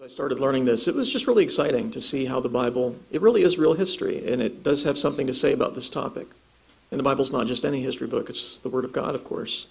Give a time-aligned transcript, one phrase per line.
[0.00, 2.96] As I started learning this, it was just really exciting to see how the Bible,
[3.10, 6.28] it really is real history, and it does have something to say about this topic.
[6.90, 9.66] And the Bible's not just any history book, it's the Word of God, of course,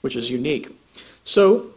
[0.00, 0.78] which is unique.
[1.24, 1.70] So,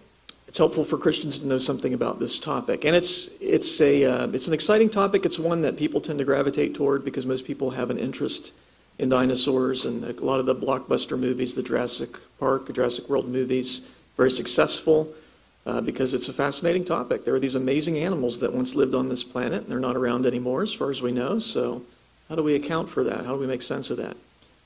[0.48, 2.86] it's helpful for Christians to know something about this topic.
[2.86, 5.26] And it's, it's, a, uh, it's an exciting topic.
[5.26, 8.54] It's one that people tend to gravitate toward because most people have an interest
[9.00, 13.82] in dinosaurs and a lot of the blockbuster movies, the Jurassic Park, Jurassic World movies,
[14.18, 15.16] very successful
[15.66, 17.26] uh, because it's a fascinating topic.
[17.26, 20.26] There are these amazing animals that once lived on this planet, and they're not around
[20.26, 21.40] anymore, as far as we know.
[21.40, 21.84] So,
[22.30, 23.26] how do we account for that?
[23.26, 24.18] How do we make sense of that?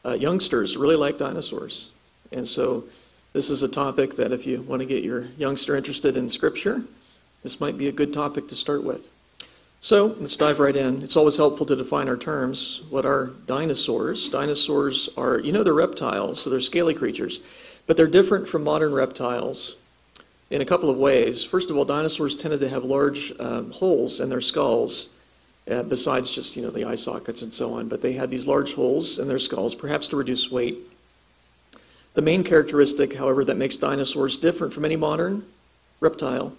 [0.06, 1.92] Uh, youngsters really like dinosaurs,
[2.32, 2.86] and so
[3.34, 6.84] this is a topic that if you want to get your youngster interested in Scripture,
[7.44, 9.08] this might be a good topic to start with.
[9.82, 11.04] So let's dive right in.
[11.04, 12.82] It's always helpful to define our terms.
[12.90, 14.30] What are dinosaurs?
[14.30, 17.40] Dinosaurs are, you know, they're reptiles, so they're scaly creatures,
[17.86, 19.76] but they're different from modern reptiles
[20.50, 21.44] in a couple of ways.
[21.44, 25.10] First of all, dinosaurs tended to have large um, holes in their skulls,
[25.70, 27.88] uh, besides just you know the eye sockets and so on.
[27.88, 30.78] But they had these large holes in their skulls, perhaps to reduce weight.
[32.14, 35.46] The main characteristic, however, that makes dinosaurs different from any modern
[36.00, 36.54] reptile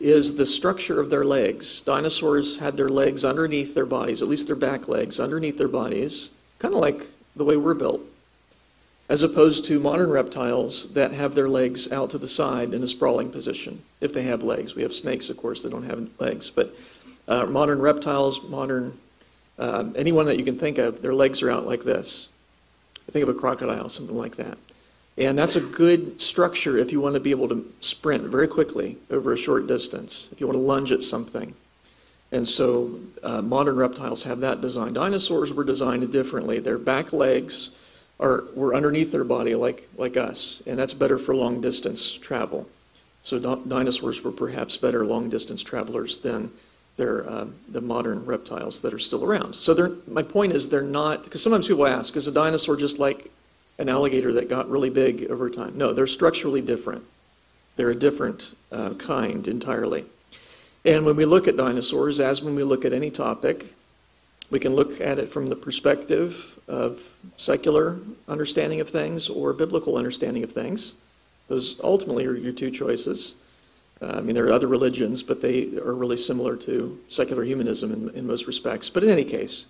[0.00, 1.80] is the structure of their legs.
[1.80, 6.30] Dinosaurs had their legs underneath their bodies, at least their back legs, underneath their bodies,
[6.60, 8.02] kind of like the way we're built
[9.08, 12.88] as opposed to modern reptiles that have their legs out to the side in a
[12.88, 14.74] sprawling position, if they have legs.
[14.74, 16.50] We have snakes, of course, that don't have legs.
[16.50, 16.74] But
[17.26, 18.98] uh, modern reptiles, modern,
[19.58, 22.28] uh, anyone that you can think of, their legs are out like this.
[23.10, 24.58] Think of a crocodile, something like that.
[25.16, 28.98] And that's a good structure if you want to be able to sprint very quickly
[29.10, 31.54] over a short distance, if you want to lunge at something.
[32.30, 34.92] And so uh, modern reptiles have that design.
[34.92, 36.58] Dinosaurs were designed differently.
[36.58, 37.70] Their back legs
[38.20, 42.68] are were underneath their body like like us, and that's better for long distance travel.
[43.22, 46.50] So dinosaurs were perhaps better long distance travelers than
[46.96, 49.54] their uh, the modern reptiles that are still around.
[49.54, 53.30] So my point is they're not because sometimes people ask, is a dinosaur just like
[53.78, 55.78] an alligator that got really big over time?
[55.78, 57.04] No, they're structurally different.
[57.76, 60.04] They're a different uh, kind entirely.
[60.84, 63.74] And when we look at dinosaurs, as when we look at any topic,
[64.50, 67.00] we can look at it from the perspective of
[67.36, 67.98] secular
[68.28, 70.94] understanding of things or biblical understanding of things.
[71.48, 73.34] Those ultimately are your two choices.
[74.00, 77.92] Uh, I mean, there are other religions, but they are really similar to secular humanism
[77.92, 78.90] in, in most respects.
[78.90, 79.66] But in any case,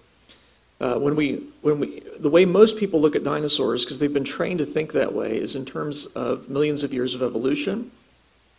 [0.81, 4.25] uh, when we, when we, the way most people look at dinosaurs, because they've been
[4.25, 7.91] trained to think that way, is in terms of millions of years of evolution.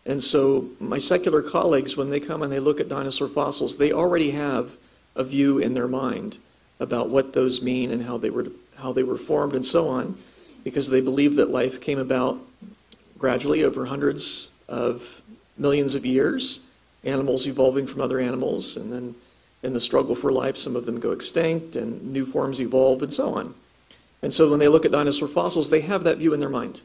[0.05, 3.91] And so my secular colleagues, when they come and they look at dinosaur fossils, they
[3.91, 4.71] already have
[5.15, 6.37] a view in their mind
[6.79, 8.47] about what those mean and how they were
[8.77, 10.17] how they were formed and so on,
[10.63, 12.39] because they believe that life came about
[13.17, 15.21] gradually over hundreds of
[15.57, 16.61] millions of years,
[17.03, 19.15] animals evolving from other animals, and then
[19.61, 23.11] in the struggle for life, some of them go extinct and new forms evolve and
[23.11, 23.53] so on.
[24.21, 26.81] And so when they look at dinosaur fossils, they have that view in their mind.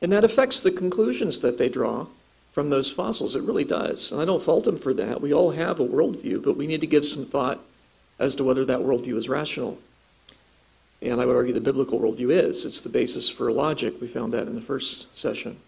[0.00, 2.06] And that affects the conclusions that they draw
[2.52, 3.36] from those fossils.
[3.36, 4.10] It really does.
[4.10, 5.20] And I don't fault them for that.
[5.20, 7.60] We all have a worldview, but we need to give some thought
[8.18, 9.78] as to whether that worldview is rational.
[11.02, 12.64] And I would argue the biblical worldview is.
[12.64, 14.00] It's the basis for logic.
[14.00, 15.58] We found that in the first session.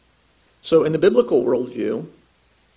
[0.63, 2.07] So, in the biblical worldview,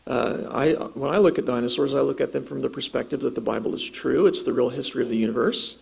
[0.06, 3.36] uh, I, when I look at dinosaurs, I look at them from the perspective that
[3.36, 4.28] the Bible is true.
[4.28, 5.78] It's the real history of the universe.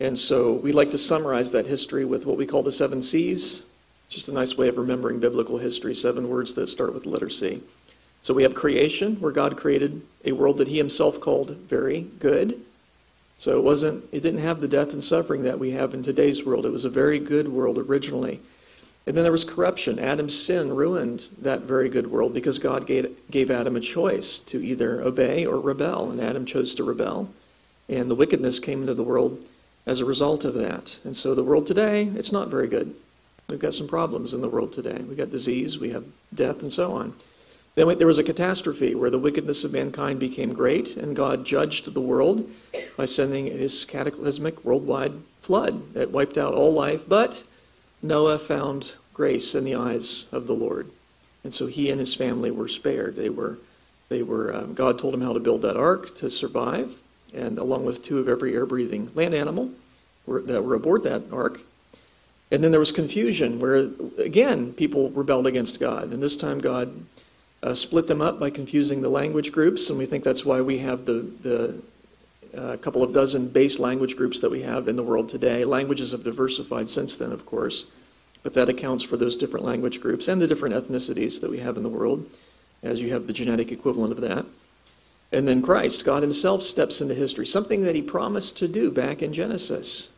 [0.00, 3.62] And so we like to summarize that history with what we call the seven C's
[4.08, 7.28] just a nice way of remembering biblical history, seven words that start with the letter
[7.28, 7.62] C.
[8.22, 12.60] So we have creation, where God created a world that he himself called very good.
[13.38, 16.44] So it wasn't it didn't have the death and suffering that we have in today's
[16.44, 16.66] world.
[16.66, 18.40] It was a very good world originally.
[19.06, 19.98] And then there was corruption.
[19.98, 24.62] Adam's sin ruined that very good world because God gave, gave Adam a choice to
[24.62, 27.30] either obey or rebel, and Adam chose to rebel.
[27.88, 29.42] And the wickedness came into the world
[29.86, 30.98] as a result of that.
[31.04, 32.94] And so the world today, it's not very good.
[33.48, 35.00] We've got some problems in the world today.
[35.08, 37.14] We've got disease, we have death, and so on.
[37.74, 41.94] Then there was a catastrophe where the wickedness of mankind became great, and God judged
[41.94, 42.50] the world
[42.96, 47.02] by sending his cataclysmic worldwide flood that wiped out all life.
[47.08, 47.44] But
[48.02, 50.90] Noah found grace in the eyes of the Lord.
[51.44, 53.16] And so he and his family were spared.
[53.16, 53.58] They were,
[54.08, 56.96] they were, um, God told him how to build that ark to survive,
[57.32, 59.70] and along with two of every air breathing land animal
[60.26, 61.60] were, that were aboard that ark.
[62.50, 63.88] And then there was confusion where,
[64.18, 66.12] again, people rebelled against God.
[66.12, 67.04] And this time God
[67.62, 69.88] uh, split them up by confusing the language groups.
[69.90, 71.82] And we think that's why we have the, the
[72.56, 75.64] uh, couple of dozen base language groups that we have in the world today.
[75.64, 77.86] Languages have diversified since then, of course.
[78.42, 81.76] But that accounts for those different language groups and the different ethnicities that we have
[81.76, 82.30] in the world,
[82.82, 84.46] as you have the genetic equivalent of that.
[85.30, 89.20] And then Christ, God Himself, steps into history, something that He promised to do back
[89.20, 90.10] in Genesis.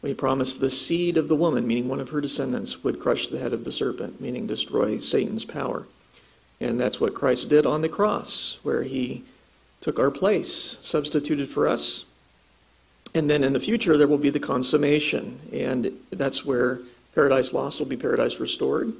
[0.00, 3.26] When He promised the seed of the woman, meaning one of her descendants, would crush
[3.26, 5.86] the head of the serpent, meaning destroy Satan's power.
[6.62, 9.24] And that's what Christ did on the cross, where He
[9.80, 12.04] took our place, substituted for us.
[13.12, 15.40] And then in the future, there will be the consummation.
[15.52, 16.78] And that's where
[17.16, 18.92] paradise lost will be paradise restored.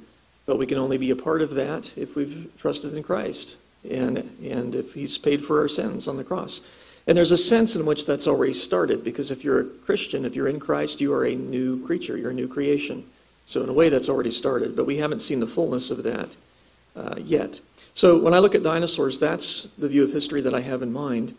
[0.45, 3.55] But we can only be a part of that if we've trusted in Christ
[3.89, 6.59] and, and if He's paid for our sins on the cross.
[7.07, 10.35] And there's a sense in which that's already started because if you're a Christian, if
[10.35, 13.05] you're in Christ, you are a new creature, you're a new creation.
[13.45, 16.35] So, in a way, that's already started, but we haven't seen the fullness of that
[16.95, 17.59] uh, yet.
[17.93, 20.91] So when I look at dinosaurs, that's the view of history that I have in
[20.91, 21.35] mind.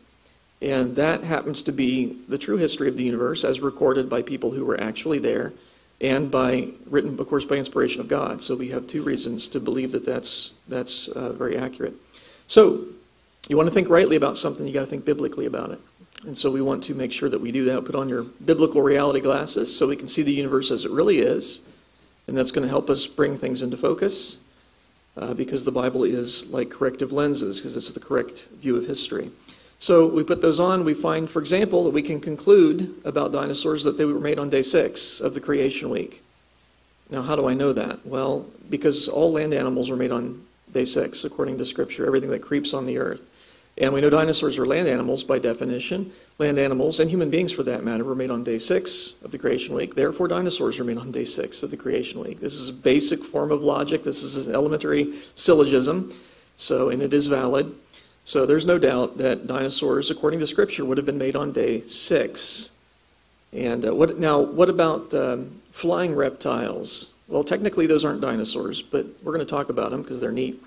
[0.62, 4.52] And that happens to be the true history of the universe as recorded by people
[4.52, 5.52] who were actually there
[6.00, 8.40] and by written, of course, by inspiration of God.
[8.40, 11.94] So we have two reasons to believe that that's, that's uh, very accurate.
[12.46, 12.86] So
[13.48, 15.80] you want to think rightly about something, you got to think biblically about it.
[16.24, 17.84] And so we want to make sure that we do that.
[17.84, 21.18] Put on your biblical reality glasses so we can see the universe as it really
[21.18, 21.60] is.
[22.26, 24.38] And that's going to help us bring things into focus
[25.16, 29.31] uh, because the Bible is like corrective lenses, because it's the correct view of history.
[29.78, 30.84] So we put those on.
[30.84, 34.49] We find, for example, that we can conclude about dinosaurs that they were made on
[34.50, 36.22] day six of the creation week.
[37.11, 38.06] Now, how do I know that?
[38.06, 42.40] Well, because all land animals were made on day six, according to Scripture, everything that
[42.40, 43.22] creeps on the earth.
[43.76, 46.12] And we know dinosaurs are land animals by definition.
[46.38, 49.38] Land animals, and human beings for that matter, were made on day six of the
[49.38, 49.97] creation week.
[49.97, 52.41] Therefore, dinosaurs are made on day six of the creation week.
[52.41, 54.05] This is a basic form of logic.
[54.05, 56.15] This is an elementary syllogism,
[56.56, 57.75] so, and it is valid.
[58.25, 61.87] So there's no doubt that dinosaurs, according to Scripture, would have been made on day
[61.88, 62.71] six.
[63.53, 67.11] And uh, what, now, what about um, flying reptiles?
[67.26, 70.62] Well, technically, those aren't dinosaurs, but we're going to talk about them because they're neat.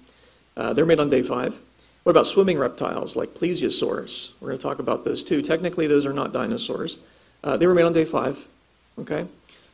[0.56, 1.58] Uh, they're made on day five.
[2.08, 4.30] What about swimming reptiles like plesiosaurs?
[4.40, 5.42] We're going to talk about those too.
[5.42, 7.00] Technically, those are not dinosaurs.
[7.44, 8.48] Uh, they were made on day five.
[8.98, 9.26] Okay?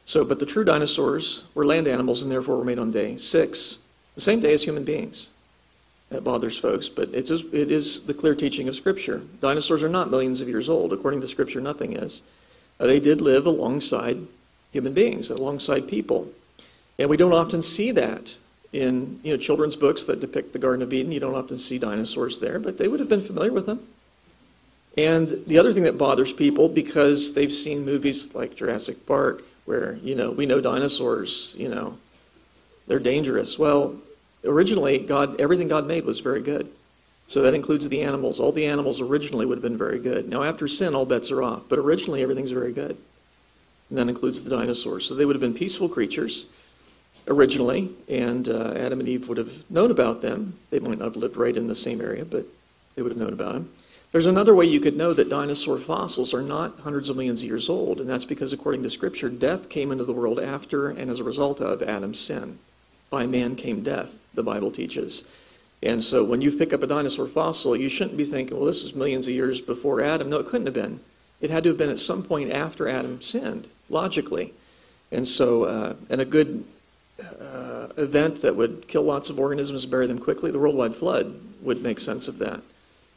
[0.06, 3.78] So, but the true dinosaurs were land animals and therefore were made on day six,
[4.16, 5.30] the same day as human beings.
[6.10, 9.22] That bothers folks, but it's, it is the clear teaching of Scripture.
[9.40, 10.92] Dinosaurs are not millions of years old.
[10.92, 12.24] According to Scripture, nothing is.
[12.80, 14.26] Uh, they did live alongside
[14.72, 16.30] human beings, alongside people.
[16.98, 18.38] And we don't often see that
[18.74, 21.12] in you know, children's books that depict the Garden of Eden.
[21.12, 23.88] You don't often see dinosaurs there, but they would have been familiar with them.
[24.98, 29.96] And the other thing that bothers people, because they've seen movies like Jurassic Park, where,
[30.04, 31.98] you know, we know dinosaurs, you know,
[32.88, 33.58] they're dangerous.
[33.58, 33.96] Well,
[34.44, 36.70] originally, God, everything God made was very good.
[37.26, 38.40] So that includes the animals.
[38.40, 40.28] All the animals originally would have been very good.
[40.28, 41.64] Now, after sin, all bets are off.
[41.70, 42.98] But originally, everything's very good.
[43.90, 45.08] And that includes the dinosaurs.
[45.08, 46.48] So they would have been peaceful creatures
[47.28, 50.58] originally, and uh, Adam and Eve would have known about them.
[50.70, 52.46] They might not have lived right in the same area, but
[52.96, 53.70] they would have known about them.
[54.12, 57.48] There's another way you could know that dinosaur fossils are not hundreds of millions of
[57.48, 61.10] years old, and that's because, according to Scripture, death came into the world after and
[61.10, 62.60] as a result of Adam's sin.
[63.10, 65.24] By man came death, the Bible teaches.
[65.82, 68.84] And so when you pick up a dinosaur fossil, you shouldn't be thinking, well, this
[68.84, 70.30] was millions of years before Adam.
[70.30, 71.00] No, it couldn't have been.
[71.42, 74.54] It had to have been at some point after Adam sinned, logically.
[75.12, 76.64] And so, uh, and a good
[77.98, 81.82] event that would kill lots of organisms and bury them quickly, the worldwide flood would
[81.82, 82.62] make sense of that.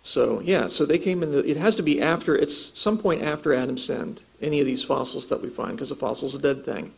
[0.03, 1.33] So yeah, so they came in.
[1.33, 2.37] The, it has to be after.
[2.37, 4.23] It's some point after Adam sinned.
[4.41, 6.93] Any of these fossils that we find, because a fossil's a dead thing,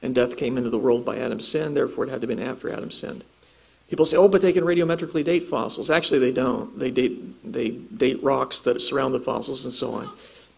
[0.00, 1.74] and death came into the world by Adam's sin.
[1.74, 3.24] Therefore, it had to have been after Adam sinned.
[3.88, 6.78] People say, "Oh, but they can radiometrically date fossils." Actually, they don't.
[6.78, 10.08] They date they date rocks that surround the fossils and so on.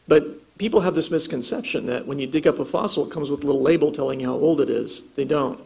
[0.07, 3.43] But people have this misconception that when you dig up a fossil, it comes with
[3.43, 5.05] a little label telling you how old it is.
[5.17, 5.59] They don't.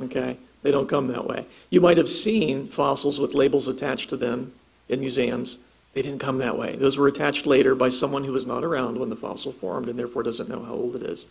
[0.00, 0.36] Okay?
[0.62, 1.46] They don't come that way.
[1.70, 4.52] You might have seen fossils with labels attached to them
[4.88, 5.58] in museums.
[5.92, 6.74] They didn't come that way.
[6.74, 9.98] Those were attached later by someone who was not around when the fossil formed and
[9.98, 11.26] therefore doesn't know how old it is.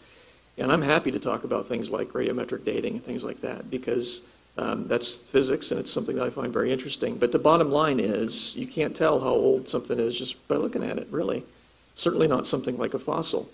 [0.58, 4.22] And I'm happy to talk about things like radiometric dating and things like that because
[4.58, 7.17] um, that's physics and it's something that I find very interesting.
[7.17, 10.84] But the bottom line is you can't tell how old something is just by looking
[10.84, 11.43] at it, really.
[11.96, 13.50] Certainly not something like a fossil.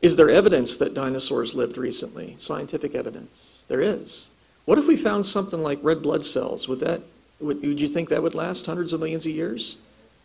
[0.00, 2.36] Is there evidence that dinosaurs lived recently?
[2.38, 3.57] Scientific evidence.
[3.68, 4.28] There is.
[4.64, 6.68] What if we found something like red blood cells?
[6.68, 7.02] Would that
[7.40, 9.76] would, would you think that would last hundreds of millions of years?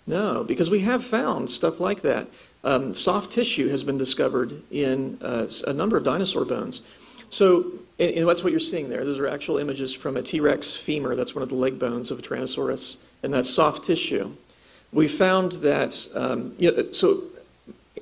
[0.08, 2.28] No, because we have found stuff like that.
[2.64, 6.82] Um, soft tissue has been discovered in uh, a number of dinosaur bones.
[7.30, 7.66] So,
[8.00, 9.06] and, and that's what you're seeing there.
[9.06, 11.16] Those are actual images from a T Rex femur.
[11.16, 14.36] That's one of the leg bones of a Tyrannosaurus, and that's soft tissue
[14.94, 17.24] we found that, um, you know, so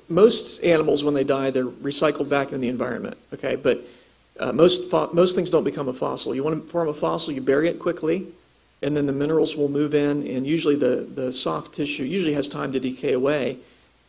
[0.08, 3.56] most animals, when they die, they're recycled back in the environment, okay?
[3.56, 3.82] But
[4.40, 6.34] uh, most, most things don't become a fossil.
[6.34, 8.26] You want to form a fossil, you bury it quickly,
[8.80, 12.48] and then the minerals will move in, and usually the, the soft tissue usually has
[12.48, 13.58] time to decay away,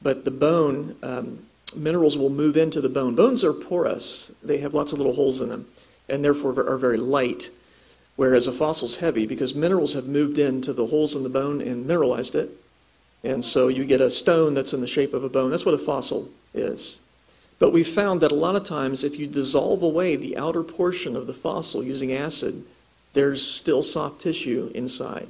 [0.01, 3.15] but the bone, um, minerals will move into the bone.
[3.15, 5.67] Bones are porous, they have lots of little holes in them,
[6.09, 7.49] and therefore are very light,
[8.15, 11.85] whereas a fossil's heavy because minerals have moved into the holes in the bone and
[11.85, 12.49] mineralized it.
[13.23, 15.49] And so you get a stone that's in the shape of a bone.
[15.49, 16.97] That's what a fossil is.
[17.63, 21.15] But we found that a lot of times, if you dissolve away the outer portion
[21.15, 22.65] of the fossil using acid,
[23.13, 25.29] there's still soft tissue inside.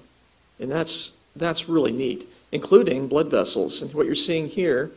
[0.60, 3.84] And that's, that's really neat, including blood vessels.
[3.84, 4.90] And what you're seeing here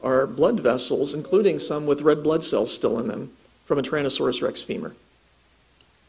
[0.00, 3.32] are blood vessels, including some with red blood cells still in them,
[3.64, 4.94] from a Tyrannosaurus rex femur.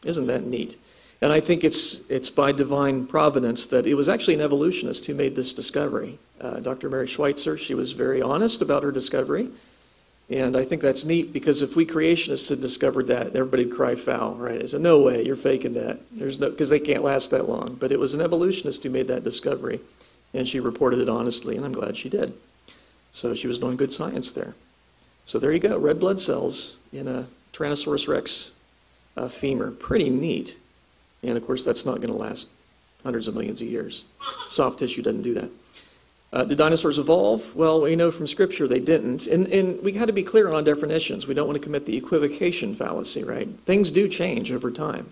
[0.04, 0.78] Isn't that neat?
[1.20, 5.14] And I think it's, it's by divine providence that it was actually an evolutionist who
[5.14, 6.20] made this discovery.
[6.40, 6.88] Uh, Dr.
[6.88, 9.48] Mary Schweitzer, she was very honest about her discovery.
[10.30, 13.94] And I think that's neat because if we creationists had discovered that, everybody would cry
[13.94, 14.68] foul, right?
[14.68, 16.00] Said, no way, you're faking that.
[16.12, 17.76] There's no, because they can't last that long.
[17.80, 19.80] But it was an evolutionist who made that discovery,
[20.34, 22.34] and she reported it honestly, and I'm glad she did.
[23.10, 24.54] So she was doing good science there.
[25.24, 28.52] So there you go, red blood cells in a Tyrannosaurus rex
[29.16, 29.70] uh, femur.
[29.70, 30.58] Pretty neat.
[31.22, 32.48] And of course, that's not going to last
[33.02, 34.04] hundreds of millions of years.
[34.48, 35.50] Soft tissue doesn't do that.
[36.30, 37.54] Uh, did dinosaurs evolve?
[37.56, 39.26] Well, we know from Scripture they didn't.
[39.26, 41.26] And, and we got to be clear on definitions.
[41.26, 43.48] We don't want to commit the equivocation fallacy, right?
[43.64, 45.10] Things do change over time.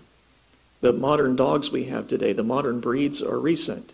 [0.81, 3.93] The modern dogs we have today, the modern breeds are recent,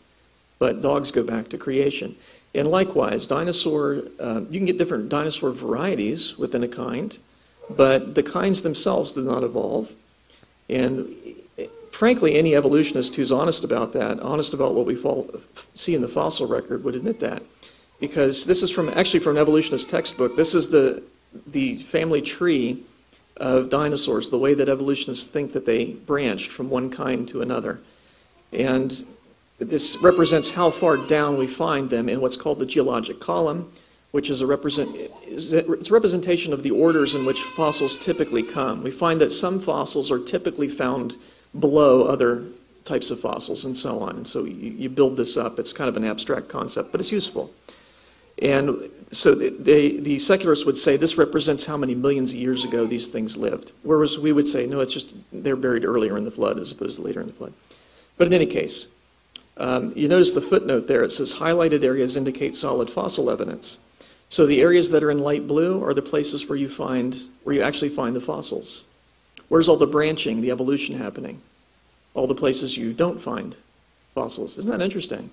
[0.59, 2.17] but dogs go back to creation.
[2.53, 7.17] And likewise, dinosaur, uh, you can get different dinosaur varieties within a kind,
[7.69, 9.93] but the kinds themselves did not evolve.
[10.69, 11.15] And
[11.93, 15.29] frankly, any evolutionist who's honest about that, honest about what we fall,
[15.75, 17.43] see in the fossil record, would admit that.
[17.99, 20.35] Because this is from actually from an evolutionist textbook.
[20.35, 21.03] This is the,
[21.47, 22.83] the family tree
[23.37, 27.79] of dinosaurs, the way that evolutionists think that they branched from one kind to another.
[28.51, 29.05] And
[29.59, 33.71] this represents how far down we find them in what's called the geologic column,
[34.11, 34.95] which is a, represent,
[35.25, 38.83] it's a representation of the orders in which fossils typically come.
[38.83, 41.15] We find that some fossils are typically found
[41.57, 42.43] below other
[42.83, 44.17] types of fossils and so on.
[44.17, 45.59] And so you, you build this up.
[45.59, 47.51] It's kind of an abstract concept, but it's useful.
[48.41, 52.85] And so they, the secularists would say this represents how many millions of years ago
[52.85, 53.71] these things lived.
[53.83, 56.97] Whereas we would say, no, it's just they're buried earlier in the flood as opposed
[56.97, 57.53] to later in the flood.
[58.17, 58.87] But in any case,
[59.55, 61.03] um, you notice the footnote there.
[61.03, 63.79] It says highlighted areas indicate solid fossil evidence.
[64.29, 67.55] So the areas that are in light blue are the places where you find where
[67.55, 68.85] you actually find the fossils.
[69.49, 71.41] Where's all the branching, the evolution happening?
[72.13, 73.55] All the places you don't find
[74.13, 74.57] fossils.
[74.57, 75.31] Isn't that interesting?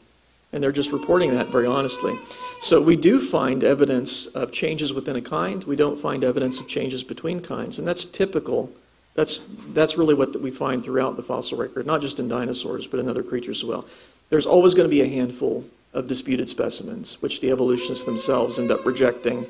[0.53, 2.19] And they're just reporting that very honestly.
[2.61, 5.63] So we do find evidence of changes within a kind.
[5.65, 7.79] We don't find evidence of changes between kinds.
[7.79, 8.71] And that's typical.
[9.15, 12.99] That's, that's really what we find throughout the fossil record, not just in dinosaurs, but
[13.01, 13.85] in other creatures as well.
[14.29, 18.71] There's always going to be a handful of disputed specimens, which the evolutionists themselves end
[18.71, 19.47] up rejecting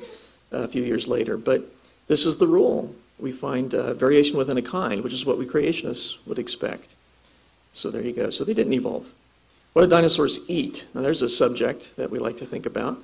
[0.51, 1.37] uh, a few years later.
[1.37, 1.63] But
[2.07, 5.45] this is the rule we find uh, variation within a kind, which is what we
[5.45, 6.95] creationists would expect.
[7.73, 8.29] So there you go.
[8.29, 9.13] So they didn't evolve.
[9.73, 10.85] What do dinosaurs eat?
[10.93, 13.01] Now there's a subject that we like to think about.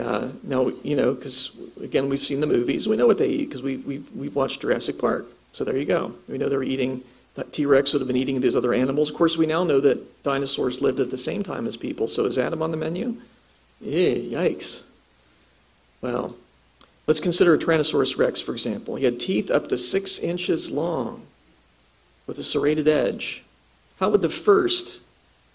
[0.00, 1.50] Uh, now, you know, because
[1.82, 2.86] again, we've seen the movies.
[2.86, 5.26] We know what they eat because we, we've, we've watched Jurassic Park.
[5.52, 6.14] So there you go.
[6.28, 7.02] We know they're eating,
[7.34, 9.10] that T Rex would have been eating these other animals.
[9.10, 12.06] Of course, we now know that dinosaurs lived at the same time as people.
[12.08, 13.16] So is Adam on the menu?
[13.80, 14.82] Yeah, yikes.
[16.00, 16.36] Well,
[17.08, 18.96] Let's consider a Tyrannosaurus rex, for example.
[18.96, 21.22] He had teeth up to six inches long
[22.26, 23.42] with a serrated edge.
[23.98, 25.00] How would the first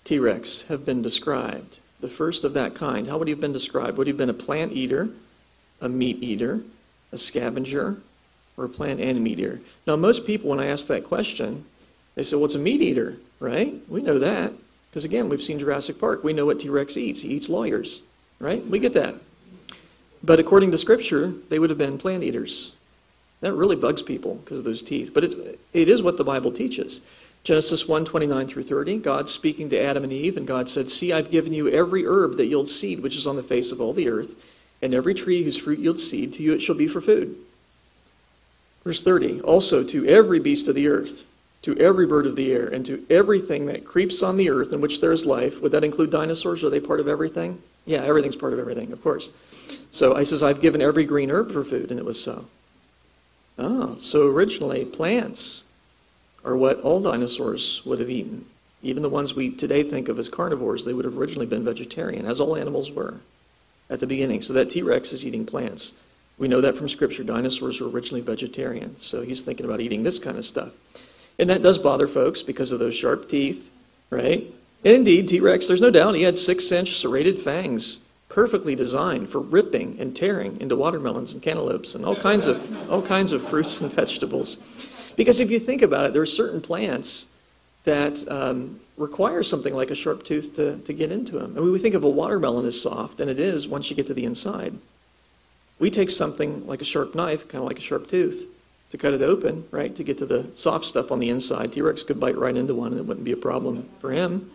[0.03, 1.77] T Rex have been described?
[2.01, 3.07] The first of that kind.
[3.07, 3.99] How would he have been described?
[3.99, 5.09] Would he have been a plant eater,
[5.79, 6.61] a meat eater,
[7.11, 7.97] a scavenger,
[8.57, 9.61] or a plant and meat eater?
[9.85, 11.65] Now, most people, when I ask that question,
[12.15, 13.75] they say, well, it's a meat eater, right?
[13.87, 14.53] We know that.
[14.89, 16.23] Because again, we've seen Jurassic Park.
[16.23, 17.21] We know what T Rex eats.
[17.21, 18.01] He eats lawyers,
[18.39, 18.65] right?
[18.65, 19.17] We get that.
[20.23, 22.73] But according to Scripture, they would have been plant eaters.
[23.41, 25.11] That really bugs people because of those teeth.
[25.13, 27.01] But it, it is what the Bible teaches.
[27.43, 31.11] Genesis 1 29 through 30, God speaking to Adam and Eve, and God said, See,
[31.11, 33.91] I've given you every herb that yields seed, which is on the face of all
[33.91, 34.35] the earth,
[34.81, 37.35] and every tree whose fruit yields seed, to you it shall be for food.
[38.85, 41.25] Verse 30, also to every beast of the earth,
[41.63, 44.79] to every bird of the air, and to everything that creeps on the earth in
[44.79, 45.61] which there is life.
[45.61, 46.63] Would that include dinosaurs?
[46.63, 47.61] Are they part of everything?
[47.85, 49.29] Yeah, everything's part of everything, of course.
[49.91, 52.45] So I says, I've given every green herb for food, and it was so.
[53.57, 55.63] Oh, so originally plants
[56.43, 58.45] are what all dinosaurs would have eaten.
[58.81, 62.25] Even the ones we today think of as carnivores, they would have originally been vegetarian,
[62.25, 63.15] as all animals were
[63.89, 64.41] at the beginning.
[64.41, 65.93] So that T Rex is eating plants.
[66.37, 67.23] We know that from Scripture.
[67.23, 68.99] Dinosaurs were originally vegetarian.
[68.99, 70.71] So he's thinking about eating this kind of stuff.
[71.37, 73.71] And that does bother folks because of those sharp teeth,
[74.09, 74.51] right?
[74.85, 79.29] And indeed, T Rex, there's no doubt, he had six inch serrated fangs, perfectly designed
[79.29, 83.47] for ripping and tearing into watermelons and cantaloupes and all kinds of, all kinds of
[83.47, 84.57] fruits and vegetables.
[85.15, 87.27] Because if you think about it, there are certain plants
[87.85, 91.53] that um, require something like a sharp tooth to, to get into them.
[91.57, 94.07] I mean, we think of a watermelon as soft, and it is once you get
[94.07, 94.73] to the inside.
[95.79, 98.47] We take something like a sharp knife, kind of like a sharp tooth,
[98.91, 101.73] to cut it open, right, to get to the soft stuff on the inside.
[101.73, 104.51] T Rex could bite right into one, and it wouldn't be a problem for him.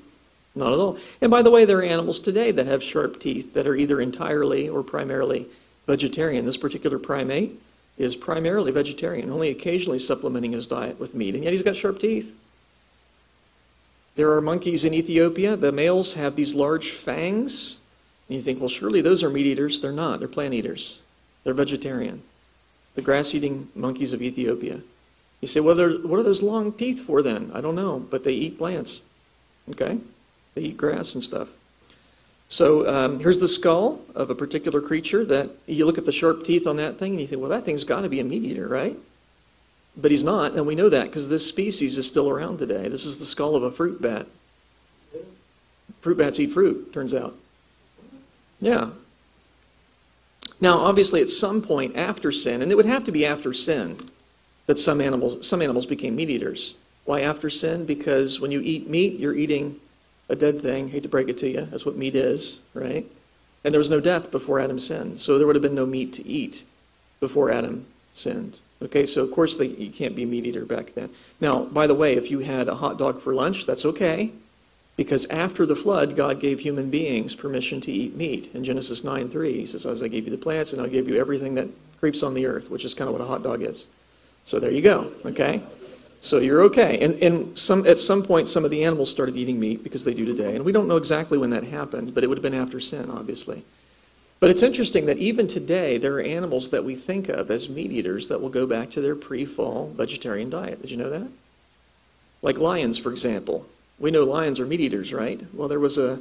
[0.55, 0.99] Not at all.
[1.21, 4.00] And by the way, there are animals today that have sharp teeth that are either
[4.00, 5.47] entirely or primarily
[5.87, 6.47] vegetarian.
[6.47, 7.61] This particular primate
[7.97, 11.99] is primarily vegetarian, only occasionally supplementing his diet with meat, and yet he's got sharp
[11.99, 12.35] teeth.
[14.17, 15.55] There are monkeys in Ethiopia.
[15.55, 17.78] The males have these large fangs.
[18.28, 19.81] And you think, well, surely those are meat eaters.
[19.81, 20.19] They're not.
[20.19, 20.99] They're plant eaters.
[21.45, 22.23] They're vegetarian.
[22.97, 24.81] The grass eating monkeys of Ethiopia.
[25.40, 27.52] You say, well, what are those long teeth for then?
[27.55, 29.02] I don't know, but they eat plants.
[29.71, 29.99] Okay?
[30.59, 31.50] They eat grass and stuff.
[32.49, 36.45] So um, here's the skull of a particular creature that you look at the sharp
[36.45, 38.43] teeth on that thing and you think, well, that thing's got to be a meat
[38.43, 38.99] eater, right?
[39.97, 42.88] But he's not, and we know that because this species is still around today.
[42.88, 44.27] This is the skull of a fruit bat.
[46.00, 47.37] Fruit bats eat fruit, turns out.
[48.61, 48.91] Yeah.
[50.61, 54.11] Now, obviously, at some point after sin, and it would have to be after sin,
[54.67, 56.75] that some animals, some animals became meat eaters.
[57.05, 57.87] Why after sin?
[57.87, 59.79] Because when you eat meat, you're eating
[60.29, 60.89] a dead thing.
[60.91, 61.63] Hate to break it to you.
[61.71, 63.11] That's what meat is, right?
[63.65, 65.21] And there was no death before Adam sinned.
[65.21, 66.65] So there would have been no meat to eat
[67.21, 68.61] before Adam sinned.
[68.81, 71.11] Okay, so of course they, you can't be a meat eater back then.
[71.41, 74.31] Now, by the way, if you had a hot dog for lunch, that's okay,
[74.97, 78.51] because after the flood, God gave human beings permission to eat meat.
[78.55, 81.09] In Genesis 9 3, he says, As I gave you the plants, and I'll give
[81.09, 81.69] you everything that
[81.99, 83.89] creeps on the earth, which is kind of what a hot dog is.
[84.45, 85.63] So there you go, okay?
[86.21, 86.99] So you're okay.
[87.01, 90.15] And, and some, at some point, some of the animals started eating meat because they
[90.15, 90.57] do today.
[90.57, 93.11] And we don't know exactly when that happened, but it would have been after sin,
[93.11, 93.65] obviously.
[94.41, 97.90] But it's interesting that even today, there are animals that we think of as meat
[97.90, 100.81] eaters that will go back to their pre fall vegetarian diet.
[100.81, 101.29] Did you know that?
[102.40, 103.66] Like lions, for example.
[103.99, 105.42] We know lions are meat eaters, right?
[105.53, 106.21] Well, there was a,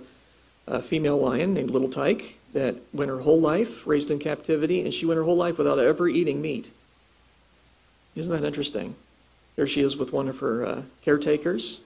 [0.65, 4.91] a female lion named Little Tyke that went her whole life raised in captivity, and
[4.91, 6.71] she went her whole life without ever eating meat.
[8.15, 8.95] Isn't that interesting?
[9.57, 11.81] There she is with one of her uh, caretakers.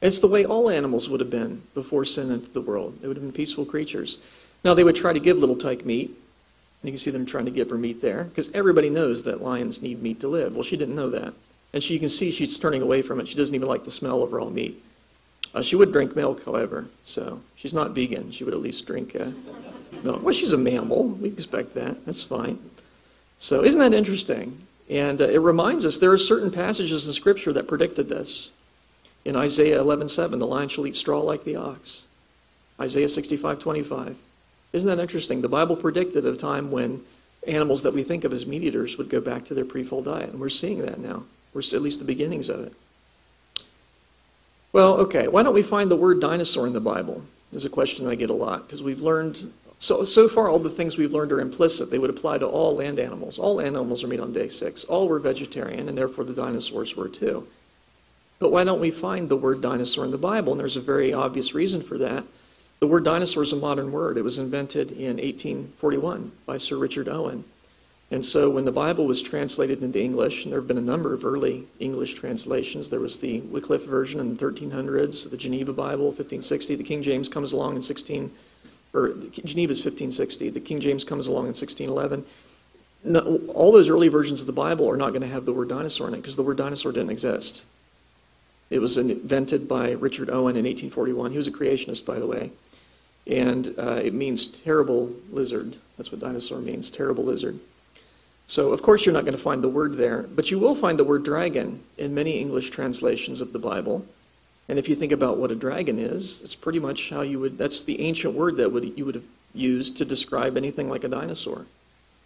[0.00, 2.98] It's the way all animals would have been before sin entered the world.
[3.00, 4.18] They would have been peaceful creatures.
[4.64, 6.08] Now, they would try to give little tyke meat.
[6.08, 9.40] And you can see them trying to give her meat there, because everybody knows that
[9.40, 10.56] lions need meat to live.
[10.56, 11.34] Well, she didn't know that.
[11.72, 13.28] And she, you can see she's turning away from it.
[13.28, 14.82] She doesn't even like the smell of raw meat.
[15.54, 18.32] Uh, she would drink milk, however, so she's not vegan.
[18.32, 19.26] She would at least drink uh,
[20.02, 20.22] milk.
[20.22, 21.04] Well, she's a mammal.
[21.04, 22.04] We expect that.
[22.04, 22.58] That's fine.
[23.38, 24.66] So, isn't that interesting?
[24.92, 28.50] And uh, it reminds us there are certain passages in Scripture that predicted this.
[29.24, 32.04] In Isaiah 11:7, the lion shall eat straw like the ox.
[32.78, 34.16] Isaiah 65:25.
[34.74, 35.40] Isn't that interesting?
[35.40, 37.04] The Bible predicted a time when
[37.46, 40.30] animals that we think of as meat eaters would go back to their pre-fall diet,
[40.30, 41.24] and we're seeing that now.
[41.54, 42.74] We're at least the beginnings of it.
[44.74, 47.22] Well, okay, why don't we find the word dinosaur in the Bible?
[47.50, 49.52] Is a question I get a lot because we've learned
[49.82, 51.90] so so far all the things we've learned are implicit.
[51.90, 53.36] They would apply to all land animals.
[53.36, 54.84] All animals are meat on day six.
[54.84, 57.48] All were vegetarian, and therefore the dinosaurs were too.
[58.38, 60.52] But why don't we find the word dinosaur in the Bible?
[60.52, 62.22] And there's a very obvious reason for that.
[62.78, 64.16] The word dinosaur is a modern word.
[64.16, 67.42] It was invented in 1841 by Sir Richard Owen.
[68.12, 71.12] And so when the Bible was translated into English, and there have been a number
[71.12, 76.06] of early English translations, there was the Wycliffe version in the 1300s, the Geneva Bible,
[76.06, 78.30] 1560, the King James comes along in 16,
[78.94, 82.24] or Geneva is 1560, the King James comes along in 1611.
[83.04, 85.68] No, all those early versions of the Bible are not going to have the word
[85.68, 87.64] dinosaur in it because the word dinosaur didn't exist.
[88.70, 91.32] It was invented by Richard Owen in 1841.
[91.32, 92.52] He was a creationist, by the way.
[93.26, 95.76] And uh, it means terrible lizard.
[95.96, 97.60] That's what dinosaur means, terrible lizard.
[98.46, 100.98] So, of course, you're not going to find the word there, but you will find
[100.98, 104.06] the word dragon in many English translations of the Bible.
[104.68, 107.58] And if you think about what a dragon is, it's pretty much how you would,
[107.58, 111.08] that's the ancient word that would, you would have used to describe anything like a
[111.08, 111.66] dinosaur.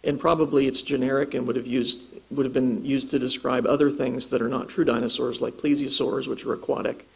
[0.03, 3.89] And probably it's generic and would have, used, would have been used to describe other
[3.89, 7.07] things that are not true dinosaurs, like plesiosaurs, which are aquatic,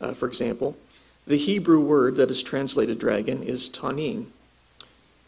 [0.00, 0.76] uh, for example.
[1.26, 4.26] The Hebrew word that is translated dragon is tanin.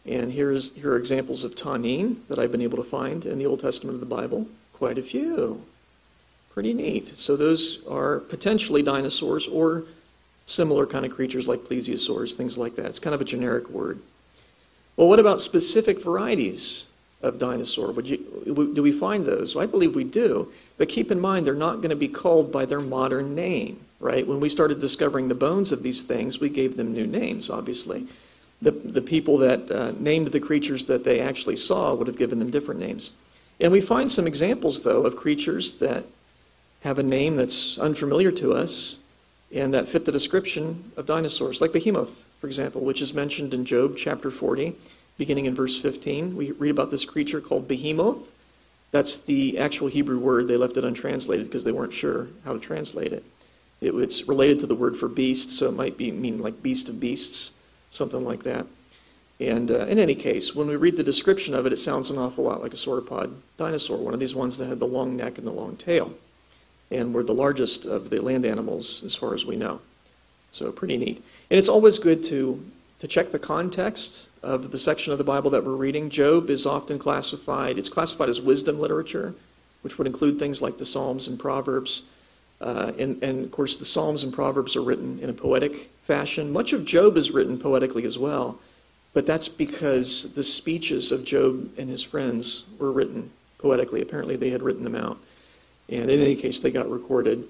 [0.07, 3.47] And here's, here are examples of tanin that I've been able to find in the
[3.47, 4.47] Old Testament of the Bible.
[4.73, 5.65] Quite a few.
[6.55, 7.19] Pretty neat.
[7.19, 9.85] So those are potentially dinosaurs or
[10.45, 12.87] similar kind of creatures like plesiosaurs, things like that.
[12.87, 14.01] It's kind of a generic word.
[14.97, 16.85] Well, what about specific varieties
[17.23, 17.93] of dinosaur?
[17.93, 19.55] Would you, do we find those?
[19.55, 20.53] Well, I believe we do.
[20.77, 23.81] But keep in mind, they're not going to be called by their modern name.
[24.03, 24.27] right?
[24.27, 28.09] When we started discovering the bones of these things, we gave them new names, obviously.
[28.61, 32.41] The, the people that uh, named the creatures that they actually saw would have given
[32.41, 33.13] them different names.
[33.61, 36.05] And we find some examples, though, of creatures that
[36.83, 38.99] have a name that's unfamiliar to us
[39.55, 43.65] and that fit the description of dinosaurs, like behemoth, for example, which is mentioned in
[43.65, 44.75] Job chapter 40,
[45.17, 46.37] beginning in verse 15.
[46.37, 48.31] We read about this creature called behemoth.
[48.91, 50.49] That's the actual Hebrew word.
[50.49, 53.25] They left it untranslated because they weren't sure how to translate it.
[53.81, 53.95] it.
[53.95, 56.99] It's related to the word for beast, so it might be mean like beast of
[56.99, 57.53] beasts,
[57.91, 58.67] something like that.
[59.39, 62.19] And uh, in any case, when we read the description of it, it sounds an
[62.19, 65.39] awful lot like a sauropod dinosaur, one of these ones that had the long neck
[65.39, 66.15] and the long tail
[66.93, 69.81] and were the largest of the land animals as far as we know.
[70.53, 71.25] So pretty neat.
[71.51, 72.65] And it's always good to,
[73.01, 76.11] to check the context of the section of the Bible that we're reading.
[76.11, 79.35] Job is often classified, it's classified as wisdom literature,
[79.83, 82.03] which would include things like the Psalms and Proverbs.
[82.61, 86.53] Uh, and, and of course, the Psalms and Proverbs are written in a poetic fashion.
[86.53, 88.59] Much of Job is written poetically as well,
[89.13, 94.01] but that's because the speeches of Job and his friends were written poetically.
[94.01, 95.19] Apparently, they had written them out.
[95.89, 97.45] And in any case, they got recorded.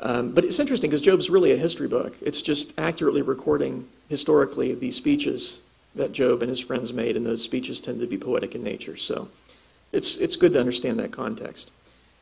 [0.00, 2.14] Um, but it's interesting because Job's really a history book.
[2.20, 5.60] It's just accurately recording historically the speeches
[5.94, 8.96] that Job and his friends made, and those speeches tend to be poetic in nature.
[8.96, 9.28] So
[9.92, 11.70] it's, it's good to understand that context.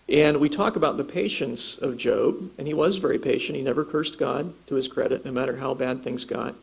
[0.08, 3.56] And we talk about the patience of Job, and he was very patient.
[3.56, 6.56] He never cursed God to his credit, no matter how bad things got.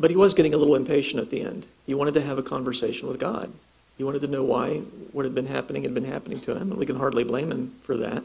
[0.00, 1.66] But he was getting a little impatient at the end.
[1.86, 3.52] He wanted to have a conversation with God.
[3.96, 4.78] He wanted to know why
[5.12, 7.74] what had been happening had been happening to him, and we can hardly blame him
[7.82, 8.24] for that.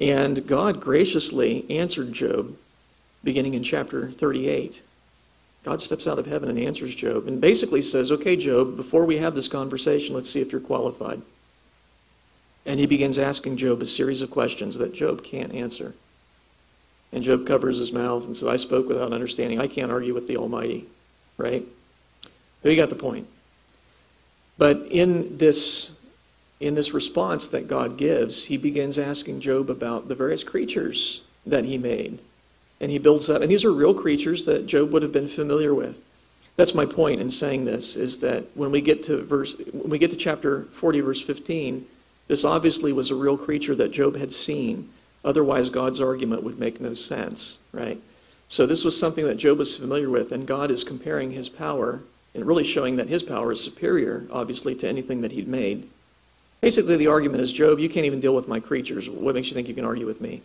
[0.00, 2.56] And God graciously answered Job
[3.24, 4.82] beginning in chapter 38.
[5.64, 9.16] God steps out of heaven and answers Job and basically says, Okay, Job, before we
[9.18, 11.22] have this conversation, let's see if you're qualified.
[12.64, 15.94] And he begins asking Job a series of questions that Job can't answer.
[17.12, 19.60] And Job covers his mouth and says, I spoke without understanding.
[19.60, 20.86] I can't argue with the Almighty.
[21.36, 21.64] Right?
[22.62, 23.26] But you got the point.
[24.58, 25.90] But in this,
[26.60, 31.64] in this response that God gives, he begins asking Job about the various creatures that
[31.64, 32.20] he made.
[32.80, 35.74] And he builds up, and these are real creatures that Job would have been familiar
[35.74, 35.98] with.
[36.56, 39.98] That's my point in saying this, is that when we get to verse when we
[39.98, 41.86] get to chapter 40, verse 15,
[42.28, 44.90] this obviously was a real creature that Job had seen.
[45.24, 48.00] Otherwise, God's argument would make no sense, right?
[48.48, 52.00] So this was something that Job was familiar with, and God is comparing his power
[52.36, 55.88] and really showing that his power is superior, obviously, to anything that he'd made.
[56.60, 59.08] Basically, the argument is Job, you can't even deal with my creatures.
[59.08, 60.42] What makes you think you can argue with me?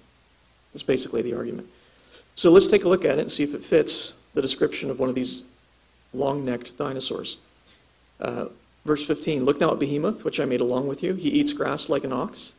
[0.73, 1.67] That's basically the argument.
[2.35, 4.99] So let's take a look at it and see if it fits the description of
[4.99, 5.43] one of these
[6.13, 7.37] long necked dinosaurs.
[8.19, 8.45] Uh,
[8.85, 11.13] verse 15 Look now at Behemoth, which I made along with you.
[11.15, 12.53] He eats grass like an ox.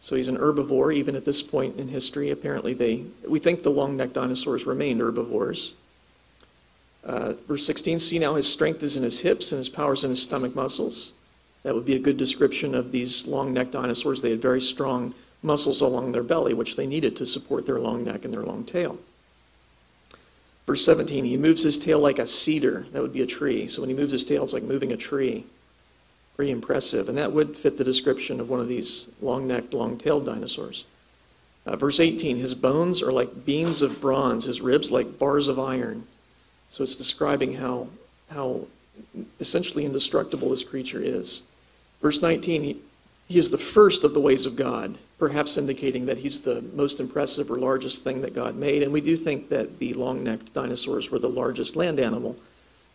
[0.00, 2.30] So he's an herbivore, even at this point in history.
[2.30, 5.74] Apparently, they, we think the long necked dinosaurs remained herbivores.
[7.06, 10.02] Uh, verse 16, see now his strength is in his hips and his power is
[10.02, 11.12] in his stomach muscles.
[11.62, 14.22] That would be a good description of these long necked dinosaurs.
[14.22, 18.04] They had very strong muscles along their belly, which they needed to support their long
[18.04, 18.98] neck and their long tail.
[20.66, 22.86] Verse 17, he moves his tail like a cedar.
[22.92, 23.68] That would be a tree.
[23.68, 25.46] So when he moves his tail, it's like moving a tree.
[26.34, 27.08] Pretty impressive.
[27.08, 30.86] And that would fit the description of one of these long necked, long tailed dinosaurs.
[31.64, 35.58] Uh, verse 18, his bones are like beams of bronze, his ribs like bars of
[35.58, 36.06] iron.
[36.70, 37.88] So it's describing how,
[38.30, 38.66] how
[39.40, 41.42] essentially indestructible this creature is.
[42.02, 42.76] Verse 19, he,
[43.28, 47.00] he is the first of the ways of God, perhaps indicating that he's the most
[47.00, 48.82] impressive or largest thing that God made.
[48.82, 52.36] And we do think that the long necked dinosaurs were the largest land animal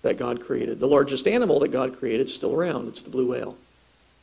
[0.02, 0.80] that God created.
[0.80, 3.58] The largest animal that God created is still around, it's the blue whale.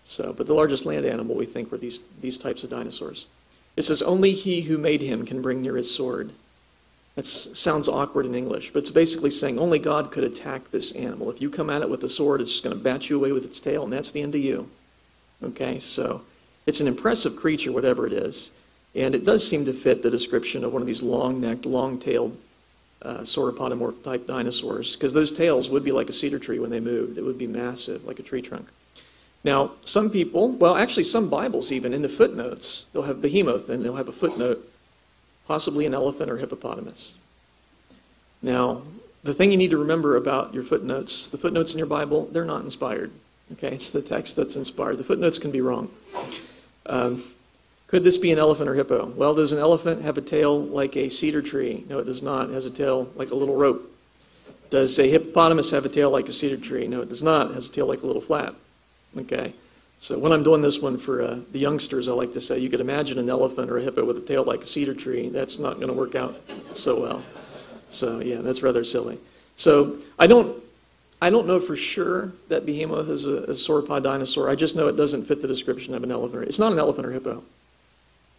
[0.04, 3.26] So, but the largest land animal we think were these, these types of dinosaurs.
[3.76, 6.32] It says, Only he who made him can bring near his sword.
[7.18, 11.32] That sounds awkward in English, but it's basically saying only God could attack this animal.
[11.32, 13.32] If you come at it with a sword, it's just going to bat you away
[13.32, 14.70] with its tail, and that's the end of you.
[15.42, 16.22] Okay, so
[16.64, 18.52] it's an impressive creature, whatever it is,
[18.94, 22.38] and it does seem to fit the description of one of these long-necked, long-tailed
[23.02, 26.78] uh, sauropodomorph type dinosaurs, because those tails would be like a cedar tree when they
[26.78, 27.18] moved.
[27.18, 28.68] It would be massive, like a tree trunk.
[29.42, 33.84] Now, some people, well, actually, some Bibles even in the footnotes, they'll have behemoth, and
[33.84, 34.64] they'll have a footnote
[35.48, 37.14] possibly an elephant or hippopotamus.
[38.42, 38.82] Now,
[39.24, 42.44] the thing you need to remember about your footnotes, the footnotes in your Bible, they're
[42.44, 43.10] not inspired.
[43.52, 44.98] Okay, it's the text that's inspired.
[44.98, 45.90] The footnotes can be wrong.
[46.86, 47.24] Um,
[47.86, 49.06] could this be an elephant or hippo?
[49.06, 51.84] Well, does an elephant have a tail like a cedar tree?
[51.88, 52.50] No, it does not.
[52.50, 53.90] It has a tail like a little rope.
[54.68, 56.86] Does a hippopotamus have a tail like a cedar tree?
[56.86, 57.50] No, it does not.
[57.50, 58.54] It has a tail like a little flap.
[59.16, 59.54] Okay.
[60.00, 62.70] So when I'm doing this one for uh, the youngsters, I like to say you
[62.70, 65.28] could imagine an elephant or a hippo with a tail like a cedar tree.
[65.28, 66.40] That's not going to work out
[66.74, 67.22] so well.
[67.90, 69.18] So yeah, that's rather silly.
[69.56, 70.62] So I don't,
[71.20, 74.48] I don't know for sure that behemoth is a, a sauropod dinosaur.
[74.48, 76.44] I just know it doesn't fit the description of an elephant.
[76.44, 77.42] It's not an elephant or hippo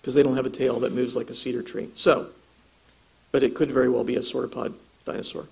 [0.01, 1.89] because they don't have a tail that moves like a cedar tree.
[1.93, 2.29] So,
[3.31, 5.47] but it could very well be a sauropod dinosaur.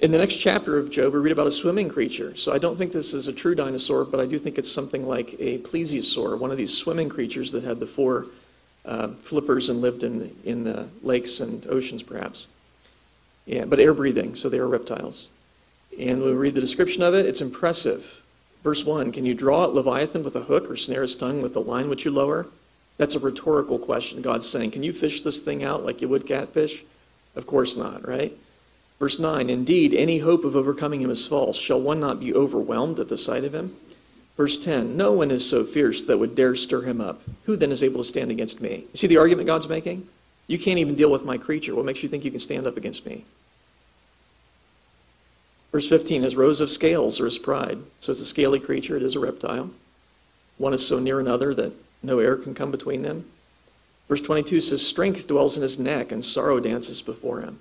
[0.00, 2.34] In the next chapter of Job, we read about a swimming creature.
[2.34, 5.06] So I don't think this is a true dinosaur, but I do think it's something
[5.06, 8.26] like a plesiosaur, one of these swimming creatures that had the four
[8.86, 12.46] uh, flippers and lived in, in the lakes and oceans, perhaps.
[13.44, 15.28] Yeah, but air breathing, so they are reptiles.
[15.98, 18.22] And we read the description of it, it's impressive.
[18.64, 21.54] Verse 1 Can you draw at Leviathan with a hook or snare its tongue with
[21.56, 22.46] a line which you lower?
[22.96, 24.22] That's a rhetorical question.
[24.22, 26.84] God's saying, Can you fish this thing out like you would catfish?
[27.36, 28.34] Of course not, right?
[29.00, 31.58] Verse 9 Indeed, any hope of overcoming him is false.
[31.58, 33.74] Shall one not be overwhelmed at the sight of him?
[34.36, 37.22] Verse 10 No one is so fierce that would dare stir him up.
[37.46, 38.84] Who then is able to stand against me?
[38.92, 40.06] You see the argument God's making?
[40.46, 41.74] You can't even deal with my creature.
[41.74, 43.24] What makes you think you can stand up against me?
[45.72, 47.78] Verse 15 His rows of scales are his pride.
[48.00, 49.70] So it's a scaly creature, it is a reptile.
[50.58, 53.24] One is so near another that no air can come between them.
[54.08, 57.60] Verse 22 says, Strength dwells in his neck, and sorrow dances before him.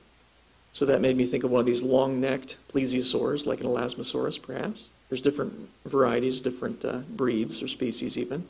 [0.73, 4.41] So that made me think of one of these long necked plesiosaurs, like an Elasmosaurus,
[4.41, 4.87] perhaps.
[5.09, 8.47] There's different varieties, different uh, breeds or species, even.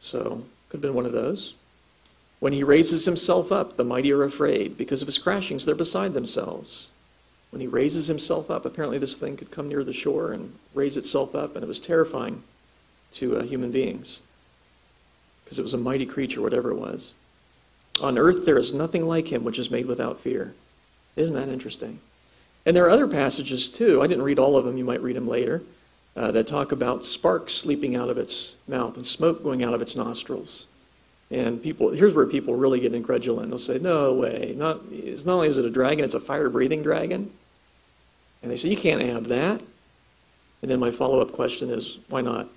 [0.00, 1.54] So, could have been one of those.
[2.40, 4.78] When he raises himself up, the mighty are afraid.
[4.78, 6.88] Because of his crashings, they're beside themselves.
[7.50, 10.96] When he raises himself up, apparently this thing could come near the shore and raise
[10.96, 12.42] itself up, and it was terrifying
[13.12, 14.20] to uh, human beings
[15.44, 17.12] because it was a mighty creature, whatever it was.
[18.02, 20.52] On earth, there is nothing like him which is made without fear.
[21.18, 21.98] Isn't that interesting?
[22.64, 24.00] And there are other passages too.
[24.02, 25.62] I didn't read all of them, you might read them later,
[26.16, 29.82] uh, that talk about sparks leaping out of its mouth and smoke going out of
[29.82, 30.66] its nostrils.
[31.30, 33.48] And people, here's where people really get incredulous.
[33.48, 34.54] They'll say, "No way!
[34.56, 37.32] Not, it's not only is it a dragon, it's a fire-breathing dragon."
[38.42, 39.60] And they say, "You can't have that."
[40.62, 42.48] And then my follow-up question is, "Why not?"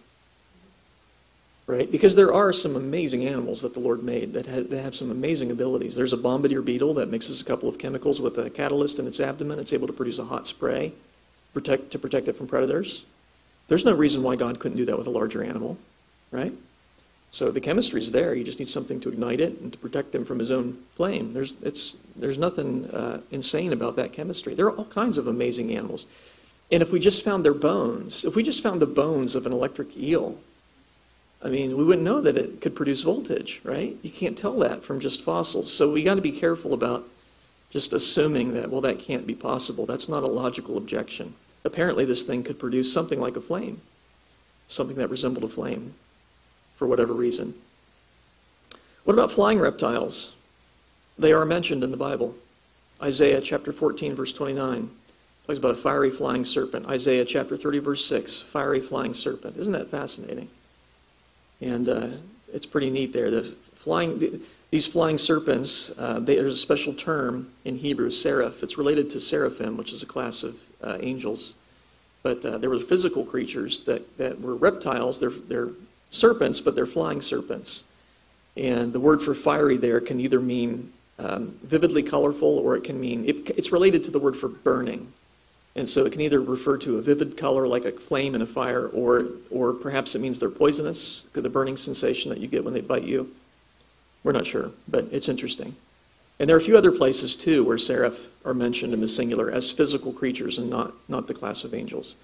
[1.71, 1.89] Right?
[1.89, 5.09] Because there are some amazing animals that the Lord made that have, that have some
[5.09, 5.95] amazing abilities.
[5.95, 9.21] There's a bombardier beetle that mixes a couple of chemicals with a catalyst in its
[9.21, 9.57] abdomen.
[9.57, 10.91] It's able to produce a hot spray
[11.53, 13.05] protect, to protect it from predators.
[13.69, 15.77] There's no reason why God couldn't do that with a larger animal,
[16.29, 16.51] right?
[17.31, 18.35] So the chemistry is there.
[18.35, 21.33] You just need something to ignite it and to protect him from his own flame.
[21.33, 24.55] There's, it's, there's nothing uh, insane about that chemistry.
[24.55, 26.05] There are all kinds of amazing animals.
[26.69, 29.53] And if we just found their bones, if we just found the bones of an
[29.53, 30.37] electric eel,
[31.43, 33.97] I mean, we wouldn't know that it could produce voltage, right?
[34.03, 35.73] You can't tell that from just fossils.
[35.73, 37.07] So we got to be careful about
[37.71, 39.85] just assuming that, well, that can't be possible.
[39.85, 41.33] That's not a logical objection.
[41.63, 43.81] Apparently, this thing could produce something like a flame,
[44.67, 45.95] something that resembled a flame
[46.75, 47.55] for whatever reason.
[49.03, 50.33] What about flying reptiles?
[51.17, 52.35] They are mentioned in the Bible.
[53.01, 54.91] Isaiah chapter 14, verse 29
[55.47, 56.85] talks about a fiery flying serpent.
[56.87, 59.57] Isaiah chapter 30, verse 6, fiery flying serpent.
[59.57, 60.49] Isn't that fascinating?
[61.61, 62.07] And uh,
[62.53, 63.31] it's pretty neat there.
[63.31, 68.63] The flying, these flying serpents, uh, they, there's a special term in Hebrew, seraph.
[68.63, 71.53] It's related to seraphim, which is a class of uh, angels.
[72.23, 75.19] But uh, there were physical creatures that, that were reptiles.
[75.19, 75.69] They're, they're
[76.09, 77.83] serpents, but they're flying serpents.
[78.55, 82.99] And the word for fiery there can either mean um, vividly colorful or it can
[82.99, 85.13] mean, it, it's related to the word for burning.
[85.75, 88.47] And so it can either refer to a vivid color like a flame in a
[88.47, 92.73] fire, or, or perhaps it means they're poisonous, the burning sensation that you get when
[92.73, 93.31] they bite you.
[94.23, 95.75] We're not sure, but it's interesting.
[96.39, 99.49] And there are a few other places too where seraph are mentioned in the singular
[99.49, 102.15] as physical creatures and not, not the class of angels.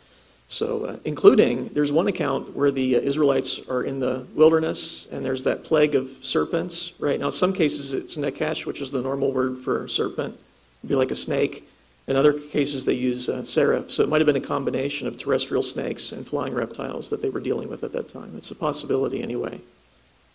[0.49, 5.23] So, uh, including, there's one account where the uh, Israelites are in the wilderness and
[5.23, 7.19] there's that plague of serpents, right?
[7.19, 10.39] Now, in some cases it's nekash, which is the normal word for serpent.
[10.79, 11.66] It'd be like a snake.
[12.07, 13.43] In other cases, they use uh.
[13.43, 17.29] So it might have been a combination of terrestrial snakes and flying reptiles that they
[17.29, 18.33] were dealing with at that time.
[18.37, 19.59] It's a possibility anyway.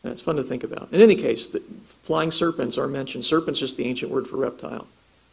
[0.05, 0.89] And it's fun to think about.
[0.93, 1.49] In any case,
[2.03, 3.25] flying serpents are mentioned.
[3.25, 4.87] Serpent's just the ancient word for reptile.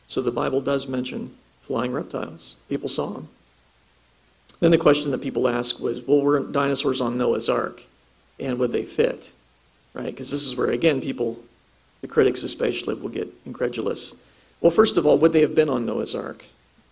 [0.07, 2.55] So the Bible does mention flying reptiles.
[2.69, 3.29] People saw them.
[4.59, 7.83] Then the question that people ask was, well, were dinosaurs on Noah's Ark?
[8.39, 9.31] And would they fit?
[9.93, 10.05] Right?
[10.05, 11.39] Because this is where, again, people,
[12.01, 14.15] the critics especially, will get incredulous.
[14.61, 16.45] Well, first of all, would they have been on Noah's Ark?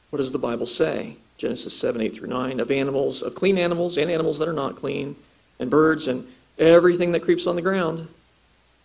[0.10, 1.15] What does the Bible say?
[1.38, 4.75] Genesis 7, 8 through 9, of animals, of clean animals and animals that are not
[4.75, 5.15] clean,
[5.60, 6.27] and birds and
[6.58, 8.08] everything that creeps on the ground.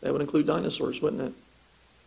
[0.01, 1.33] That would include dinosaurs, wouldn't it?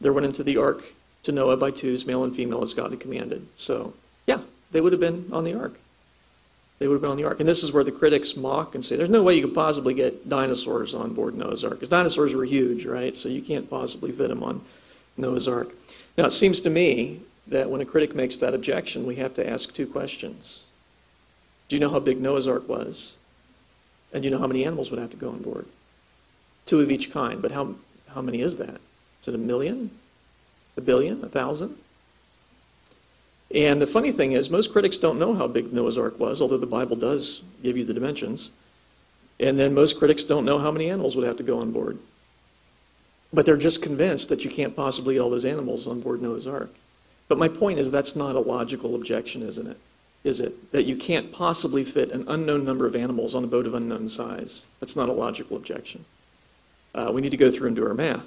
[0.02, 0.84] There went into the ark
[1.24, 3.48] to Noah by twos, male and female, as God had commanded.
[3.56, 3.94] So,
[4.28, 5.80] yeah, they would have been on the ark.
[6.78, 7.40] They would have been on the ark.
[7.40, 9.94] And this is where the critics mock and say, there's no way you could possibly
[9.94, 11.76] get dinosaurs on board Noah's ark.
[11.76, 13.16] Because dinosaurs were huge, right?
[13.16, 14.62] So you can't possibly fit them on
[15.16, 15.70] Noah's ark.
[16.18, 19.48] Now, it seems to me that when a critic makes that objection, we have to
[19.48, 20.64] ask two questions.
[21.68, 23.14] Do you know how big Noah's ark was?
[24.14, 25.66] And do you know how many animals would have to go on board?
[26.66, 27.42] Two of each kind.
[27.42, 27.76] But how,
[28.14, 28.80] how many is that?
[29.22, 29.92] Is it a million?
[30.78, 31.24] A billion?
[31.24, 31.78] A thousand?
[33.54, 36.58] And the funny thing is, most critics don't know how big Noah's Ark was, although
[36.58, 38.52] the Bible does give you the dimensions.
[39.40, 42.00] And then most critics don't know how many animals would have to go on board.
[43.36, 46.48] But they're just convinced that you can't possibly get all those animals on board Noah's
[46.48, 46.74] Ark.
[47.28, 49.78] But my point is, that's not a logical objection, isn't it?
[50.24, 50.72] Is it?
[50.72, 54.08] That you can't possibly fit an unknown number of animals on a boat of unknown
[54.08, 54.66] size.
[54.80, 56.06] That's not a logical objection.
[56.94, 58.26] Uh, we need to go through and do our math.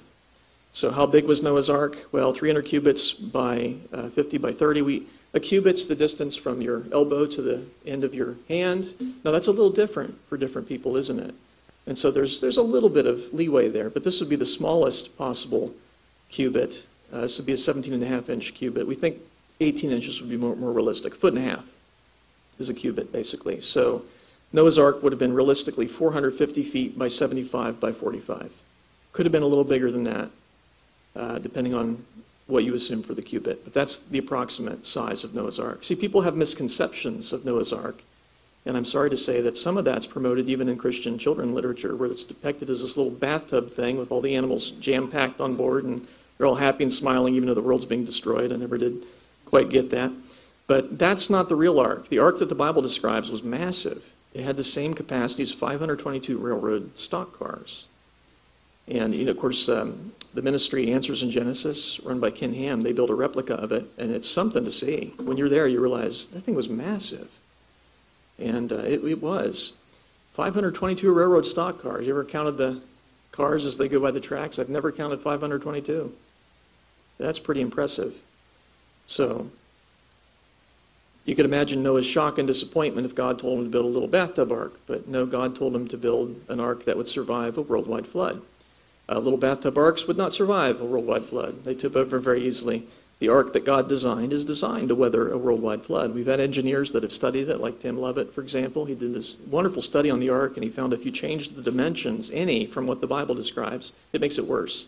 [0.75, 2.07] So how big was Noah's Ark?
[2.13, 4.83] Well, 300 cubits by uh, 50 by 30.
[4.83, 8.93] We, a cubit's the distance from your elbow to the end of your hand.
[9.25, 11.35] Now that's a little different for different people, isn't it?
[11.89, 14.45] And so there's, there's a little bit of leeway there, but this would be the
[14.45, 15.75] smallest possible
[16.29, 16.85] cubit.
[17.11, 18.87] Uh, this would be a 17 and a half inch cubit.
[18.87, 19.17] We think
[19.61, 21.15] 18 inches would be more, more realistic.
[21.15, 21.65] A foot and a half
[22.59, 23.61] is a cubit, basically.
[23.61, 24.05] So
[24.53, 28.53] Noah's Ark would have been realistically 450 feet by 75 by 45.
[29.13, 30.31] Could have been a little bigger than that
[31.17, 32.05] uh, depending on
[32.47, 33.65] what you assume for the cubit.
[33.65, 35.85] But that's the approximate size of Noah's Ark.
[35.85, 38.03] See, people have misconceptions of Noah's Ark.
[38.69, 41.97] And I'm sorry to say that some of that's promoted even in Christian children literature,
[41.97, 45.57] where it's depicted as this little bathtub thing with all the animals jam packed on
[45.57, 48.53] board and they're all happy and smiling, even though the world's being destroyed.
[48.53, 49.07] I never did
[49.47, 50.13] quite get that.
[50.67, 52.11] But that's not the real ark.
[52.11, 54.13] The ark that the Bible describes was massive.
[54.35, 57.87] It had the same capacity as 522 railroad stock cars.
[58.87, 62.83] And, you know, of course, um, the ministry Answers in Genesis, run by Ken Ham,
[62.83, 65.15] they built a replica of it, and it's something to see.
[65.17, 67.31] When you're there, you realize that thing was massive.
[68.39, 69.73] And uh, it, it, was.
[70.35, 72.07] 522 railroad stock cars.
[72.07, 72.81] You ever counted the
[73.33, 74.59] cars as they go by the tracks?
[74.59, 76.13] I've never counted 522.
[77.19, 78.15] That's pretty impressive.
[79.07, 79.51] So,
[81.25, 84.09] you could imagine Noah's shock and disappointment if God told him to build a little
[84.09, 84.79] bathtub ark.
[84.87, 88.41] But no, God told him to build an ark that would survive a worldwide flood.
[89.09, 91.65] Uh, little bathtub arks would not survive a worldwide flood.
[91.65, 92.87] They tip over very easily.
[93.19, 96.15] The ark that God designed is designed to weather a worldwide flood.
[96.15, 98.85] We've had engineers that have studied it, like Tim Lovett, for example.
[98.85, 101.63] He did this wonderful study on the ark, and he found if you change the
[101.63, 104.87] dimensions, any from what the Bible describes, it makes it worse.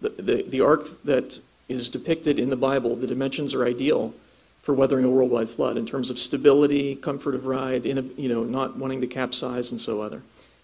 [0.00, 4.14] The, the, the ark that is depicted in the Bible, the dimensions are ideal
[4.62, 8.44] for weathering a worldwide flood in terms of stability, comfort of ride, in, you know,
[8.44, 10.22] not wanting to capsize, and so other,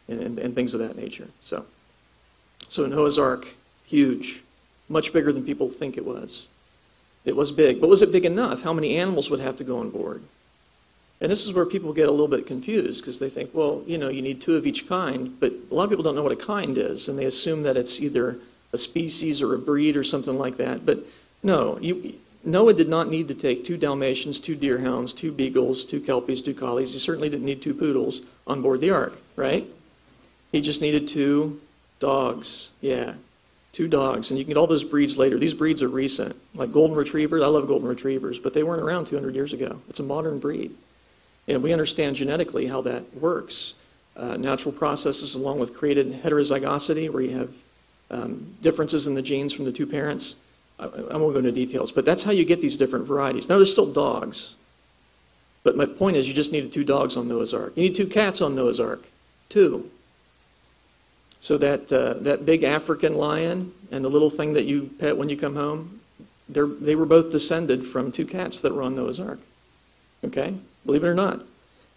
[0.08, 1.28] and, and, and things of that nature.
[1.42, 1.66] So.
[2.68, 4.42] So Noah's Ark, huge,
[4.88, 6.48] much bigger than people think it was.
[7.24, 7.80] It was big.
[7.80, 8.62] But was it big enough?
[8.62, 10.22] How many animals would have to go on board?
[11.20, 13.96] And this is where people get a little bit confused because they think, well, you
[13.96, 16.32] know, you need two of each kind, but a lot of people don't know what
[16.32, 18.38] a kind is, and they assume that it's either
[18.72, 20.84] a species or a breed or something like that.
[20.84, 21.06] But
[21.42, 26.00] no, you, Noah did not need to take two Dalmatians, two deerhounds, two beagles, two
[26.00, 26.92] kelpies, two collies.
[26.92, 29.66] He certainly didn't need two poodles on board the ark, right?
[30.52, 31.60] He just needed two
[32.00, 33.14] Dogs, yeah.
[33.74, 34.30] Two dogs.
[34.30, 35.36] And you can get all those breeds later.
[35.36, 36.36] These breeds are recent.
[36.54, 39.80] Like golden retrievers, I love golden retrievers, but they weren't around 200 years ago.
[39.88, 40.76] It's a modern breed.
[41.48, 43.74] And we understand genetically how that works.
[44.16, 47.50] Uh, natural processes, along with created heterozygosity, where you have
[48.12, 50.36] um, differences in the genes from the two parents.
[50.78, 53.48] I, I won't go into details, but that's how you get these different varieties.
[53.48, 54.54] Now, they're still dogs.
[55.64, 57.72] But my point is, you just needed two dogs on Noah's Ark.
[57.74, 59.08] You need two cats on Noah's Ark.
[59.48, 59.90] Two.
[61.44, 65.28] So that, uh, that big African lion and the little thing that you pet when
[65.28, 66.00] you come home,
[66.48, 69.40] they were both descended from two cats that were on Noah's Ark.
[70.24, 70.54] Okay?
[70.86, 71.42] Believe it or not.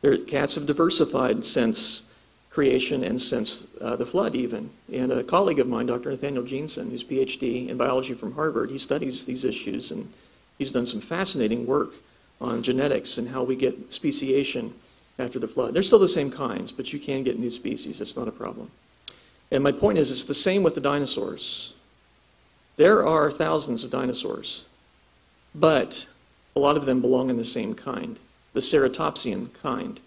[0.01, 2.03] Their cats have diversified since
[2.49, 4.71] creation and since uh, the flood, even.
[4.91, 6.11] And a colleague of mine, Dr.
[6.11, 10.11] Nathaniel Jeanson, who's PhD in biology from Harvard, he studies these issues and
[10.57, 11.93] he's done some fascinating work
[12.41, 14.73] on genetics and how we get speciation
[15.17, 15.73] after the flood.
[15.73, 17.99] They're still the same kinds, but you can get new species.
[17.99, 18.71] That's not a problem.
[19.51, 21.73] And my point is, it's the same with the dinosaurs.
[22.75, 24.65] There are thousands of dinosaurs,
[25.55, 26.05] but
[26.55, 28.19] a lot of them belong in the same kind,
[28.53, 29.99] the ceratopsian kind.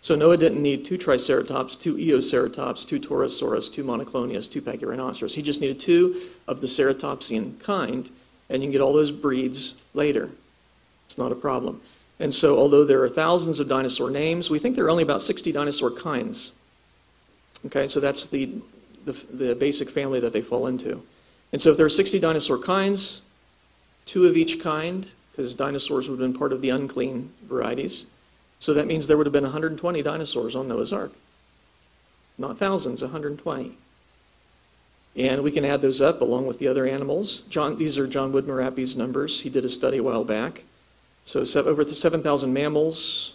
[0.00, 5.34] So Noah didn't need two Triceratops, two Eoceratops, two Torosaurus, two Monoclonius, two Pachyrhinoceros.
[5.34, 8.08] He just needed two of the ceratopsian kind,
[8.48, 10.30] and you can get all those breeds later.
[11.06, 11.80] It's not a problem.
[12.20, 15.22] And so, although there are thousands of dinosaur names, we think there are only about
[15.22, 16.52] 60 dinosaur kinds.
[17.66, 18.50] Okay, so that's the,
[19.04, 21.02] the, the basic family that they fall into.
[21.52, 23.22] And so if there are 60 dinosaur kinds,
[24.06, 28.06] two of each kind, because dinosaurs would have been part of the unclean varieties,
[28.60, 31.12] So that means there would have been 120 dinosaurs on Noah's Ark.
[32.36, 33.72] Not thousands, 120.
[35.16, 37.42] And we can add those up along with the other animals.
[37.44, 39.40] John, these are John Woodmorappe's numbers.
[39.40, 40.64] He did a study a while back.
[41.24, 43.34] So over 7,000 mammals,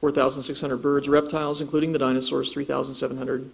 [0.00, 3.50] 4,600 birds, reptiles, including the dinosaurs, 3,700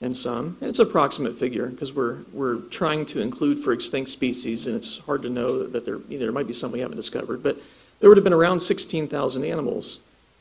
[0.00, 0.56] and some.
[0.60, 4.76] And it's an approximate figure because we're, we're trying to include for extinct species, and
[4.76, 7.42] it's hard to know that there, you know, there might be some we haven't discovered.
[7.42, 7.58] But
[8.00, 10.00] there would have been around 16,000 animals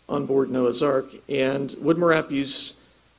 [0.09, 1.11] on board Noah's Ark.
[1.29, 2.73] And Woodmorappe's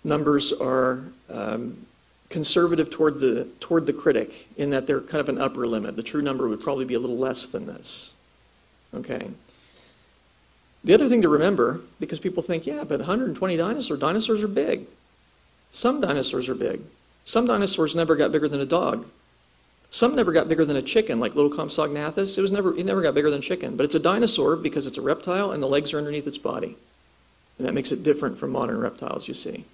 [0.04, 1.86] numbers are um,
[2.28, 5.94] conservative toward the, toward the critic in that they're kind of an upper limit.
[5.94, 8.14] The true number would probably be a little less than this.
[8.92, 9.28] Okay.
[10.84, 14.86] The other thing to remember, because people think, yeah, but 120 dinosaurs, dinosaurs are big.
[15.70, 16.82] Some dinosaurs are big.
[17.24, 19.06] Some dinosaurs never got bigger than a dog.
[19.90, 22.36] Some never got bigger than a chicken, like little Compsognathus.
[22.36, 23.76] It was never, it never got bigger than chicken.
[23.76, 26.76] But it's a dinosaur because it's a reptile and the legs are underneath its body.
[27.58, 29.66] And that makes it different from modern reptiles, you see.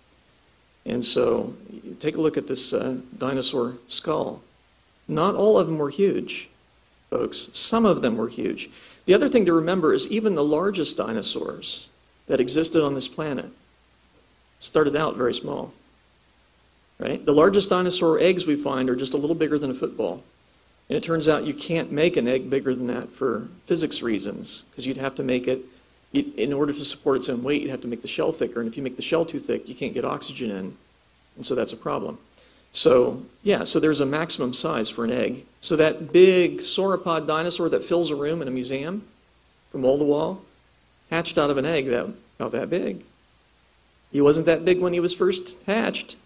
[0.85, 1.55] And so
[2.01, 4.43] take a look at this uh, dinosaur skull.
[5.07, 6.49] Not all of them were huge,
[7.11, 7.49] folks.
[7.53, 8.71] Some of them were huge.
[9.09, 11.89] The other thing to remember is even the largest dinosaurs
[12.27, 13.47] that existed on this planet
[14.61, 15.73] started out very small.
[16.99, 17.25] Right?
[17.25, 20.25] The largest dinosaur eggs we find are just a little bigger than a football.
[20.91, 24.65] And it turns out you can't make an egg bigger than that for physics reasons,
[24.71, 25.65] because you'd have to make it
[26.13, 28.61] in order to support its own weight, you'd have to make the shell thicker.
[28.61, 30.77] And if you make the shell too thick, you can't get oxygen in.
[31.35, 32.19] And so that's a problem.
[32.73, 35.45] So, yeah, so there's a maximum size for an egg.
[35.61, 39.07] So that big sauropod dinosaur that fills a room in a museum
[39.71, 40.43] from wall to wall
[41.11, 42.07] hatched out of an egg that,
[42.39, 43.05] about that big.
[44.13, 46.17] He wasn't that big when he was first hatched.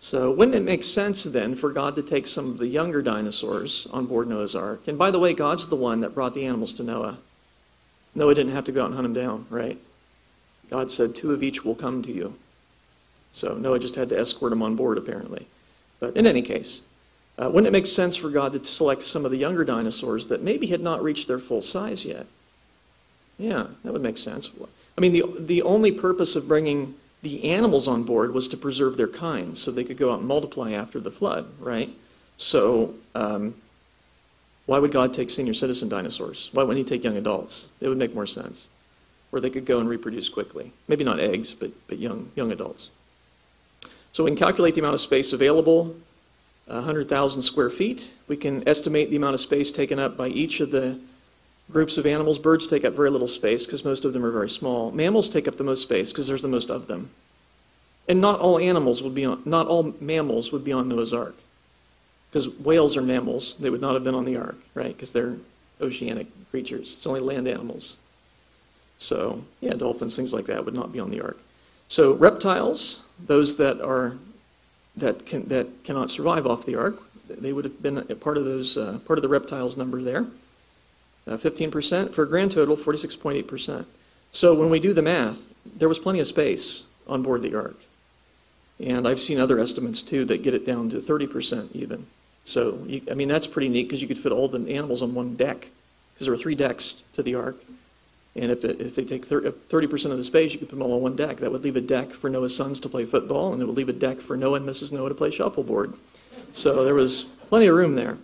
[0.00, 3.86] So, wouldn't it make sense then for God to take some of the younger dinosaurs
[3.90, 4.86] on board Noah's Ark?
[4.86, 7.18] And by the way, God's the one that brought the animals to Noah.
[8.14, 9.78] Noah didn't have to go out and hunt them down, right?
[10.68, 12.34] God said, Two of each will come to you.
[13.32, 15.46] So Noah just had to escort them on board, apparently.
[16.00, 16.82] But in any case,
[17.38, 20.42] uh, wouldn't it make sense for God to select some of the younger dinosaurs that
[20.42, 22.26] maybe had not reached their full size yet?
[23.38, 24.48] Yeah, that would make sense.
[24.96, 28.96] I mean, the, the only purpose of bringing the animals on board was to preserve
[28.96, 31.90] their kind so they could go out and multiply after the flood, right?
[32.36, 33.54] So, um,
[34.66, 36.50] why would God take senior citizen dinosaurs?
[36.52, 37.68] Why wouldn't he take young adults?
[37.80, 38.68] It would make more sense.
[39.30, 40.72] Where they could go and reproduce quickly.
[40.86, 42.90] Maybe not eggs, but, but young, young adults.
[44.14, 45.96] So we can calculate the amount of space available,
[46.68, 48.12] uh, 100,000 square feet.
[48.28, 51.00] We can estimate the amount of space taken up by each of the
[51.68, 52.38] groups of animals.
[52.38, 54.92] Birds take up very little space because most of them are very small.
[54.92, 57.10] Mammals take up the most space because there's the most of them.
[58.06, 61.34] And not all animals would be on, not all mammals would be on Noah's Ark
[62.30, 63.56] because whales are mammals.
[63.58, 64.94] They would not have been on the ark, right?
[64.96, 65.38] Because they're
[65.80, 66.94] oceanic creatures.
[66.96, 67.98] It's only land animals.
[68.96, 71.38] So, yeah, dolphins, things like that would not be on the ark.
[71.88, 74.16] So, reptiles, those that are
[74.96, 78.76] that can that cannot survive off the ark, they would have been part of those
[78.76, 80.26] uh, part of the reptiles number there.
[81.26, 83.86] Uh, 15% for a grand total 46.8%.
[84.30, 87.76] So when we do the math, there was plenty of space on board the ark.
[88.78, 92.06] And I've seen other estimates too that get it down to 30% even.
[92.44, 95.14] So, you, I mean, that's pretty neat because you could fit all the animals on
[95.14, 95.68] one deck
[96.12, 97.56] because there were three decks to the ark.
[98.36, 100.94] And if, it, if they take 30% of the space, you could put them all
[100.94, 101.36] on one deck.
[101.36, 103.88] That would leave a deck for Noah's sons to play football, and it would leave
[103.88, 104.90] a deck for Noah and Mrs.
[104.90, 105.94] Noah to play shuffleboard.
[106.52, 108.18] So there was plenty of room there.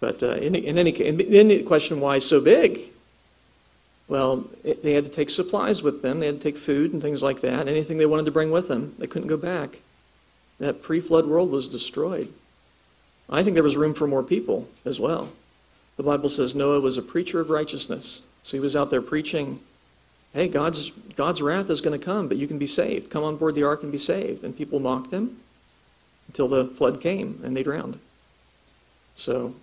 [0.00, 2.80] But uh, in, in, any case, then the question, why so big?
[4.08, 6.18] Well, it, they had to take supplies with them.
[6.18, 7.68] They had to take food and things like that.
[7.68, 9.78] Anything they wanted to bring with them, they couldn't go back.
[10.58, 12.32] That pre-flood world was destroyed.
[13.28, 15.30] I think there was room for more people as well.
[15.96, 18.22] The Bible says Noah was a preacher of righteousness.
[18.42, 19.60] So he was out there preaching,
[20.32, 23.10] hey, God's, God's wrath is going to come, but you can be saved.
[23.10, 24.42] Come on board the ark and be saved.
[24.42, 25.38] And people mocked him
[26.28, 27.98] until the flood came and they drowned.
[29.14, 29.54] So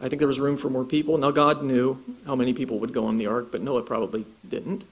[0.00, 1.18] I think there was room for more people.
[1.18, 4.84] Now, God knew how many people would go on the ark, but Noah probably didn't.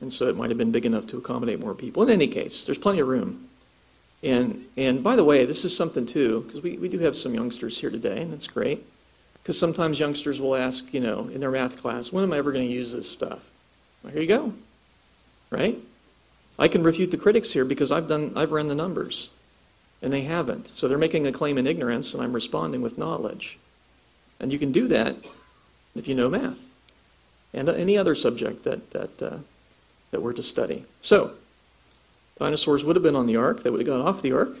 [0.00, 2.02] And so it might have been big enough to accommodate more people.
[2.02, 3.48] In any case, there's plenty of room.
[4.22, 7.34] And, and by the way, this is something too, because we, we do have some
[7.34, 8.84] youngsters here today, and that's great.
[9.44, 12.50] Because sometimes youngsters will ask, you know, in their math class, when am I ever
[12.50, 13.44] going to use this stuff?
[14.02, 14.54] Well, here you go.
[15.50, 15.78] Right?
[16.58, 19.30] I can refute the critics here because I've done I've run the numbers.
[20.00, 20.68] And they haven't.
[20.68, 23.58] So they're making a claim in ignorance, and I'm responding with knowledge.
[24.40, 25.16] And you can do that
[25.94, 26.58] if you know math
[27.54, 29.36] and any other subject that, that, uh,
[30.10, 30.84] that we're to study.
[31.00, 31.34] So,
[32.38, 33.62] Dinosaurs would have been on the ark.
[33.62, 34.56] They would have gone off the ark.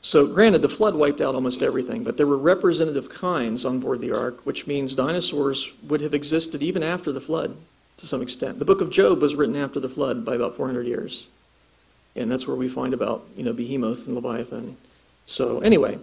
[0.00, 4.00] So, granted, the flood wiped out almost everything, but there were representative kinds on board
[4.00, 7.56] the ark, which means dinosaurs would have existed even after the flood.
[7.98, 8.60] to some extent.
[8.60, 11.26] The book of Job was written after the flood by about 400 years.
[12.14, 14.76] And that's where we find about, you know, Behemoth and Leviathan.
[15.26, 15.98] So anyway,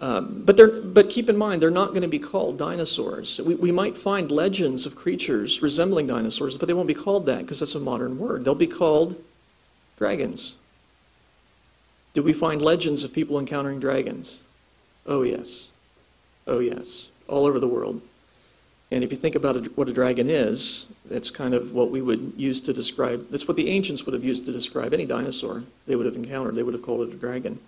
[0.00, 3.40] um, but, but keep in mind, they're not going to be called dinosaurs.
[3.42, 7.40] We, we might find legends of creatures resembling dinosaurs, but they won't be called that
[7.40, 8.44] because that's a modern word.
[8.44, 9.16] They'll be called
[9.96, 10.54] dragons.
[12.16, 14.40] Do we find legends of people encountering dragons?
[15.04, 15.68] Oh, yes.
[16.46, 17.08] Oh, yes.
[17.28, 18.00] All over the world.
[18.90, 22.32] And if you think about what a dragon is, that's kind of what we would
[22.34, 25.94] use to describe, that's what the ancients would have used to describe any dinosaur they
[25.94, 26.54] would have encountered.
[26.54, 27.58] They would have called it a dragon.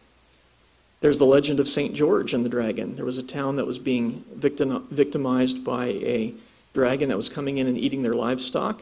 [1.02, 1.94] There's the legend of St.
[1.94, 2.96] George and the dragon.
[2.96, 6.32] There was a town that was being victim, victimized by a
[6.72, 8.80] dragon that was coming in and eating their livestock.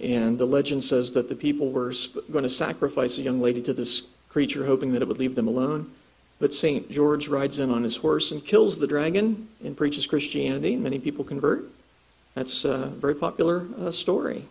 [0.00, 1.92] And the legend says that the people were
[2.30, 4.02] going to sacrifice a young lady to this
[4.34, 5.90] creature, hoping that it would leave them alone.
[6.40, 6.90] But St.
[6.90, 10.74] George rides in on his horse and kills the dragon and preaches Christianity.
[10.74, 11.64] And many people convert.
[12.34, 14.46] That's a very popular uh, story.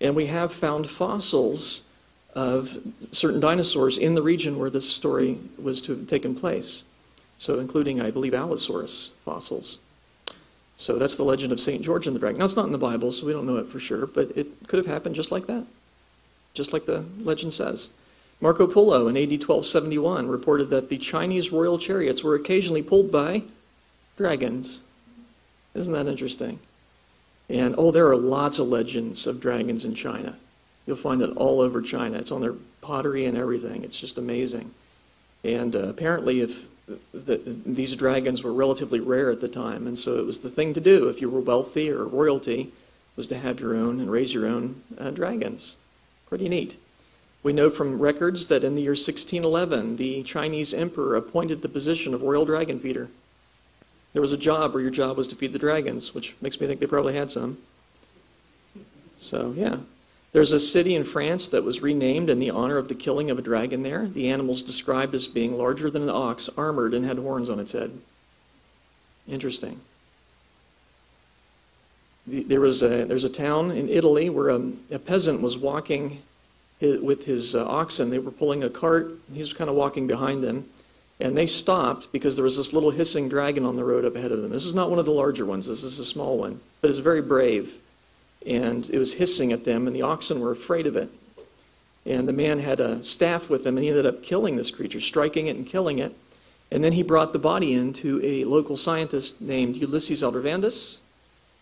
[0.00, 1.82] And we have found fossils
[2.34, 2.78] of
[3.12, 6.82] certain dinosaurs in the region where this story was to have taken place.
[7.36, 9.78] So, including, I believe, Allosaurus fossils.
[10.78, 11.82] So, that's the legend of St.
[11.82, 12.38] George and the dragon.
[12.38, 14.66] Now, it's not in the Bible, so we don't know it for sure, but it
[14.66, 15.66] could have happened just like that,
[16.54, 17.90] just like the legend says.
[18.40, 23.42] Marco Polo in AD 1271 reported that the Chinese royal chariots were occasionally pulled by
[24.16, 24.82] dragons.
[25.74, 26.58] Isn't that interesting?
[27.48, 30.36] And oh, there are lots of legends of dragons in China.
[30.86, 32.18] You'll find it all over China.
[32.18, 33.84] It's on their pottery and everything.
[33.84, 34.72] It's just amazing.
[35.42, 36.66] And uh, apparently, if
[37.12, 40.74] the, these dragons were relatively rare at the time, and so it was the thing
[40.74, 42.72] to do if you were wealthy or royalty,
[43.16, 45.74] was to have your own and raise your own uh, dragons.
[46.28, 46.76] Pretty neat.
[47.46, 52.12] We know from records that in the year 1611, the Chinese emperor appointed the position
[52.12, 53.08] of royal dragon feeder.
[54.14, 56.66] There was a job where your job was to feed the dragons, which makes me
[56.66, 57.58] think they probably had some.
[59.16, 59.76] So, yeah.
[60.32, 63.38] There's a city in France that was renamed in the honor of the killing of
[63.38, 64.08] a dragon there.
[64.08, 67.70] The animal's described as being larger than an ox, armored, and had horns on its
[67.70, 68.00] head.
[69.28, 69.82] Interesting.
[72.26, 76.22] There was a, there's a town in Italy where a, a peasant was walking
[76.80, 78.10] with his uh, oxen.
[78.10, 79.12] They were pulling a cart.
[79.32, 80.68] He was kind of walking behind them.
[81.18, 84.32] And they stopped because there was this little hissing dragon on the road up ahead
[84.32, 84.50] of them.
[84.50, 86.98] This is not one of the larger ones, this is a small one, but it's
[86.98, 87.78] very brave.
[88.46, 91.10] And it was hissing at them, and the oxen were afraid of it.
[92.04, 95.00] And the man had a staff with him, and he ended up killing this creature,
[95.00, 96.14] striking it and killing it.
[96.70, 100.98] And then he brought the body in to a local scientist named Ulysses Aldrovandus.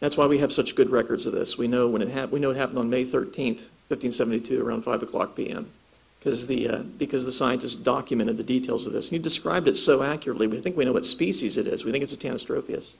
[0.00, 1.56] That's why we have such good records of this.
[1.56, 2.32] We know when it happened.
[2.32, 5.70] We know it happened on May 13th, 1572, around 5 o'clock p.m.,
[6.18, 9.09] because the, uh, because the scientists documented the details of this.
[9.09, 11.85] And he described it so accurately, we think we know what species it is.
[11.85, 12.93] We think it's a Tanystropheus.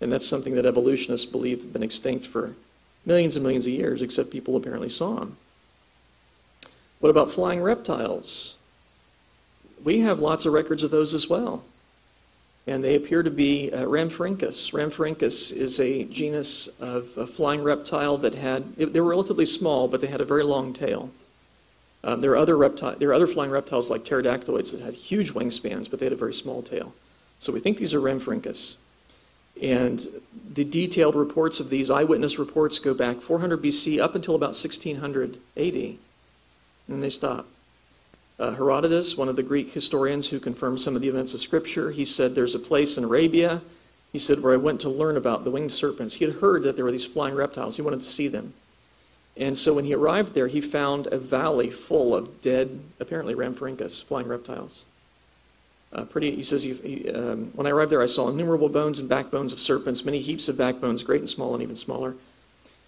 [0.00, 2.54] And that's something that evolutionists believe have been extinct for
[3.04, 5.36] millions and millions of years, except people apparently saw them.
[7.00, 8.56] What about flying reptiles?
[9.84, 11.64] We have lots of records of those as well
[12.66, 14.72] and they appear to be uh, Rhamphorhynchus.
[14.72, 20.00] Rhamphorhynchus is a genus of a flying reptile that had, they were relatively small, but
[20.00, 21.10] they had a very long tail.
[22.02, 25.32] Uh, there, are other repti- there are other flying reptiles like pterodactyloids that had huge
[25.32, 26.92] wingspans, but they had a very small tail.
[27.38, 28.76] So we think these are Rhamphorhynchus.
[29.62, 30.06] And
[30.52, 35.38] the detailed reports of these eyewitness reports go back 400 BC up until about 1600
[35.56, 35.74] AD.
[36.88, 37.46] And they stop.
[38.38, 41.90] Uh, Herodotus, one of the Greek historians who confirmed some of the events of Scripture,
[41.90, 43.62] he said there's a place in Arabia,
[44.12, 46.14] he said, where I went to learn about the winged serpents.
[46.14, 47.76] He had heard that there were these flying reptiles.
[47.76, 48.54] He wanted to see them.
[49.36, 54.02] And so when he arrived there, he found a valley full of dead, apparently Rhamphorhynchus,
[54.02, 54.84] flying reptiles.
[55.92, 58.98] Uh, pretty, he says, he, he, um, when I arrived there, I saw innumerable bones
[58.98, 62.14] and backbones of serpents, many heaps of backbones, great and small and even smaller.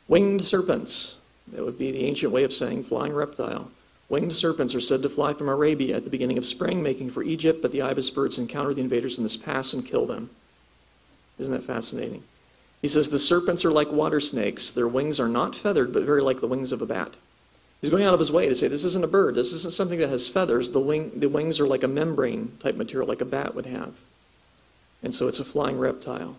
[0.09, 1.17] Winged serpents,
[1.53, 3.71] that would be the ancient way of saying flying reptile.
[4.09, 7.23] Winged serpents are said to fly from Arabia at the beginning of spring, making for
[7.23, 10.31] Egypt, but the ibis birds encounter the invaders in this pass and kill them.
[11.39, 12.23] Isn't that fascinating?
[12.81, 14.71] He says the serpents are like water snakes.
[14.71, 17.15] Their wings are not feathered, but very like the wings of a bat.
[17.83, 19.35] He's going out of his way to say this isn't a bird.
[19.35, 20.71] This isn't something that has feathers.
[20.71, 23.95] The, wing, the wings are like a membrane type material, like a bat would have.
[25.03, 26.37] And so it's a flying reptile.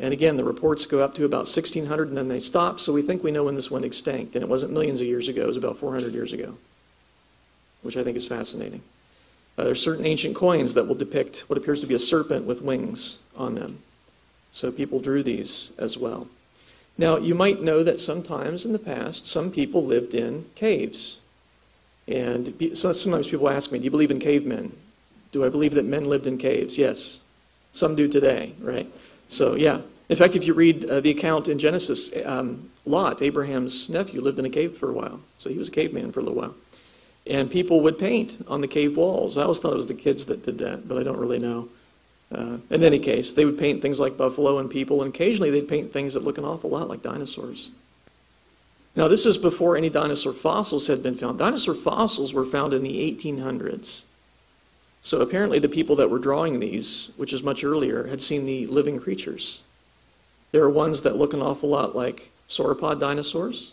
[0.00, 3.02] And again, the reports go up to about 1600 and then they stop, so we
[3.02, 4.34] think we know when this went extinct.
[4.34, 6.56] And it wasn't millions of years ago, it was about 400 years ago
[7.82, 8.82] which I think is fascinating.
[9.56, 12.46] Uh, there are certain ancient coins that will depict what appears to be a serpent
[12.46, 13.78] with wings on them.
[14.52, 16.28] So people drew these as well.
[16.96, 21.18] Now, you might know that sometimes in the past, some people lived in caves.
[22.08, 24.76] And sometimes people ask me, Do you believe in cavemen?
[25.30, 26.78] Do I believe that men lived in caves?
[26.78, 27.20] Yes.
[27.72, 28.90] Some do today, right?
[29.28, 29.82] So, yeah.
[30.08, 34.38] In fact, if you read uh, the account in Genesis, um, Lot, Abraham's nephew, lived
[34.38, 35.20] in a cave for a while.
[35.36, 36.54] So he was a caveman for a little while.
[37.28, 39.36] And people would paint on the cave walls.
[39.36, 41.68] I always thought it was the kids that did that, but I don't really know.
[42.34, 45.68] Uh, in any case, they would paint things like buffalo and people, and occasionally they'd
[45.68, 47.70] paint things that look an awful lot like dinosaurs.
[48.96, 51.38] Now, this is before any dinosaur fossils had been found.
[51.38, 54.02] Dinosaur fossils were found in the 1800s.
[55.02, 58.66] So apparently, the people that were drawing these, which is much earlier, had seen the
[58.66, 59.60] living creatures.
[60.52, 63.72] There are ones that look an awful lot like sauropod dinosaurs,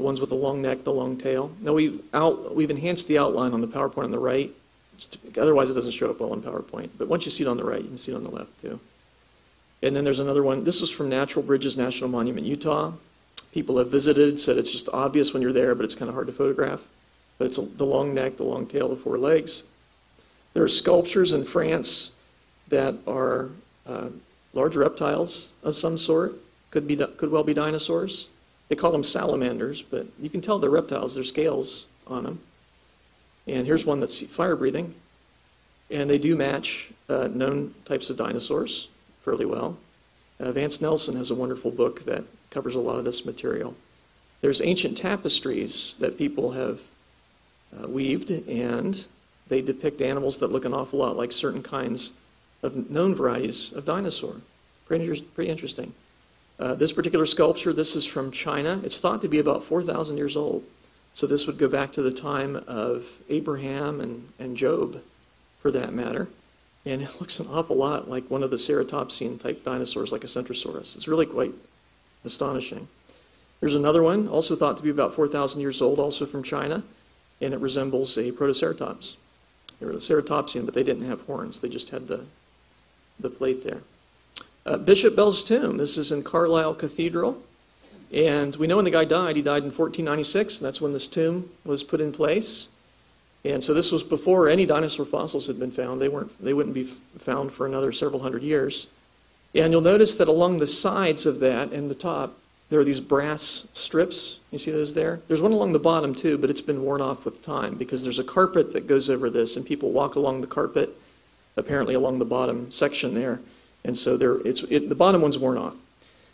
[0.00, 1.52] the ones with the long neck, the long tail.
[1.60, 4.50] Now, we've, out, we've enhanced the outline on the PowerPoint on the right.
[5.36, 6.88] Otherwise, it doesn't show up well on PowerPoint.
[6.96, 8.58] But once you see it on the right, you can see it on the left,
[8.62, 8.80] too.
[9.82, 10.64] And then there's another one.
[10.64, 12.92] This is from Natural Bridges National Monument, Utah.
[13.52, 16.28] People have visited, said it's just obvious when you're there, but it's kind of hard
[16.28, 16.80] to photograph.
[17.36, 19.64] But it's the long neck, the long tail, the four legs.
[20.54, 22.12] There are sculptures in France
[22.68, 23.50] that are
[23.86, 24.08] uh,
[24.54, 26.36] large reptiles of some sort.
[26.70, 28.28] Could, be, could well be dinosaurs.
[28.70, 31.14] They call them salamanders, but you can tell they're reptiles.
[31.14, 32.40] There's scales on them.
[33.46, 34.94] And here's one that's fire breathing.
[35.90, 38.86] And they do match uh, known types of dinosaurs
[39.24, 39.76] fairly well.
[40.38, 43.74] Uh, Vance Nelson has a wonderful book that covers a lot of this material.
[44.40, 46.80] There's ancient tapestries that people have
[47.76, 49.04] uh, weaved, and
[49.48, 52.12] they depict animals that look an awful lot like certain kinds
[52.62, 54.36] of known varieties of dinosaur.
[54.86, 55.92] Pretty, pretty interesting.
[56.60, 58.82] Uh, this particular sculpture, this is from China.
[58.84, 60.62] It's thought to be about 4,000 years old.
[61.14, 65.00] So this would go back to the time of Abraham and, and Job,
[65.58, 66.28] for that matter.
[66.84, 70.26] And it looks an awful lot like one of the ceratopsian type dinosaurs, like a
[70.26, 70.96] Centrosaurus.
[70.96, 71.54] It's really quite
[72.26, 72.88] astonishing.
[73.60, 76.82] There's another one, also thought to be about 4,000 years old, also from China,
[77.40, 79.16] and it resembles a Protoceratops.
[79.78, 81.60] They were a ceratopsian, but they didn't have horns.
[81.60, 82.26] They just had the,
[83.18, 83.80] the plate there.
[84.70, 85.78] Uh, Bishop Bell's tomb.
[85.78, 87.42] This is in Carlisle Cathedral.
[88.12, 91.08] And we know when the guy died, he died in 1496, and that's when this
[91.08, 92.68] tomb was put in place.
[93.44, 96.00] And so this was before any dinosaur fossils had been found.
[96.00, 98.86] They, weren't, they wouldn't be found for another several hundred years.
[99.56, 103.00] And you'll notice that along the sides of that and the top, there are these
[103.00, 104.38] brass strips.
[104.52, 105.20] You see those there?
[105.26, 108.20] There's one along the bottom too, but it's been worn off with time because there's
[108.20, 110.96] a carpet that goes over this, and people walk along the carpet,
[111.56, 113.40] apparently along the bottom section there.
[113.84, 115.76] And so there, it's, it, the bottom one's worn off.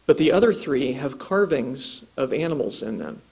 [0.07, 3.23] But the other three have carvings of animals in them.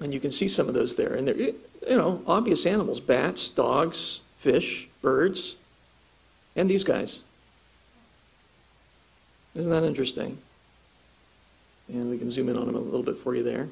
[0.00, 1.14] And you can see some of those there.
[1.14, 1.56] And they're, you
[1.88, 5.56] know, obvious animals bats, dogs, fish, birds,
[6.56, 7.22] and these guys.
[9.54, 10.38] Isn't that interesting?
[11.88, 13.68] And we can zoom in on them a little bit for you there.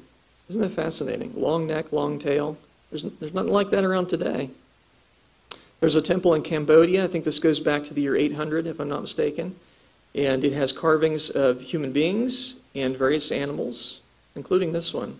[0.49, 1.33] Isn't that fascinating?
[1.35, 2.57] Long neck, long tail.
[2.89, 4.49] There's, there's nothing like that around today.
[5.81, 7.03] There's a temple in Cambodia.
[7.03, 9.55] I think this goes back to the year 800, if I'm not mistaken.
[10.13, 13.99] And it has carvings of human beings and various animals,
[14.35, 15.19] including this one,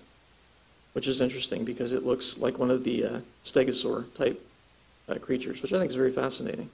[0.94, 4.46] which is interesting because it looks like one of the uh, stegosaur type
[5.10, 6.70] uh, creatures, which I think is very fascinating.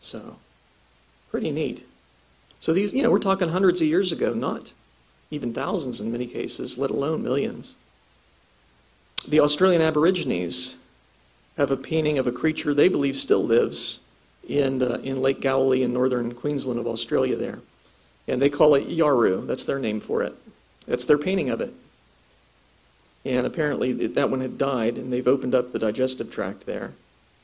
[0.00, 0.38] So,
[1.30, 1.86] pretty neat.
[2.58, 4.72] So these, you know, we're talking hundreds of years ago, not
[5.30, 7.76] even thousands in many cases, let alone millions.
[9.28, 10.76] The Australian Aborigines
[11.56, 14.00] have a painting of a creature they believe still lives
[14.48, 17.60] in, uh, in Lake Galilee in northern Queensland of Australia there.
[18.26, 19.46] And they call it Yaru.
[19.46, 20.34] That's their name for it.
[20.86, 21.74] That's their painting of it.
[23.24, 26.92] And apparently that one had died, and they've opened up the digestive tract there.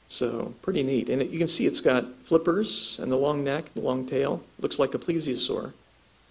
[0.08, 1.08] So pretty neat.
[1.08, 4.42] And it, you can see it's got flippers and the long neck, the long tail.
[4.58, 5.72] Looks like a plesiosaur,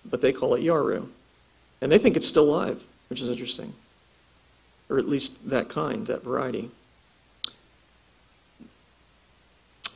[0.03, 1.09] but they call it Yaru.
[1.81, 3.73] And they think it's still alive, which is interesting.
[4.89, 6.71] Or at least that kind, that variety.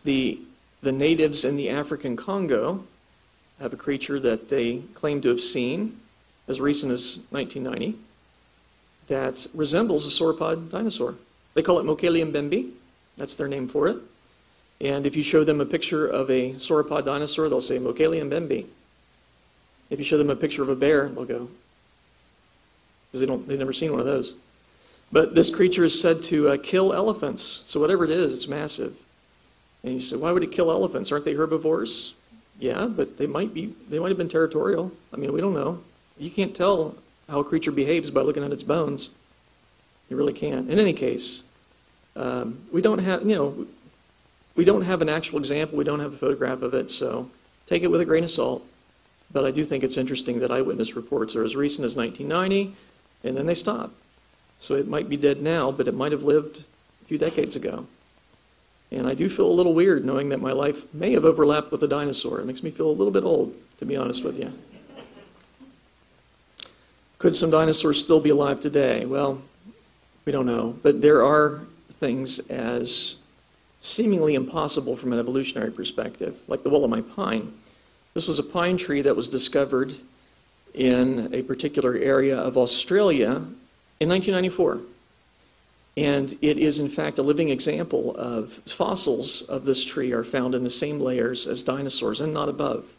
[0.03, 0.39] The,
[0.81, 2.83] the natives in the African Congo
[3.59, 5.99] have a creature that they claim to have seen
[6.47, 7.99] as recent as 1990
[9.07, 11.15] that resembles a sauropod dinosaur.
[11.53, 12.71] They call it Mokele mbembe.
[13.17, 13.97] That's their name for it.
[14.81, 18.65] And if you show them a picture of a sauropod dinosaur, they'll say Mokele mbembe.
[19.89, 21.49] If you show them a picture of a bear, they'll go,
[23.07, 24.35] because they don't, they've never seen one of those.
[25.11, 27.63] But this creature is said to uh, kill elephants.
[27.65, 28.95] So whatever it is, it's massive.
[29.83, 31.11] And you say, why would it kill elephants?
[31.11, 32.13] Aren't they herbivores?
[32.59, 33.73] Yeah, but they might be.
[33.89, 34.91] They might have been territorial.
[35.13, 35.81] I mean, we don't know.
[36.17, 36.95] You can't tell
[37.29, 39.09] how a creature behaves by looking at its bones.
[40.09, 40.69] You really can't.
[40.69, 41.43] In any case,
[42.15, 43.67] um, we don't have, you know,
[44.55, 45.77] we don't have an actual example.
[45.77, 47.29] We don't have a photograph of it, so
[47.65, 48.65] take it with a grain of salt.
[49.31, 52.75] But I do think it's interesting that eyewitness reports are as recent as 1990,
[53.23, 53.93] and then they stop.
[54.59, 56.63] So it might be dead now, but it might have lived
[57.03, 57.85] a few decades ago.
[58.91, 61.83] And I do feel a little weird knowing that my life may have overlapped with
[61.83, 62.39] a dinosaur.
[62.39, 64.53] It makes me feel a little bit old, to be honest with you.
[67.19, 69.05] Could some dinosaurs still be alive today?
[69.05, 69.41] Well,
[70.25, 70.77] we don't know.
[70.81, 71.61] But there are
[71.99, 73.17] things as
[73.81, 77.53] seemingly impossible from an evolutionary perspective, like the Wollemi pine.
[78.13, 79.93] This was a pine tree that was discovered
[80.73, 83.43] in a particular area of Australia
[83.99, 84.79] in 1994.
[85.99, 90.55] And it is, in fact, a living example of fossils of this tree are found
[90.55, 92.93] in the same layers as dinosaurs and not above.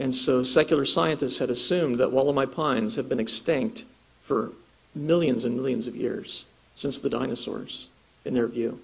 [0.00, 3.84] And so secular scientists had assumed that Wollemi pines have been extinct
[4.20, 4.50] for
[4.96, 6.44] millions and millions of years
[6.74, 7.86] since the dinosaurs,
[8.24, 8.80] in their view.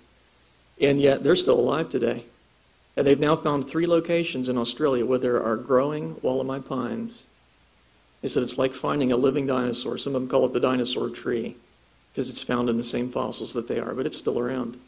[0.81, 2.27] And yet they're still alive today.
[2.97, 7.25] And they've now found three locations in Australia where there are growing Wollemi pines.
[8.23, 9.99] They said it's like finding a living dinosaur.
[9.99, 11.57] Some of them call it the dinosaur tree
[12.15, 14.79] because it's found in the same fossils that they are, but it's still around.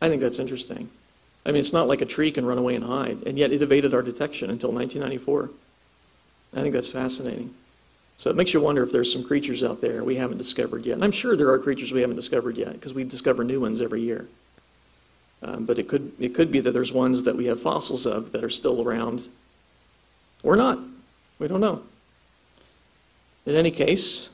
[0.00, 0.90] I think that's interesting.
[1.44, 3.62] I mean, it's not like a tree can run away and hide, and yet it
[3.62, 5.50] evaded our detection until 1994.
[6.54, 7.52] I think that's fascinating.
[8.16, 10.94] So it makes you wonder if there's some creatures out there we haven't discovered yet.
[10.94, 13.80] And I'm sure there are creatures we haven't discovered yet because we discover new ones
[13.80, 14.28] every year.
[15.42, 18.30] Um, but it could, it could be that there's ones that we have fossils of
[18.30, 19.26] that are still around
[20.44, 20.78] or not.
[21.40, 21.82] We don't know.
[23.46, 24.28] In any case,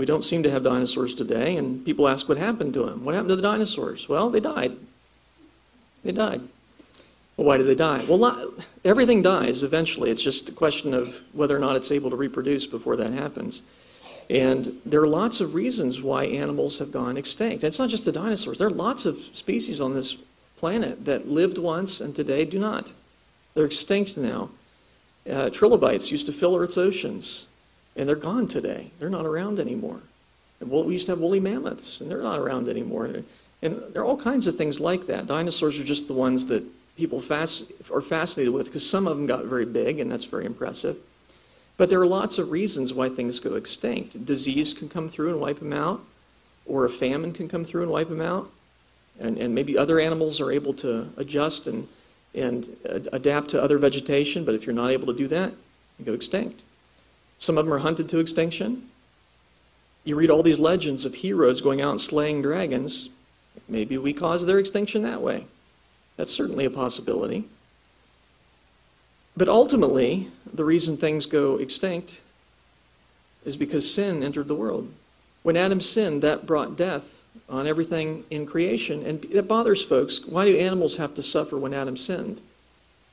[0.00, 3.04] we don't seem to have dinosaurs today, and people ask what happened to them.
[3.04, 4.08] What happened to the dinosaurs?
[4.08, 4.78] Well, they died.
[6.02, 6.40] They died.
[7.36, 8.06] Well, why did they die?
[8.08, 10.10] Well, everything dies eventually.
[10.10, 13.60] It's just a question of whether or not it's able to reproduce before that happens.
[14.30, 17.62] And there are lots of reasons why animals have gone extinct.
[17.62, 18.58] it's not just the dinosaurs.
[18.58, 20.16] There are lots of species on this
[20.56, 22.94] planet that lived once and today do not.
[23.52, 24.48] They're extinct now.
[25.30, 27.48] Uh, trilobites used to fill Earth's oceans,
[27.96, 28.90] and they're gone today.
[28.98, 30.00] They're not around anymore.
[30.60, 33.06] And we used to have woolly mammoths, and they're not around anymore.
[33.62, 35.26] And there are all kinds of things like that.
[35.26, 36.64] Dinosaurs are just the ones that
[36.96, 40.98] people are fascinated with because some of them got very big, and that's very impressive.
[41.78, 44.26] But there are lots of reasons why things go extinct.
[44.26, 46.04] Disease can come through and wipe them out,
[46.66, 48.50] or a famine can come through and wipe them out.
[49.18, 51.88] And, and maybe other animals are able to adjust and,
[52.34, 55.52] and adapt to other vegetation, but if you're not able to do that,
[55.98, 56.62] you go extinct.
[57.40, 58.88] Some of them are hunted to extinction.
[60.04, 63.08] You read all these legends of heroes going out and slaying dragons.
[63.68, 65.46] Maybe we caused their extinction that way.
[66.16, 67.46] That's certainly a possibility.
[69.36, 72.20] But ultimately, the reason things go extinct
[73.44, 74.92] is because sin entered the world.
[75.42, 79.04] When Adam sinned, that brought death on everything in creation.
[79.06, 80.26] And it bothers folks.
[80.26, 82.42] Why do animals have to suffer when Adam sinned?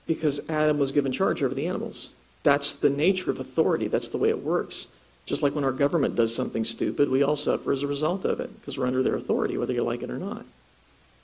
[0.05, 2.11] Because Adam was given charge over the animals.
[2.48, 3.89] That's the nature of authority.
[3.89, 4.88] That's the way it works.
[5.26, 8.39] Just like when our government does something stupid, we all suffer as a result of
[8.39, 10.45] it because we're under their authority, whether you like it or not.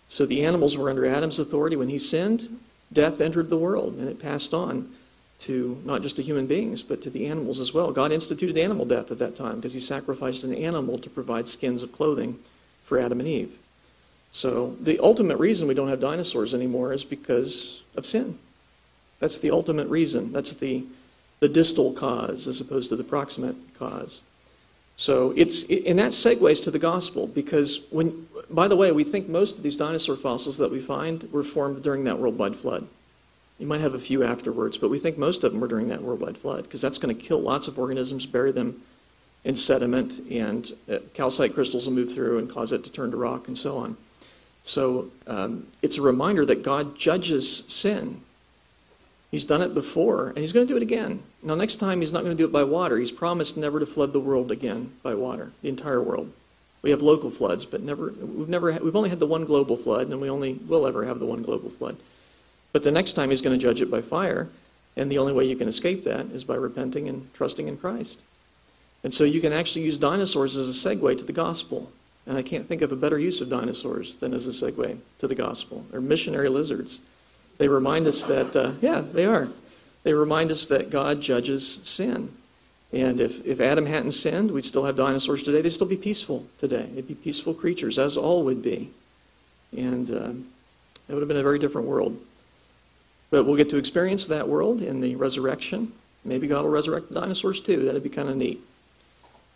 [0.10, 1.78] So the animals were under Adam's authority.
[1.78, 2.60] When he sinned,
[2.92, 4.94] death entered the world and it passed on
[5.40, 7.94] to not just to human beings, but to the animals as well.
[7.94, 11.84] God instituted animal death at that time because he sacrificed an animal to provide skins
[11.84, 12.38] of clothing
[12.84, 13.58] for Adam and Eve.
[14.34, 18.40] So the ultimate reason we don't have dinosaurs anymore is because of sin.
[19.22, 20.34] That's the ultimate reason.
[20.34, 20.84] That's the,
[21.44, 24.22] the distal cause as opposed to the proximate cause.
[24.96, 29.28] So it's and that segues to the gospel because when by the way, we think
[29.28, 32.88] most of these dinosaur fossils that we find were formed during that worldwide flood.
[33.60, 36.02] You might have a few afterwards, but we think most of them were during that
[36.02, 38.82] worldwide flood because that's going to kill lots of organisms, bury them
[39.44, 43.18] in sediment, and uh, calcite crystals will move through and cause it to turn to
[43.18, 43.98] rock and so on.
[44.64, 48.22] So um, it's a reminder that God judges sin.
[49.34, 51.24] He's done it before, and he's going to do it again.
[51.44, 52.98] Now, next time, he's not going to do it by water.
[52.98, 56.32] He's promised never to flood the world again by water, the entire world.
[56.82, 60.08] We have local floods, but never, we've, never, we've only had the one global flood,
[60.08, 61.98] and we only will ever have the one global flood.
[62.72, 64.50] But the next time he's going to judge it by fire,
[64.96, 68.20] and the only way you can escape that is by repenting and trusting in Christ.
[69.04, 71.92] And so you can actually use dinosaurs as a segue to the gospel.
[72.26, 75.28] And I can't think of a better use of dinosaurs than as a segue to
[75.28, 75.86] the gospel.
[75.92, 77.02] They're missionary lizards.
[77.58, 79.50] They remind us that, uh, yeah, they are.
[80.04, 82.34] They remind us that God judges sin.
[82.92, 85.62] And if, if Adam hadn't sinned, we'd still have dinosaurs today.
[85.62, 86.90] They'd still be peaceful today.
[86.94, 88.92] They'd be peaceful creatures, as all would be.
[89.76, 90.30] And uh,
[91.08, 92.20] it would have been a very different world.
[93.32, 95.94] But we'll get to experience that world in the resurrection.
[96.24, 97.84] Maybe God will resurrect the dinosaurs too.
[97.84, 98.62] That'd be kind of neat.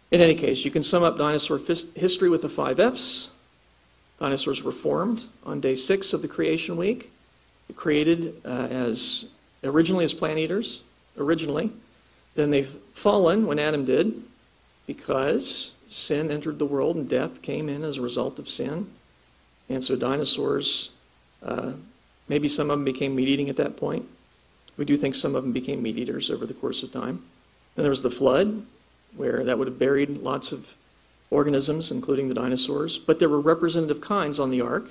[0.09, 3.29] In any case, you can sum up dinosaur history with the five F's.
[4.19, 7.11] Dinosaurs were formed on day six of the creation week,
[7.75, 9.25] created uh, as
[9.67, 10.81] originally as plant eaters,
[11.17, 11.71] originally.
[12.35, 14.23] Then they've fallen when Adam did,
[14.85, 18.89] because sin entered the world and death came in as a result of sin.
[19.69, 20.91] And so dinosaurs
[21.43, 21.73] Uh,
[22.27, 24.05] maybe some of them became meat eating at that point.
[24.75, 27.21] We do think some of them became meat eaters over the course of time.
[27.75, 28.65] Then there was the flood,
[29.15, 30.73] where that would have buried lots of
[31.29, 32.97] organisms, including the dinosaurs.
[32.97, 34.89] But there were representative kinds on the ark,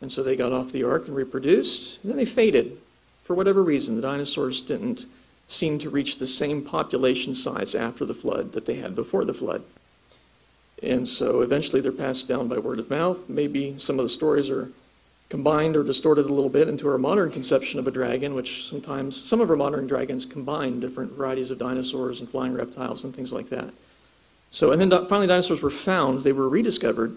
[0.00, 1.98] and so they got off the ark and reproduced.
[2.02, 2.78] And then they faded.
[3.24, 5.06] For whatever reason, the dinosaurs didn't
[5.48, 9.34] seem to reach the same population size after the flood that they had before the
[9.34, 9.62] flood.
[10.82, 13.28] And so eventually they're passed down by word of mouth.
[13.28, 14.70] Maybe some of the stories are
[15.30, 19.22] combined or distorted a little bit into our modern conception of a dragon, which sometimes
[19.22, 23.32] some of our modern dragons combine different varieties of dinosaurs and flying reptiles and things
[23.32, 23.70] like that.
[24.50, 26.22] So, and then finally, dinosaurs were found.
[26.22, 27.16] They were rediscovered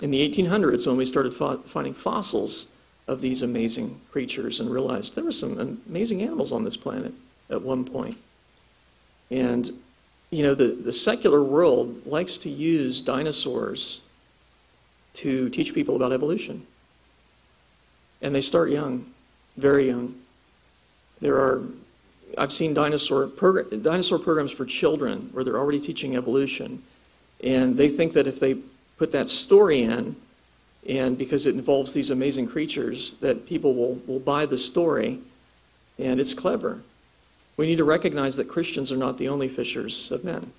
[0.00, 2.68] in the 1800s when we started finding fossils
[3.10, 5.58] of these amazing creatures and realized there were some
[5.88, 7.12] amazing animals on this planet
[7.50, 8.16] at one point.
[9.32, 9.68] And,
[10.30, 14.00] you know, the, the secular world likes to use dinosaurs
[15.14, 16.64] to teach people about evolution.
[18.22, 19.06] And they start young,
[19.56, 20.14] very young.
[21.20, 21.64] There are,
[22.38, 26.84] I've seen dinosaur, progr- dinosaur programs for children where they're already teaching evolution.
[27.42, 28.54] And they think that if they
[28.98, 30.14] put that story in,
[30.88, 35.20] and because it involves these amazing creatures, that people will, will buy the story.
[35.98, 36.80] And it's clever.
[37.56, 40.52] We need to recognize that Christians are not the only fishers of men.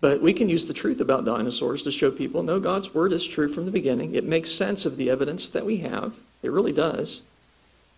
[0.00, 3.26] But we can use the truth about dinosaurs to show people no, God's word is
[3.26, 4.14] true from the beginning.
[4.14, 6.14] It makes sense of the evidence that we have.
[6.42, 7.20] It really does.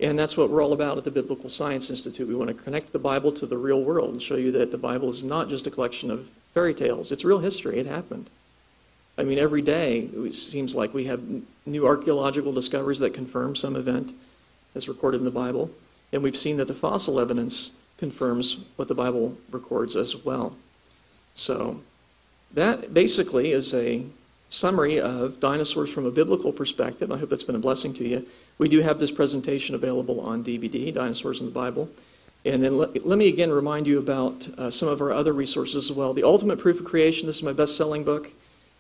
[0.00, 2.28] And that's what we're all about at the Biblical Science Institute.
[2.28, 4.78] We want to connect the Bible to the real world and show you that the
[4.78, 7.78] Bible is not just a collection of fairy tales, it's real history.
[7.78, 8.28] It happened.
[9.16, 11.22] I mean, every day it seems like we have
[11.66, 14.12] new archaeological discoveries that confirm some event
[14.72, 15.70] that's recorded in the Bible.
[16.12, 20.56] And we've seen that the fossil evidence confirms what the Bible records as well.
[21.34, 21.80] So,
[22.52, 24.04] that basically is a
[24.48, 27.10] summary of dinosaurs from a biblical perspective.
[27.10, 28.26] I hope that's been a blessing to you.
[28.58, 31.88] We do have this presentation available on DVD, Dinosaurs in the Bible.
[32.44, 35.90] And then let, let me again remind you about uh, some of our other resources
[35.90, 36.14] as well.
[36.14, 38.30] The Ultimate Proof of Creation, this is my best selling book,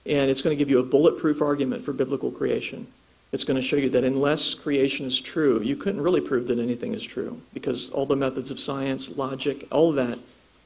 [0.06, 2.86] and it's going to give you a bulletproof argument for biblical creation.
[3.32, 6.58] It's going to show you that unless creation is true, you couldn't really prove that
[6.58, 10.18] anything is true because all the methods of science, logic, all that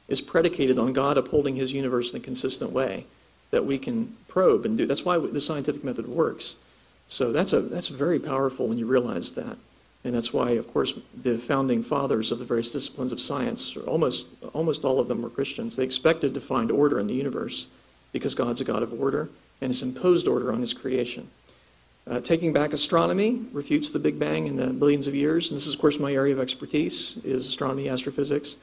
[0.07, 3.05] is predicated on God upholding his universe in a consistent way
[3.51, 4.85] that we can probe and do.
[4.85, 6.55] That's why the scientific method works.
[7.07, 9.57] So that's, a, that's very powerful when you realize that.
[10.03, 14.27] And that's why, of course, the founding fathers of the various disciplines of science, almost,
[14.53, 15.75] almost all of them were Christians.
[15.75, 17.67] They expected to find order in the universe
[18.11, 19.29] because God's a God of order
[19.61, 21.29] and has imposed order on his creation.
[22.09, 25.51] Uh, taking back astronomy refutes the Big Bang in the billions of years.
[25.51, 28.55] And this is, of course, my area of expertise is astronomy, astrophysics.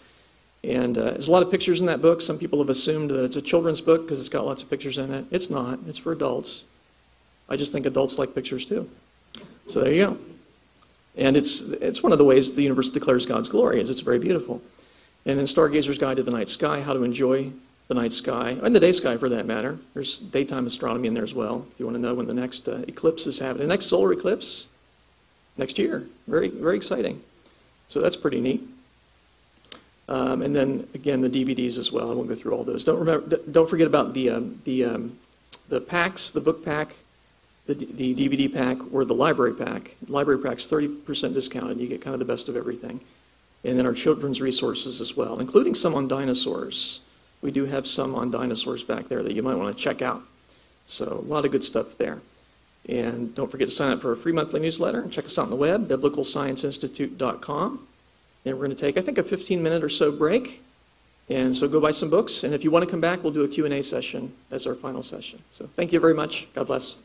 [0.64, 2.20] And uh, there's a lot of pictures in that book.
[2.20, 4.98] Some people have assumed that it's a children's book because it's got lots of pictures
[4.98, 5.26] in it.
[5.30, 5.78] It's not.
[5.86, 6.64] It's for adults.
[7.48, 8.90] I just think adults like pictures too.
[9.68, 10.18] So there you go.
[11.16, 14.18] And it's, it's one of the ways the universe declares God's glory is it's very
[14.18, 14.60] beautiful.
[15.24, 17.52] And in Stargazer's Guide to the Night Sky, how to enjoy
[17.88, 19.78] the night sky, and the day sky for that matter.
[19.94, 22.68] There's daytime astronomy in there as well, if you want to know when the next
[22.68, 23.68] uh, eclipse is happening.
[23.68, 24.66] The next solar eclipse,
[25.56, 26.06] next year.
[26.26, 27.22] Very, very exciting.
[27.88, 28.66] So that's pretty neat.
[30.08, 32.10] Um, and then again, the DVDs as well.
[32.10, 32.84] I won't go through all those.
[32.84, 33.36] Don't remember.
[33.36, 35.18] Don't forget about the um, the um,
[35.68, 36.94] the packs, the book pack,
[37.66, 39.96] the, the DVD pack, or the library pack.
[40.08, 41.78] Library pack's 30% discounted.
[41.78, 43.00] You get kind of the best of everything.
[43.64, 47.00] And then our children's resources as well, including some on dinosaurs.
[47.46, 50.20] We do have some on dinosaurs back there that you might want to check out.
[50.88, 52.18] So a lot of good stuff there.
[52.88, 55.42] And don't forget to sign up for a free monthly newsletter and check us out
[55.42, 57.86] on the web, biblicalscienceinstitute.com.
[58.44, 60.64] And we're going to take, I think, a 15 minute or so break.
[61.28, 62.42] And so go buy some books.
[62.42, 65.04] And if you want to come back, we'll do a Q&A session as our final
[65.04, 65.44] session.
[65.48, 66.48] So thank you very much.
[66.52, 66.96] God bless.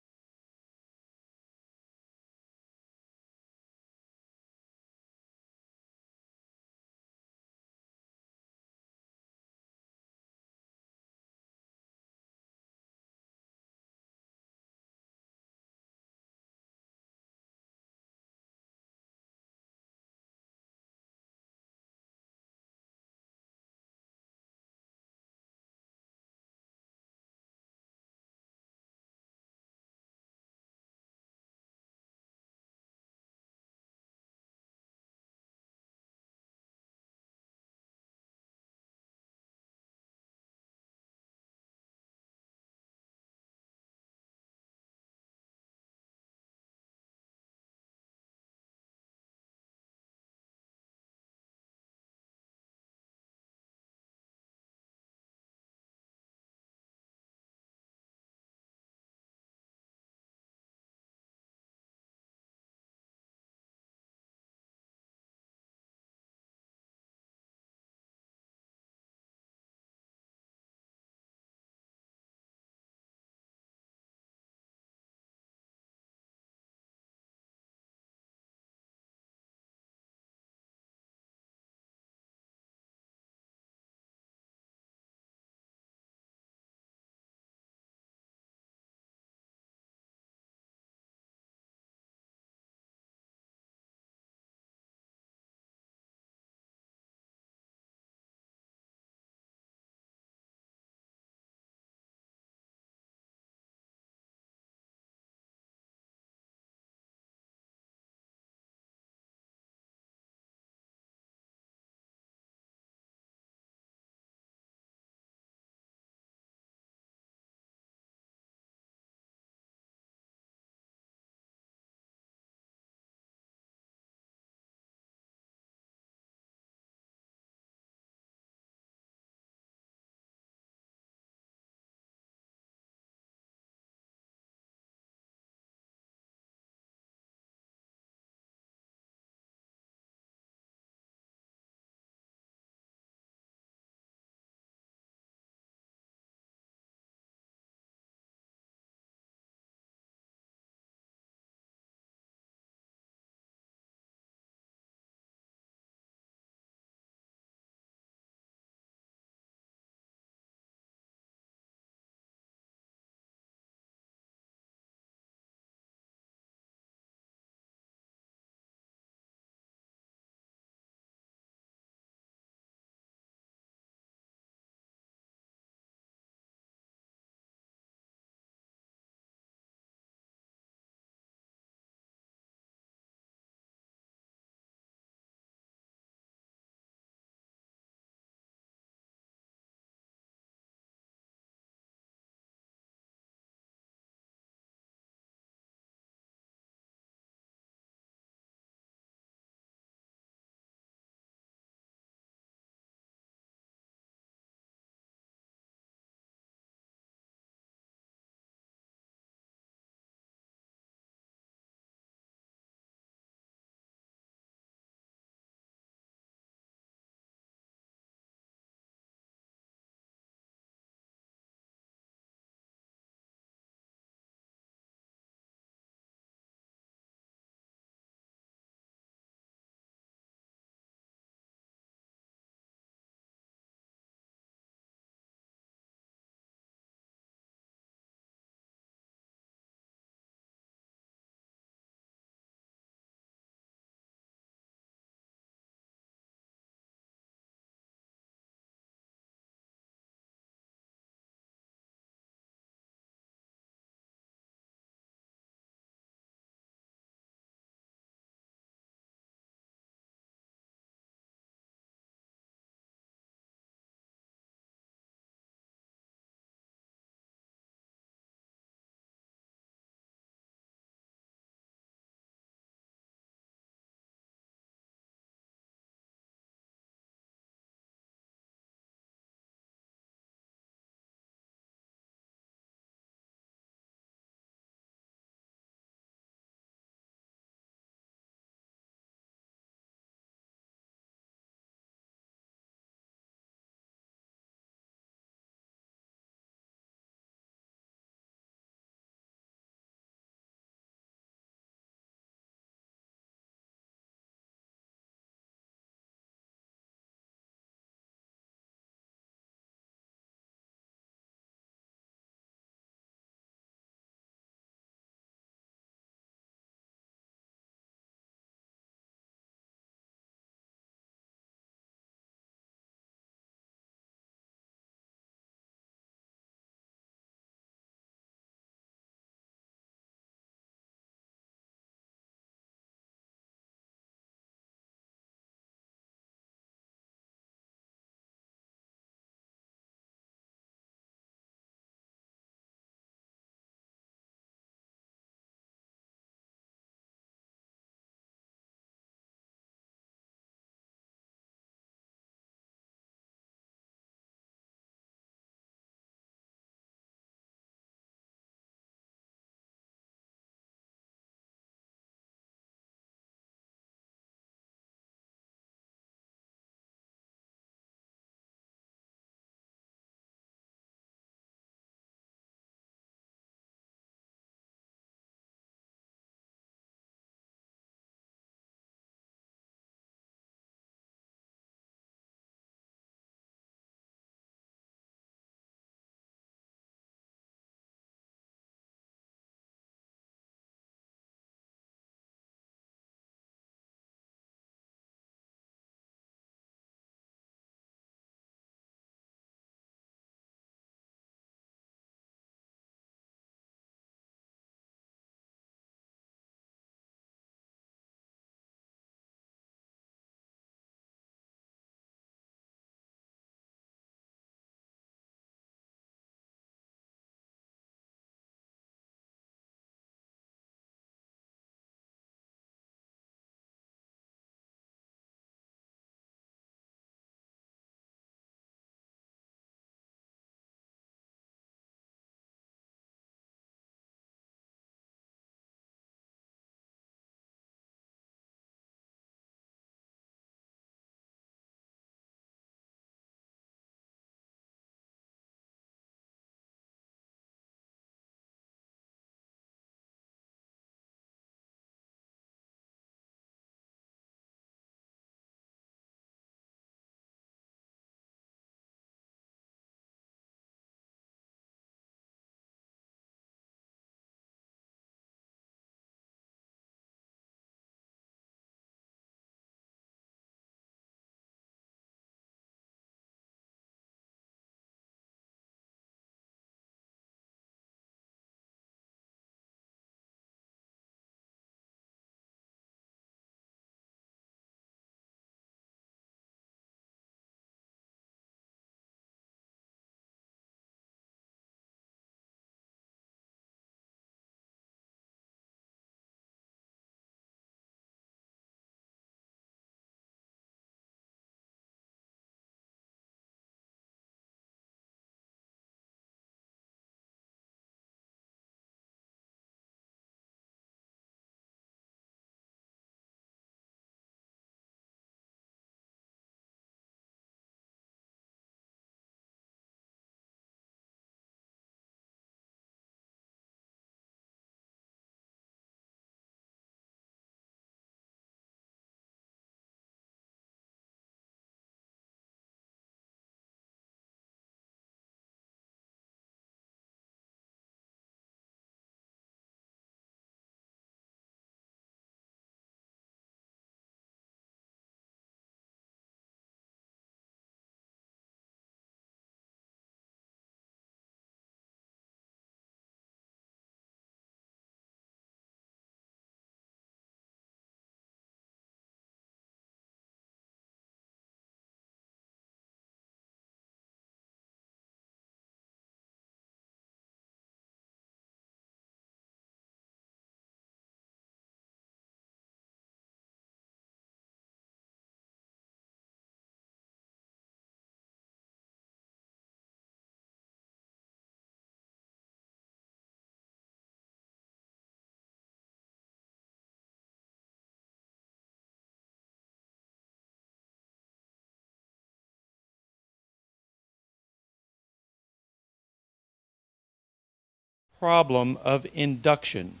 [598.18, 600.00] Problem of induction?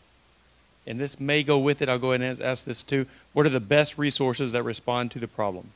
[0.86, 1.88] And this may go with it.
[1.88, 3.06] I'll go ahead and ask this too.
[3.32, 5.70] What are the best resources that respond to the problem?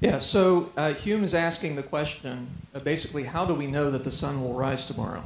[0.00, 4.04] Yeah, so uh, Hume is asking the question uh, basically, how do we know that
[4.04, 5.24] the sun will rise tomorrow?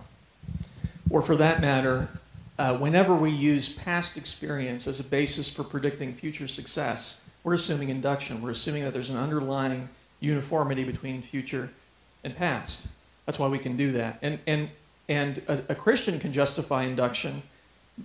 [1.10, 2.08] Or for that matter,
[2.56, 7.88] uh, whenever we use past experience as a basis for predicting future success, we're assuming
[7.88, 8.42] induction.
[8.42, 9.88] We're assuming that there's an underlying
[10.20, 11.70] uniformity between future
[12.22, 12.86] and past.
[13.26, 14.18] That's why we can do that.
[14.22, 14.68] And, and,
[15.10, 17.42] and a, a Christian can justify induction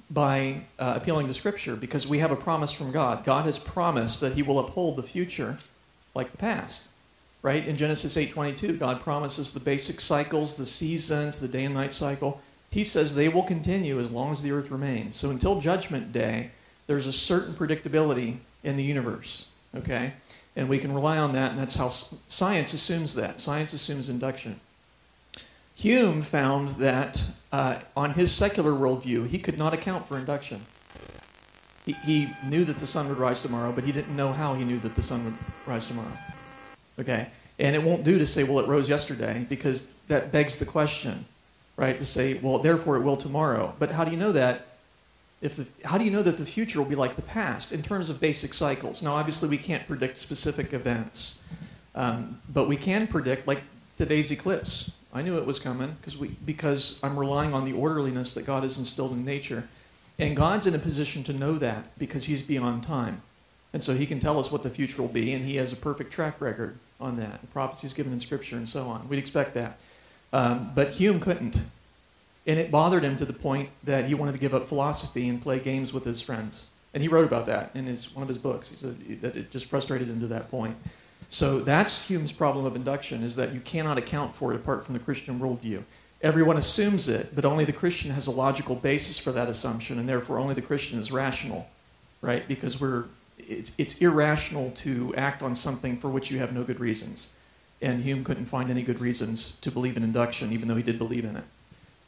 [0.10, 3.24] by uh, appealing to Scripture because we have a promise from God.
[3.24, 5.60] God has promised that He will uphold the future
[6.14, 6.90] like the past.
[7.44, 7.66] Right?
[7.66, 12.42] In Genesis 8:22, God promises the basic cycles, the seasons, the day and night cycle.
[12.72, 15.16] He says they will continue as long as the earth remains.
[15.16, 16.50] So until judgment day,
[16.88, 20.14] there's a certain predictability in the universe, okay?
[20.56, 23.40] And we can rely on that, and that's how science assumes that.
[23.40, 24.60] Science assumes induction.
[25.76, 27.22] Hume found that
[27.52, 30.66] uh, on his secular worldview, he could not account for induction.
[31.86, 34.64] He, he knew that the sun would rise tomorrow, but he didn't know how he
[34.64, 35.36] knew that the sun would
[35.68, 36.18] rise tomorrow.
[36.98, 37.28] Okay?
[37.60, 41.26] And it won't do to say, well, it rose yesterday, because that begs the question,
[41.78, 41.98] right?
[41.98, 43.76] To say, well, therefore it will tomorrow.
[43.78, 44.66] But how do you know that?
[45.42, 47.84] If the, how do you know that the future will be like the past in
[47.84, 49.04] terms of basic cycles?
[49.04, 51.42] Now, obviously, we can't predict specific events,
[51.94, 53.62] um, but we can predict, like
[53.98, 54.95] today's eclipse.
[55.16, 58.64] I knew it was coming because we because I'm relying on the orderliness that God
[58.64, 59.68] has instilled in nature.
[60.20, 63.22] And God's in a position to know that because he's beyond time.
[63.74, 65.76] And so he can tell us what the future will be, and he has a
[65.76, 67.42] perfect track record on that.
[67.42, 69.10] The prophecies given in Scripture and so on.
[69.10, 69.82] We'd expect that.
[70.32, 71.60] Um, but Hume couldn't.
[72.48, 75.42] And it bothered him to the point that he wanted to give up philosophy and
[75.42, 76.68] play games with his friends.
[76.94, 78.70] And he wrote about that in his, one of his books.
[78.70, 80.78] He said that it just frustrated him to that point.
[81.30, 84.94] So that's Hume's problem of induction, is that you cannot account for it apart from
[84.94, 85.84] the Christian worldview.
[86.22, 90.08] Everyone assumes it, but only the Christian has a logical basis for that assumption, and
[90.08, 91.68] therefore only the Christian is rational,
[92.22, 92.48] right?
[92.48, 93.06] Because we're,
[93.38, 97.34] it's, it's irrational to act on something for which you have no good reasons.
[97.82, 100.98] And Hume couldn't find any good reasons to believe in induction, even though he did
[100.98, 101.44] believe in it.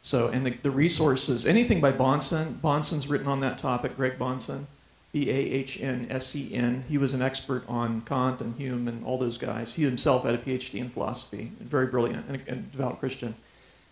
[0.01, 4.65] So, and the, the resources, anything by Bahnsen, Bahnsen's written on that topic, Greg Bahnsen,
[5.11, 6.83] B A H N S E N.
[6.87, 9.75] He was an expert on Kant and Hume and all those guys.
[9.75, 13.35] He himself had a PhD in philosophy, very brilliant and a, and devout Christian.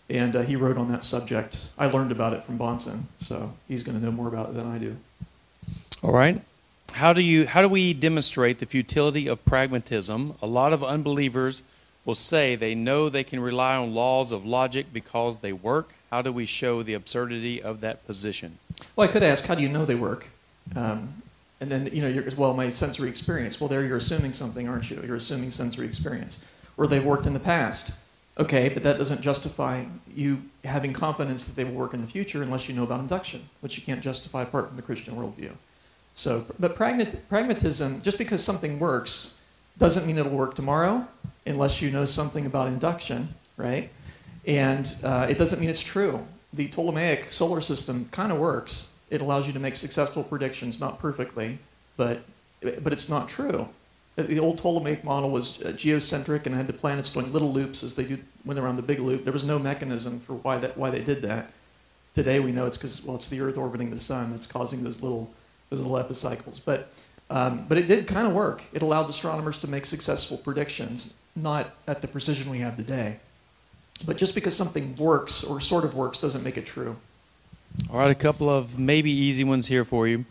[0.10, 1.70] And uh, he wrote on that subject.
[1.78, 4.68] I learned about it from Bahnsen, so he's going to know more about it than
[4.68, 4.98] I do.
[6.04, 6.42] All right.
[6.94, 10.36] How do you how do we demonstrate the futility of pragmatism?
[10.42, 11.64] A lot of unbelievers
[12.06, 15.96] will say they know they can rely on laws of logic because they work.
[16.12, 18.60] How do we show the absurdity of that position?
[18.96, 20.30] Well, I could ask, how do you know they work?
[20.76, 21.22] Um,
[21.62, 23.60] and then, you know, you're, well, my sensory experience.
[23.60, 25.02] Well, there you're assuming something, aren't you?
[25.06, 26.44] You're assuming sensory experience.
[26.78, 27.94] Or they've worked in the past.
[28.38, 32.44] Okay, but that doesn't justify you having confidence that they will work in the future
[32.44, 35.52] unless you know about induction, which you can't justify apart from the Christian worldview.
[36.16, 39.42] So, but pragmatism, just because something works,
[39.78, 41.08] doesn't mean it'll work tomorrow
[41.46, 43.90] unless you know something about induction, right?
[44.46, 46.26] And uh, it doesn't mean it's true.
[46.54, 51.00] The Ptolemaic solar system kind of works, it allows you to make successful predictions, not
[51.00, 51.58] perfectly,
[51.98, 52.20] but,
[52.62, 53.70] but it's not true.
[54.18, 57.96] The old Ptolemaic model was uh, geocentric and had the planets doing little loops as
[57.96, 59.24] they do, went around the big loop.
[59.24, 61.52] There was no mechanism for why, that, why they did that.
[62.14, 65.02] Today we know it's because, well, it's the Earth orbiting the sun that's causing those
[65.02, 65.34] little,
[65.70, 66.60] those little epicycles.
[66.60, 66.90] But,
[67.30, 68.64] um, but it did kind of work.
[68.72, 73.20] It allowed astronomers to make successful predictions, not at the precision we have today.
[74.06, 76.96] But just because something works or sort of works doesn't make it true.
[77.92, 80.26] All right, a couple of maybe easy ones here for you.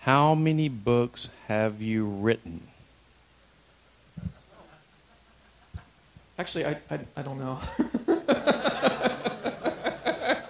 [0.00, 2.62] How many books have you written?
[6.38, 7.58] Actually, I, I, I don't know.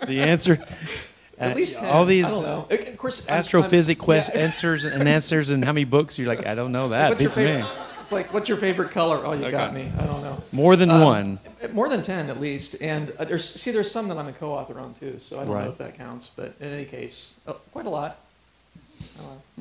[0.06, 0.59] the answer.
[1.39, 1.90] At least uh, 10.
[1.90, 4.43] all these of course, astrophysics questions, yeah.
[4.44, 6.19] answers and answers, and how many books?
[6.19, 7.10] You're like, I don't know that.
[7.10, 7.65] What's Beats me.
[8.09, 9.20] It's like, what's your favorite color?
[9.22, 9.51] Oh, you okay.
[9.51, 9.93] got me.
[9.98, 10.43] I don't know.
[10.51, 11.39] More than um, one.
[11.74, 12.80] More than ten, at least.
[12.80, 15.52] And uh, there's see, there's some that I'm a co-author on too, so I don't
[15.52, 15.64] right.
[15.66, 16.30] know if that counts.
[16.35, 18.16] But in any case, oh, quite a lot.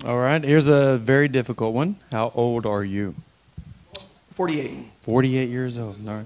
[0.06, 0.42] All right.
[0.42, 1.98] Here's a very difficult one.
[2.10, 3.16] How old are you?
[4.32, 4.92] Forty-eight.
[5.02, 6.02] Forty-eight years old.
[6.02, 6.26] No.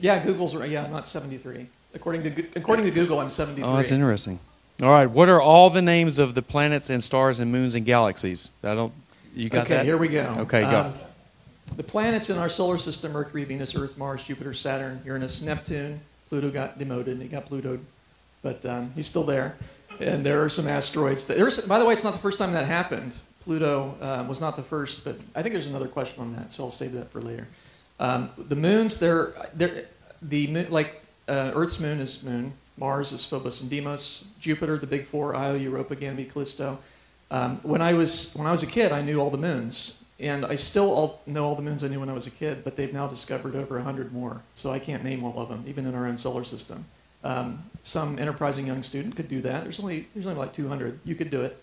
[0.00, 0.68] Yeah, Google's right.
[0.68, 1.66] Yeah, I'm not seventy-three.
[1.94, 3.72] According to according to Google, I'm seventy-three.
[3.72, 4.38] Oh, that's interesting.
[4.82, 5.06] All right.
[5.06, 8.50] What are all the names of the planets and stars and moons and galaxies?
[8.62, 8.92] I don't.
[9.34, 9.80] You got okay, that?
[9.80, 10.34] Okay, here we go.
[10.40, 10.80] Okay, go.
[10.80, 10.92] Um,
[11.76, 16.00] the planets in our solar system Mercury, Venus, Earth, Mars, Jupiter, Saturn, Uranus, Neptune.
[16.28, 17.80] Pluto got demoted and he got Plutoed,
[18.42, 19.56] but um, he's still there.
[20.00, 21.26] And there are some asteroids.
[21.26, 23.16] That, there's, by the way, it's not the first time that happened.
[23.40, 26.64] Pluto uh, was not the first, but I think there's another question on that, so
[26.64, 27.46] I'll save that for later.
[28.00, 29.84] Um, the moons, they're, they're
[30.22, 34.26] the like uh, Earth's moon is moon, Mars is Phobos and Deimos.
[34.40, 36.78] Jupiter, the big four, Io, Europa, Ganymede, Callisto.
[37.30, 40.46] Um, when I was when I was a kid, I knew all the moons, and
[40.46, 42.62] I still all, know all the moons I knew when I was a kid.
[42.64, 45.84] But they've now discovered over hundred more, so I can't name all of them, even
[45.84, 46.86] in our own solar system.
[47.24, 49.64] Um, some enterprising young student could do that.
[49.64, 51.00] There's only there's only like 200.
[51.04, 51.60] You could do it,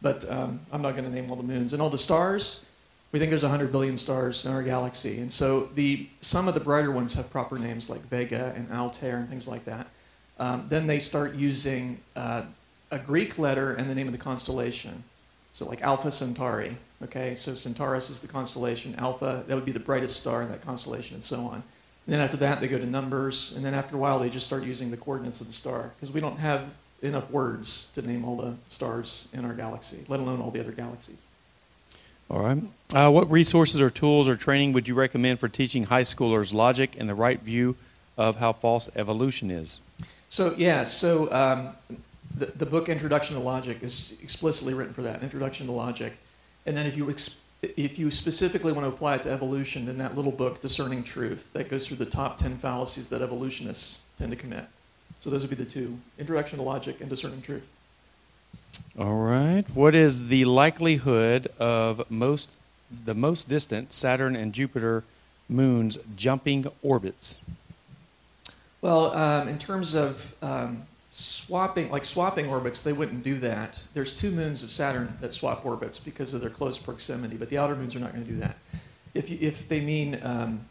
[0.00, 2.64] but um, I'm not going to name all the moons and all the stars.
[3.10, 6.60] We think there's 100 billion stars in our galaxy, and so the some of the
[6.60, 9.86] brighter ones have proper names like Vega and Altair and things like that.
[10.38, 12.42] Um, then they start using uh,
[12.90, 15.04] a Greek letter and the name of the constellation.
[15.58, 16.76] So like Alpha Centauri.
[17.02, 18.94] Okay, so Centaurus is the constellation.
[18.94, 21.54] Alpha that would be the brightest star in that constellation, and so on.
[21.54, 24.46] And then after that, they go to numbers, and then after a while, they just
[24.46, 26.70] start using the coordinates of the star because we don't have
[27.02, 30.70] enough words to name all the stars in our galaxy, let alone all the other
[30.70, 31.24] galaxies.
[32.30, 32.62] All right.
[32.94, 36.94] Uh, what resources or tools or training would you recommend for teaching high schoolers logic
[37.00, 37.74] and the right view
[38.16, 39.80] of how false evolution is?
[40.28, 41.98] So, yeah, so um,
[42.38, 46.12] the, the book Introduction to Logic is explicitly written for that Introduction to Logic.
[46.66, 47.08] And then if you,
[47.62, 51.52] if you specifically want to apply it to evolution, then that little book, Discerning Truth,
[51.52, 54.64] that goes through the top 10 fallacies that evolutionists tend to commit.
[55.18, 57.68] So, those would be the two Introduction to Logic and Discerning Truth.
[58.98, 59.64] All right.
[59.74, 62.56] What is the likelihood of most
[63.04, 65.04] the most distant Saturn and Jupiter
[65.48, 67.38] moons jumping orbits?
[68.80, 70.86] Well, um, in terms of um,
[71.18, 73.84] swapping, like swapping orbits, they wouldn't do that.
[73.92, 77.58] There's two moons of Saturn that swap orbits because of their close proximity, but the
[77.58, 78.56] outer moons are not going to do that.
[79.14, 80.66] If, you, if they mean um,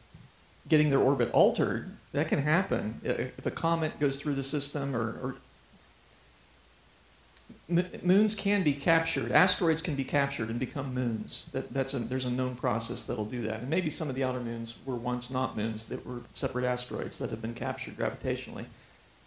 [0.69, 3.01] getting their orbit altered, that can happen.
[3.03, 5.35] If a comet goes through the system or, or
[8.01, 9.33] moons can be captured.
[9.33, 11.47] Asteroids can be captured and become moons.
[11.51, 13.59] That, that's a, there's a known process that'll do that.
[13.59, 17.19] And maybe some of the outer moons were once not moons that were separate asteroids
[17.19, 18.65] that have been captured gravitationally.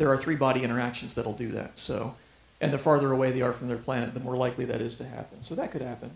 [0.00, 1.76] There are three body interactions that'll do that.
[1.76, 2.14] So,
[2.58, 5.04] and the farther away they are from their planet, the more likely that is to
[5.04, 5.42] happen.
[5.42, 6.12] So that could happen.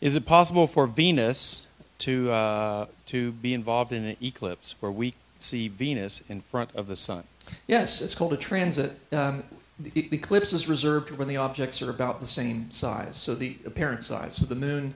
[0.00, 1.66] Is it possible for Venus
[1.98, 6.86] to uh, to be involved in an eclipse where we see Venus in front of
[6.86, 7.24] the sun?
[7.66, 8.92] Yes, it's called a transit.
[9.10, 9.42] Um,
[9.80, 14.04] the eclipse is reserved when the objects are about the same size, so the apparent
[14.04, 14.36] size.
[14.36, 14.94] So the moon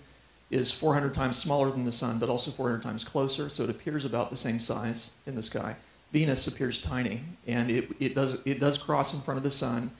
[0.48, 4.04] is 400 times smaller than the sun, but also 400 times closer, so it appears
[4.04, 5.74] about the same size in the sky.
[6.14, 9.90] Venus appears tiny, and it, it, does, it does cross in front of the sun.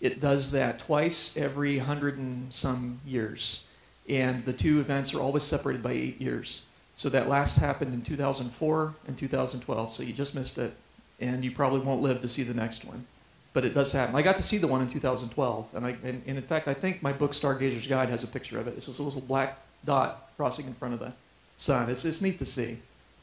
[0.00, 3.64] It does that twice every hundred and some years,
[4.08, 6.64] and the two events are always separated by eight years.
[6.96, 10.72] So that last happened in 2004 and 2012, so you just missed it,
[11.20, 13.06] and you probably won't live to see the next one
[13.54, 14.14] but it does happen.
[14.14, 16.74] I got to see the one in 2012, and, I, and, and, in fact, I
[16.74, 18.74] think my book Stargazer's Guide has a picture of it.
[18.76, 21.12] It's this little black dot crossing in front of the
[21.56, 21.90] sun.
[21.90, 22.78] It's, it's neat to see,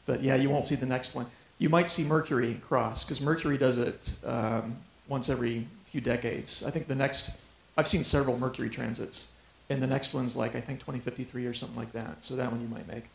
[0.06, 1.28] but yeah, you won't see the next one.
[1.57, 4.77] You might see Mercury cross because Mercury does it um,
[5.07, 6.64] once every few decades.
[6.65, 7.40] I think the next,
[7.77, 9.32] I've seen several Mercury transits,
[9.69, 12.23] and the next one's like I think 2053 or something like that.
[12.23, 13.06] So that one you might make.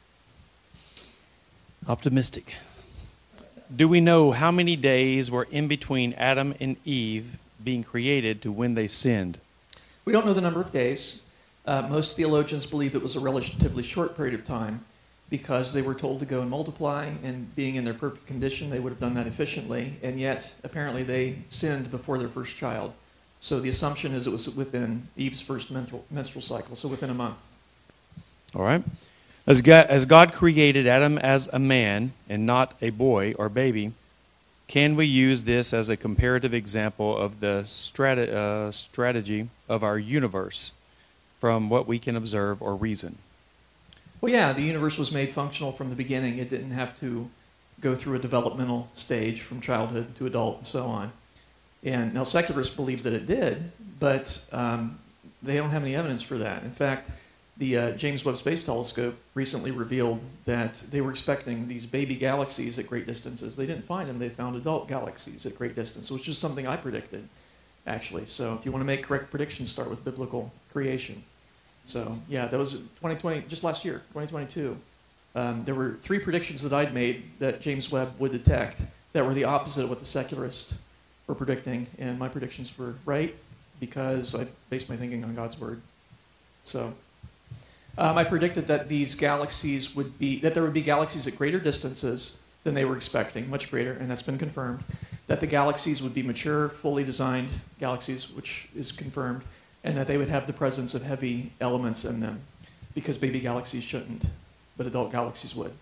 [1.88, 2.56] Optimistic.
[3.74, 8.50] Do we know how many days were in between Adam and Eve being created to
[8.50, 9.38] when they sinned?
[10.04, 11.22] We don't know the number of days.
[11.66, 14.84] Uh, most theologians believe it was a relatively short period of time
[15.30, 18.80] because they were told to go and multiply, and being in their perfect condition, they
[18.80, 22.92] would have done that efficiently, and yet apparently they sinned before their first child.
[23.38, 27.38] So the assumption is it was within Eve's first menstrual, cycle, so within a month.
[28.54, 28.82] All right.
[29.46, 33.92] As God, as God created Adam as a man and not a boy or baby,
[34.66, 39.98] can we use this as a comparative example of the strate, uh, strategy of our
[39.98, 40.74] universe
[41.40, 43.18] from what we can observe or reason?
[44.20, 46.38] Well, yeah, the universe was made functional from the beginning.
[46.38, 47.30] It didn't have to
[47.80, 51.12] go through a developmental stage from childhood to adult and so on.
[51.82, 54.98] And now secularists believe that it did, but um,
[55.42, 56.62] they don't have any evidence for that.
[56.62, 57.10] In fact,
[57.56, 62.78] the uh, James Webb Space Telescope recently revealed that they were expecting these baby galaxies
[62.78, 63.56] at great distances.
[63.56, 64.18] They didn't find them.
[64.18, 67.28] They found adult galaxies at great distances, which is something I predicted,
[67.86, 68.26] actually.
[68.26, 71.22] So if you want to make correct predictions, start with biblical creation.
[71.84, 74.76] So yeah, that was 2020, just last year, 2022.
[75.34, 78.82] Um, there were three predictions that I'd made that James Webb would detect
[79.12, 80.80] that were the opposite of what the secularists
[81.26, 83.34] were predicting, and my predictions were right
[83.78, 85.80] because I based my thinking on God's word.
[86.64, 86.94] So
[87.96, 91.58] um, I predicted that these galaxies would be, that there would be galaxies at greater
[91.58, 94.84] distances than they were expecting, much greater, and that's been confirmed.
[95.28, 97.48] That the galaxies would be mature, fully designed
[97.78, 99.42] galaxies, which is confirmed,
[99.82, 102.40] and that they would have the presence of heavy elements in them,
[102.94, 104.24] because baby galaxies shouldn't,
[104.76, 105.72] but adult galaxies would.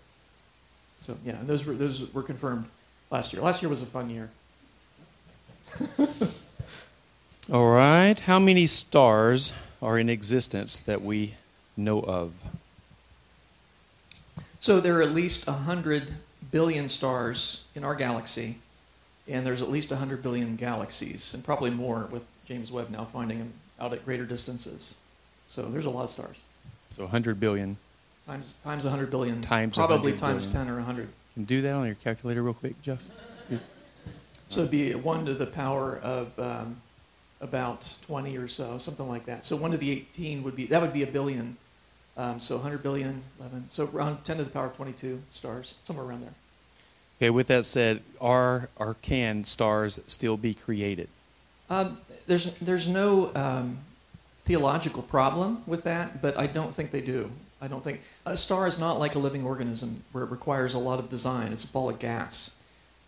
[0.99, 2.65] So yeah, those were those were confirmed
[3.09, 3.41] last year.
[3.41, 4.29] Last year was a fun year.
[7.51, 8.19] All right.
[8.19, 11.35] How many stars are in existence that we
[11.75, 12.33] know of?
[14.59, 16.11] So there are at least 100
[16.51, 18.57] billion stars in our galaxy,
[19.27, 23.39] and there's at least 100 billion galaxies, and probably more with James Webb now finding
[23.39, 24.99] them out at greater distances.
[25.47, 26.45] So there's a lot of stars.
[26.89, 27.77] So 100 billion.
[28.25, 29.41] Times, times 100 billion.
[29.41, 30.67] Times Probably 100 times billion.
[30.67, 31.09] 10 or 100.
[31.33, 33.03] Can do that on your calculator real quick, Jeff?
[34.49, 36.81] So it'd be 1 to the power of um,
[37.39, 39.45] about 20 or so, something like that.
[39.45, 41.57] So 1 to the 18 would be, that would be a billion.
[42.17, 46.03] Um, so 100 billion, 11, so around 10 to the power of 22 stars, somewhere
[46.03, 46.33] around there.
[47.19, 51.09] Okay, with that said, are or can stars still be created?
[51.69, 51.99] Um,
[52.29, 53.79] there's, there's no um,
[54.45, 57.31] theological problem with that, but I don't think they do.
[57.61, 60.79] I don't think a star is not like a living organism where it requires a
[60.79, 61.51] lot of design.
[61.51, 62.51] It's a ball of gas.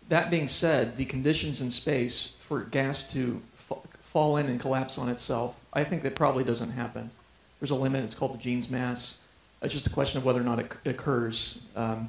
[0.08, 4.98] That being said, the conditions in space for gas to fa- fall in and collapse
[4.98, 7.12] on itself, I think that probably doesn't happen.
[7.60, 8.04] There's a limit.
[8.04, 9.20] It's called the Jeans mass.
[9.62, 11.64] It's just a question of whether or not it occurs.
[11.76, 12.08] Um,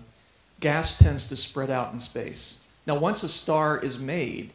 [0.59, 2.59] gas tends to spread out in space.
[2.87, 4.51] Now, once a star is made,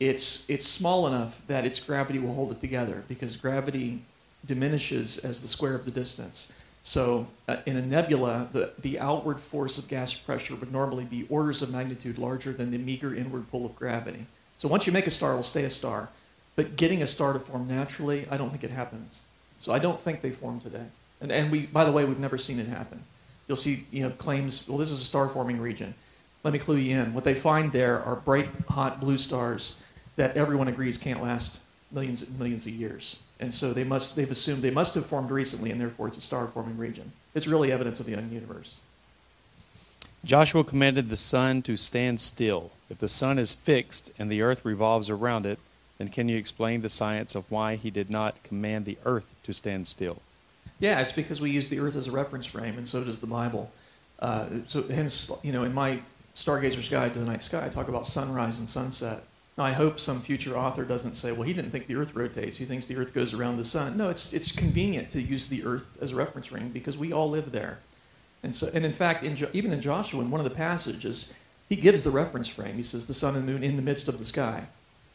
[0.00, 4.02] it's it's small enough that its gravity will hold it together because gravity
[4.44, 6.52] diminishes as the square of the distance.
[6.82, 11.26] So uh, in a nebula, the, the outward force of gas pressure would normally be
[11.28, 14.24] orders of magnitude larger than the meager inward pull of gravity.
[14.56, 16.08] So once you make a star, it will stay a star.
[16.56, 19.20] But getting a star to form naturally, I don't think it happens.
[19.58, 20.86] So I don't think they form today.
[21.20, 23.04] And, and we, by the way, we've never seen it happen.
[23.46, 25.94] You'll see, you know, claims, well, this is a star forming region.
[26.44, 27.12] Let me clue you in.
[27.12, 29.79] What they find there are bright, hot blue stars
[30.20, 33.22] that everyone agrees can't last millions and millions of years.
[33.40, 36.20] And so they must, they've assumed they must have formed recently, and therefore it's a
[36.20, 37.12] star forming region.
[37.34, 38.80] It's really evidence of the young universe.
[40.22, 42.70] Joshua commanded the sun to stand still.
[42.90, 45.58] If the sun is fixed and the earth revolves around it,
[45.96, 49.54] then can you explain the science of why he did not command the earth to
[49.54, 50.20] stand still?
[50.78, 53.26] Yeah, it's because we use the earth as a reference frame, and so does the
[53.26, 53.72] Bible.
[54.18, 56.00] Uh, so hence, you know, in my
[56.34, 59.24] Stargazer's Guide to the Night Sky, I talk about sunrise and sunset.
[59.60, 62.56] Now, I hope some future author doesn't say, well, he didn't think the earth rotates.
[62.56, 63.94] He thinks the earth goes around the sun.
[63.94, 67.28] No, it's, it's convenient to use the earth as a reference frame because we all
[67.28, 67.78] live there.
[68.42, 71.34] And, so, and in fact, in, Jo- even in Joshua, in one of the passages,
[71.68, 72.76] he gives the reference frame.
[72.76, 74.64] He says, the sun and moon in the midst of the sky.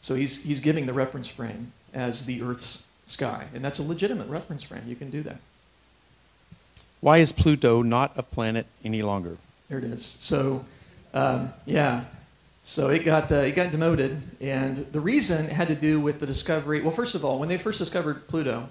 [0.00, 3.46] So he's, he's giving the reference frame as the earth's sky.
[3.52, 4.84] And that's a legitimate reference frame.
[4.86, 5.38] You can do that.
[7.00, 9.38] Why is Pluto not a planet any longer?
[9.68, 10.04] There it is.
[10.20, 10.64] So,
[11.12, 12.04] um, yeah.
[12.66, 16.26] So it got uh, it got demoted, and the reason had to do with the
[16.26, 16.82] discovery.
[16.82, 18.68] Well, first of all, when they first discovered Pluto,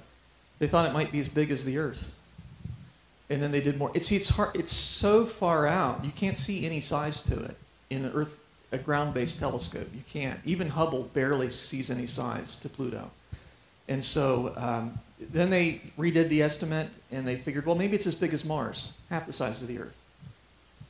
[0.60, 2.14] they thought it might be as big as the Earth,
[3.30, 3.92] and then they did more.
[3.96, 4.54] It's see, it's hard.
[4.54, 7.56] It's so far out, you can't see any size to it
[7.90, 8.44] in an Earth
[8.74, 9.88] a ground-based telescope.
[9.96, 10.42] You can't.
[10.44, 13.12] Even Hubble barely sees any size to Pluto,
[13.88, 18.16] and so um, then they redid the estimate, and they figured, well, maybe it's as
[18.16, 20.05] big as Mars, half the size of the Earth.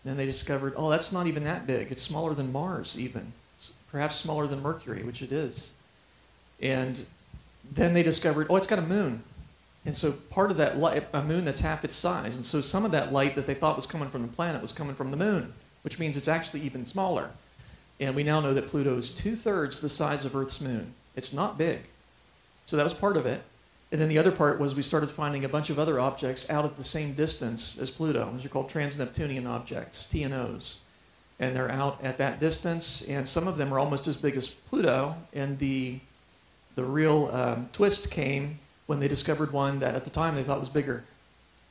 [0.05, 1.91] Then they discovered, oh, that's not even that big.
[1.91, 3.33] It's smaller than Mars, even.
[3.57, 5.73] S- Perhaps smaller than Mercury, which it is.
[6.61, 7.05] And
[7.69, 9.23] then they discovered, oh, it's got a moon.
[9.83, 12.35] And so part of that light, a moon that's half its size.
[12.35, 14.71] And so some of that light that they thought was coming from the planet was
[14.71, 17.31] coming from the moon, which means it's actually even smaller.
[17.99, 20.93] And we now know that Pluto is two thirds the size of Earth's moon.
[21.15, 21.81] It's not big.
[22.65, 23.41] So that was part of it.
[23.91, 26.65] And then the other part was we started finding a bunch of other objects out
[26.65, 28.31] at the same distance as Pluto.
[28.35, 30.77] These are called trans-Neptunian objects, TNOs.
[31.39, 34.49] And they're out at that distance, and some of them are almost as big as
[34.49, 35.15] Pluto.
[35.33, 35.99] And the,
[36.75, 40.59] the real um, twist came when they discovered one that at the time they thought
[40.59, 41.03] was bigger.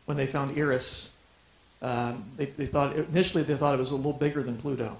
[0.04, 1.16] When they found Eris,
[1.82, 4.98] um, they, they thought initially they thought it was a little bigger than Pluto.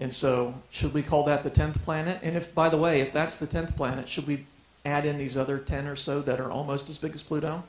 [0.00, 2.18] And so, should we call that the tenth planet?
[2.22, 4.46] And if, by the way, if that's the tenth planet, should we
[4.84, 7.62] add in these other 10 or so that are almost as big as Pluto?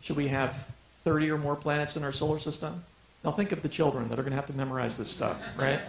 [0.00, 0.68] Should we have
[1.04, 2.84] 30 or more planets in our solar system?
[3.24, 5.80] Now think of the children that are going to have to memorize this stuff, right?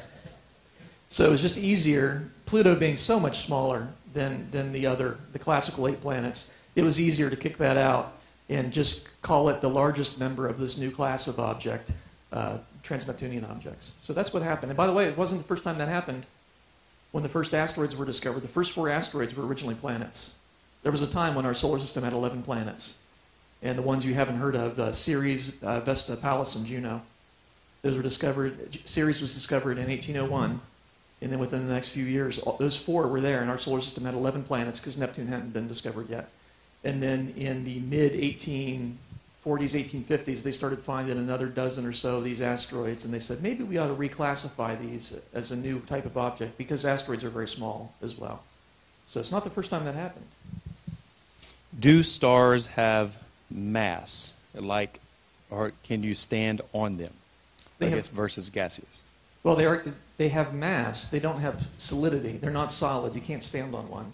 [1.09, 5.39] So it was just easier, Pluto being so much smaller than, than the other, the
[5.39, 8.13] classical eight planets, it was easier to kick that out
[8.49, 11.91] and just call it the largest member of this new class of object,
[12.31, 13.95] uh, trans-Neptunian objects.
[14.01, 14.71] So that's what happened.
[14.71, 16.25] And by the way, it wasn't the first time that happened.
[17.11, 20.35] When the first asteroids were discovered, the first four asteroids were originally planets.
[20.83, 22.99] There was a time when our solar system had 11 planets.
[23.61, 27.03] And the ones you haven't heard of, uh, Ceres, uh, Vesta, Pallas, and Juno,
[27.83, 28.75] those were discovered.
[28.85, 30.61] Ceres was discovered in 1801.
[31.21, 33.81] And then within the next few years, all, those four were there, and our solar
[33.81, 36.29] system had 11 planets because Neptune hadn't been discovered yet.
[36.83, 38.95] And then in the mid 1840s,
[39.45, 43.63] 1850s, they started finding another dozen or so of these asteroids, and they said maybe
[43.63, 47.47] we ought to reclassify these as a new type of object because asteroids are very
[47.47, 48.41] small as well.
[49.05, 50.25] So it's not the first time that happened.
[51.77, 53.17] Do stars have
[53.49, 54.33] mass?
[54.53, 54.99] Like,
[55.49, 57.13] or can you stand on them?
[57.79, 59.03] They I have- guess versus gaseous.
[59.43, 59.83] Well, they are.
[60.17, 61.07] They have mass.
[61.09, 62.33] They don't have solidity.
[62.37, 63.15] They're not solid.
[63.15, 64.13] You can't stand on one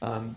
[0.00, 0.36] um,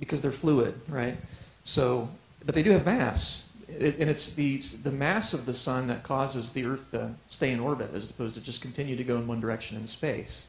[0.00, 1.16] because they're fluid, right?
[1.62, 2.08] So,
[2.44, 6.02] but they do have mass, it, and it's the the mass of the sun that
[6.02, 9.28] causes the Earth to stay in orbit as opposed to just continue to go in
[9.28, 10.48] one direction in space.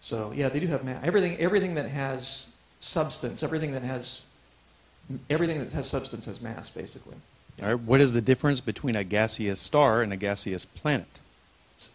[0.00, 1.00] So, yeah, they do have mass.
[1.04, 2.46] Everything, everything that has
[2.78, 4.22] substance, everything that has
[5.28, 7.16] everything that has substance has mass, basically.
[7.62, 7.80] All right.
[7.80, 11.20] What is the difference between a gaseous star and a gaseous planet?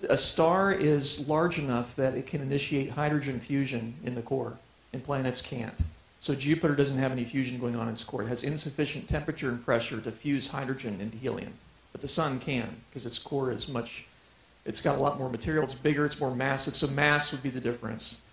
[0.10, 4.58] A star is large enough that it can initiate hydrogen fusion in the core,
[4.94, 5.76] and planets can't.
[6.20, 8.24] So Jupiter doesn't have any fusion going on in its core.
[8.24, 11.54] It has insufficient temperature and pressure to fuse hydrogen into helium.
[11.94, 14.06] But the sun can, because its core is much,
[14.66, 16.76] it's got a lot more material, it's bigger, it's more massive.
[16.76, 18.24] So mass would be the difference.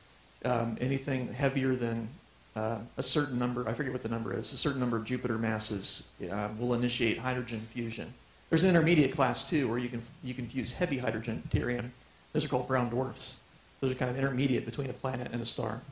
[0.44, 2.08] Um, anything heavier than
[2.56, 5.36] uh, a certain number, I forget what the number is, a certain number of Jupiter
[5.36, 8.12] masses uh, will initiate hydrogen fusion.
[8.48, 11.90] There's an intermediate class too, where you can you can fuse heavy hydrogen, deuterium.
[12.32, 13.40] Those are called brown dwarfs.
[13.80, 15.82] Those are kind of intermediate between a planet and a star.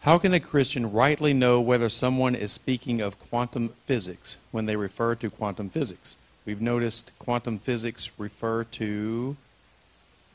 [0.00, 4.76] How can a Christian rightly know whether someone is speaking of quantum physics when they
[4.76, 6.18] refer to quantum physics?
[6.44, 9.36] We've noticed quantum physics refer to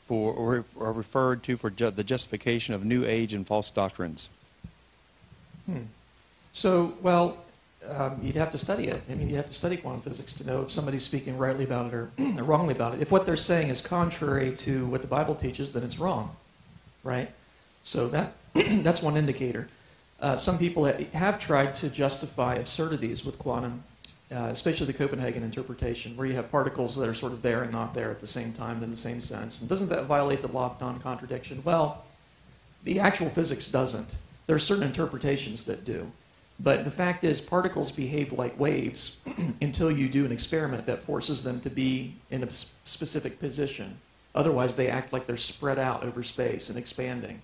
[0.06, 4.30] for or, referred to for ju- the justification of new age and false doctrines.
[5.66, 5.82] Hmm.
[6.52, 7.38] So, well,
[7.88, 9.02] um, you'd have to study it.
[9.10, 11.86] I mean, you have to study quantum physics to know if somebody's speaking rightly about
[11.86, 13.02] it or, or wrongly about it.
[13.02, 16.36] If what they're saying is contrary to what the Bible teaches, then it's wrong,
[17.02, 17.28] right?
[17.82, 19.68] So that that's one indicator.
[20.20, 23.82] Uh, some people have tried to justify absurdities with quantum,
[24.32, 27.72] uh, especially the Copenhagen interpretation, where you have particles that are sort of there and
[27.72, 29.60] not there at the same time in the same sense.
[29.60, 31.62] And doesn't that violate the law of non-contradiction?
[31.64, 32.04] Well,
[32.82, 34.16] the actual physics doesn't.
[34.46, 36.10] There are certain interpretations that do.
[36.58, 39.22] But the fact is, particles behave like waves
[39.60, 43.98] until you do an experiment that forces them to be in a specific position.
[44.34, 47.42] Otherwise, they act like they're spread out over space and expanding.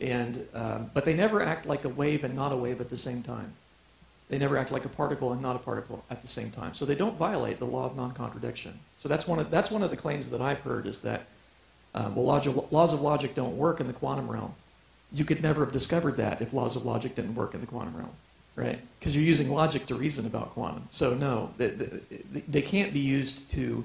[0.00, 2.96] And, um, but they never act like a wave and not a wave at the
[2.96, 3.54] same time.
[4.32, 6.72] They never act like a particle and not a particle at the same time.
[6.72, 8.78] So they don't violate the law of non-contradiction.
[8.96, 11.26] So that's one of, that's one of the claims that I've heard is that,
[11.94, 14.54] um, well, logic, laws of logic don't work in the quantum realm.
[15.12, 17.94] You could never have discovered that if laws of logic didn't work in the quantum
[17.94, 18.14] realm,
[18.56, 18.80] right?
[18.98, 20.88] Because you're using logic to reason about quantum.
[20.88, 23.84] So no, they, they, they can't be used to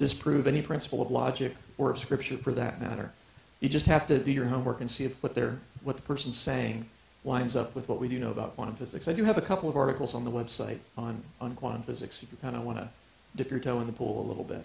[0.00, 3.12] disprove any principle of logic or of scripture for that matter.
[3.60, 6.36] You just have to do your homework and see if what they're what the person's
[6.36, 6.88] saying
[7.24, 9.08] lines up with what we do know about quantum physics.
[9.08, 12.30] I do have a couple of articles on the website on, on quantum physics if
[12.30, 12.88] you kind of want to
[13.36, 14.64] dip your toe in the pool a little bit.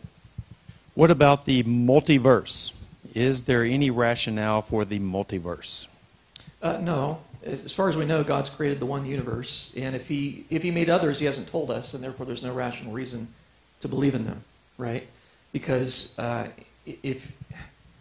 [0.93, 2.75] What about the multiverse?
[3.13, 5.87] Is there any rationale for the multiverse?
[6.61, 10.45] Uh, no, as far as we know, God's created the one universe, and if he
[10.49, 13.29] if he made others, he hasn't told us, and therefore there's no rational reason
[13.79, 14.43] to believe in them,
[14.77, 15.07] right?
[15.53, 16.49] Because uh,
[16.85, 17.35] if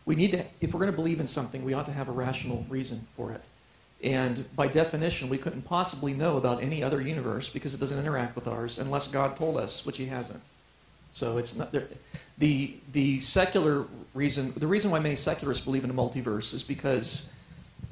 [0.05, 2.12] we need to, if we're going to believe in something, we ought to have a
[2.12, 3.43] rational reason for it.
[4.03, 8.37] And by definition, we couldn't possibly know about any other universe because it doesn't interact
[8.37, 10.41] with ours unless God told us, which He hasn't.
[11.11, 11.75] So it's not.
[12.39, 17.35] The the secular reason, the reason why many secularists believe in a multiverse is because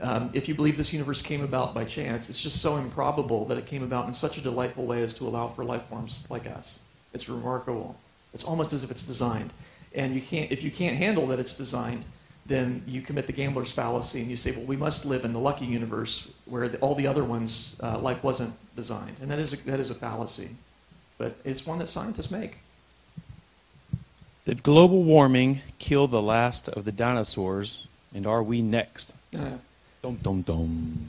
[0.00, 3.58] um, if you believe this universe came about by chance, it's just so improbable that
[3.58, 6.46] it came about in such a delightful way as to allow for life forms like
[6.46, 6.80] us.
[7.14, 7.96] It's remarkable.
[8.34, 9.52] It's almost as if it's designed.
[9.94, 12.04] And you can't, if you can't handle that it's designed,
[12.46, 15.38] then you commit the gambler's fallacy and you say, well, we must live in the
[15.38, 19.16] lucky universe where the, all the other ones, uh, life wasn't designed.
[19.20, 20.50] And that is, a, that is a fallacy.
[21.18, 22.58] But it's one that scientists make.
[24.44, 29.12] Did global warming kill the last of the dinosaurs, and are we next?
[29.34, 29.58] Uh,
[30.02, 31.08] Dum dum dum.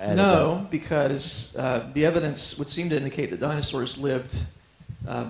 [0.00, 0.70] No, up.
[0.70, 4.46] because uh, the evidence would seem to indicate that dinosaurs lived,
[5.06, 5.26] uh,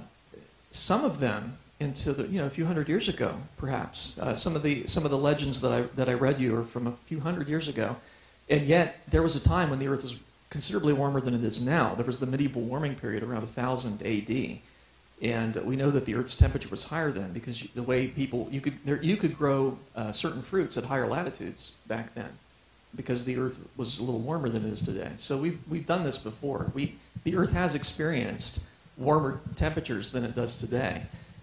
[0.71, 4.19] some of them into the you know a few hundred years ago, perhaps.
[4.19, 6.65] Uh, some of the some of the legends that I that I read you are
[6.65, 7.97] from a few hundred years ago,
[8.49, 10.19] and yet there was a time when the Earth was
[10.51, 11.95] considerably warmer than it is now.
[11.95, 14.61] There was the medieval warming period around 1000 A.D.
[15.23, 18.49] And we know that the Earth's temperature was higher then because you- the way people
[18.51, 22.31] you could there, you could grow uh, certain fruits at higher latitudes back then
[22.95, 25.13] because the Earth was a little warmer than it is today.
[25.17, 26.71] So we've we've done this before.
[26.75, 28.67] We the Earth has experienced
[28.99, 31.03] warmer temperatures than it does today.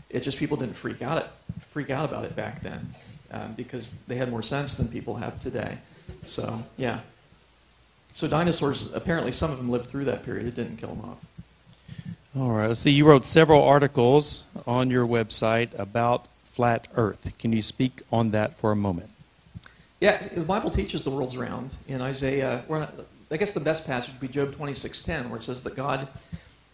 [0.09, 1.27] It's just people didn't freak out it
[1.61, 2.93] freak out about it back then
[3.31, 5.77] um, because they had more sense than people have today.
[6.23, 7.01] So yeah.
[8.13, 10.47] So dinosaurs apparently some of them lived through that period.
[10.47, 11.25] It didn't kill them off.
[12.37, 12.67] All right.
[12.67, 12.91] Let's see.
[12.91, 17.33] You wrote several articles on your website about flat Earth.
[17.39, 19.09] Can you speak on that for a moment?
[19.99, 21.73] Yeah, the Bible teaches the world's round.
[21.87, 22.63] In Isaiah,
[23.31, 26.07] I guess the best passage would be Job 26:10, where it says that God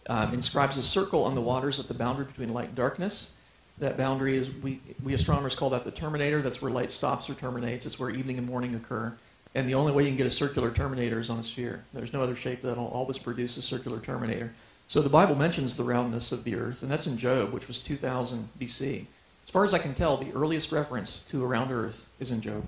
[0.08, 3.34] um, inscribes a circle on the waters at the boundary between light and darkness.
[3.78, 6.40] That boundary is, we, we astronomers call that the terminator.
[6.40, 7.84] That's where light stops or terminates.
[7.84, 9.12] It's where evening and morning occur.
[9.54, 11.84] And the only way you can get a circular terminator is on a sphere.
[11.92, 14.52] There's no other shape that will always produce a circular terminator.
[14.88, 17.80] So the Bible mentions the roundness of the earth, and that's in Job, which was
[17.80, 19.06] 2000 BC.
[19.44, 22.40] As far as I can tell, the earliest reference to a round earth is in
[22.40, 22.66] Job.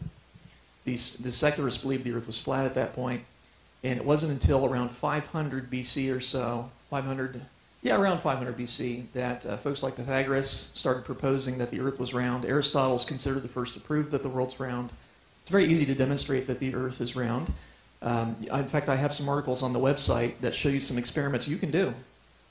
[0.85, 3.25] The, the secularists believed the earth was flat at that point,
[3.85, 7.41] and it wasn't until around 500 BC or so, 500,
[7.83, 12.15] yeah, around 500 BC, that uh, folks like Pythagoras started proposing that the earth was
[12.15, 12.45] round.
[12.45, 14.91] Aristotle's considered the first to prove that the world's round.
[15.43, 17.53] It's very easy to demonstrate that the earth is round.
[18.01, 21.49] Um, in fact, I have some articles on the website that show you some experiments
[21.49, 21.95] you can do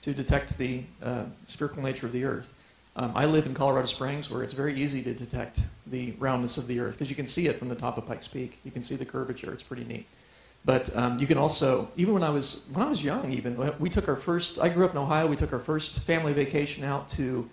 [0.02, 2.54] to detect the uh, spherical nature of the earth.
[2.96, 6.68] Um, I live in Colorado Springs, where it's very easy to detect the roundness of
[6.68, 8.60] the earth because you can see it from the top of Pikes Peak.
[8.64, 9.54] You can see the curvature.
[9.54, 10.08] It's pretty neat.
[10.68, 13.90] But um, you can also, even when I was when I was young, even we
[13.90, 14.60] took our first.
[14.60, 15.26] I grew up in Ohio.
[15.26, 17.50] We took our first family vacation out to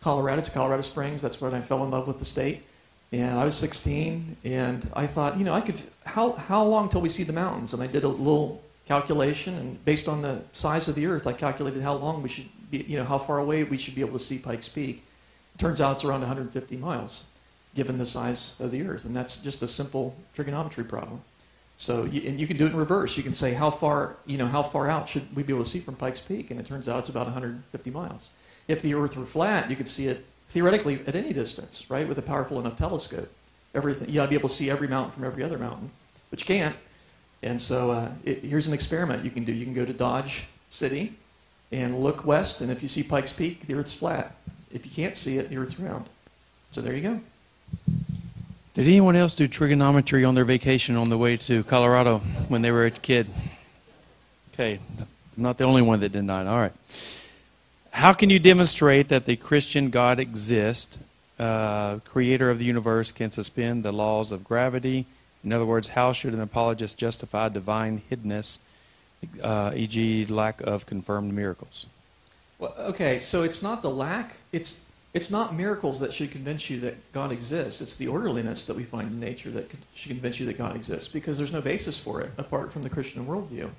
[0.00, 1.20] Colorado, to Colorado Springs.
[1.20, 2.62] That's when I fell in love with the state.
[3.12, 5.78] And I was 16, and I thought, you know, I could.
[6.06, 7.74] How how long till we see the mountains?
[7.74, 11.34] And I did a little calculation, and based on the size of the Earth, I
[11.34, 14.18] calculated how long we should be, you know, how far away we should be able
[14.18, 15.04] to see Pikes Peak.
[15.54, 17.26] It turns out it's around 150 miles,
[17.74, 21.20] given the size of the Earth, and that's just a simple trigonometry problem.
[21.84, 23.14] So, you, and you can do it in reverse.
[23.18, 25.68] You can say how far, you know, how far out should we be able to
[25.68, 28.30] see from Pikes Peak, and it turns out it's about 150 miles.
[28.68, 32.18] If the Earth were flat, you could see it theoretically at any distance, right, with
[32.18, 33.28] a powerful enough telescope.
[33.74, 35.90] Everything, you ought to be able to see every mountain from every other mountain,
[36.30, 36.74] but you can't.
[37.42, 39.52] And so uh, it, here's an experiment you can do.
[39.52, 41.12] You can go to Dodge City
[41.70, 44.36] and look west, and if you see Pikes Peak, the Earth's flat.
[44.72, 46.08] If you can't see it, the Earth's round.
[46.70, 47.20] So there you go.
[48.74, 52.18] Did anyone else do trigonometry on their vacation on the way to Colorado
[52.48, 53.28] when they were a kid?
[54.52, 55.06] Okay, I'm
[55.36, 56.48] not the only one that did not.
[56.48, 56.72] All right.
[57.92, 61.04] How can you demonstrate that the Christian God exists,
[61.38, 65.06] uh, creator of the universe, can suspend the laws of gravity?
[65.44, 68.62] In other words, how should an apologist justify divine hiddenness,
[69.40, 71.86] uh, e.g., lack of confirmed miracles?
[72.58, 76.80] Well, okay, so it's not the lack, it's, it's not miracles that should convince you
[76.80, 77.80] that God exists.
[77.80, 81.10] It's the orderliness that we find in nature that should convince you that God exists
[81.10, 83.70] because there's no basis for it apart from the Christian worldview.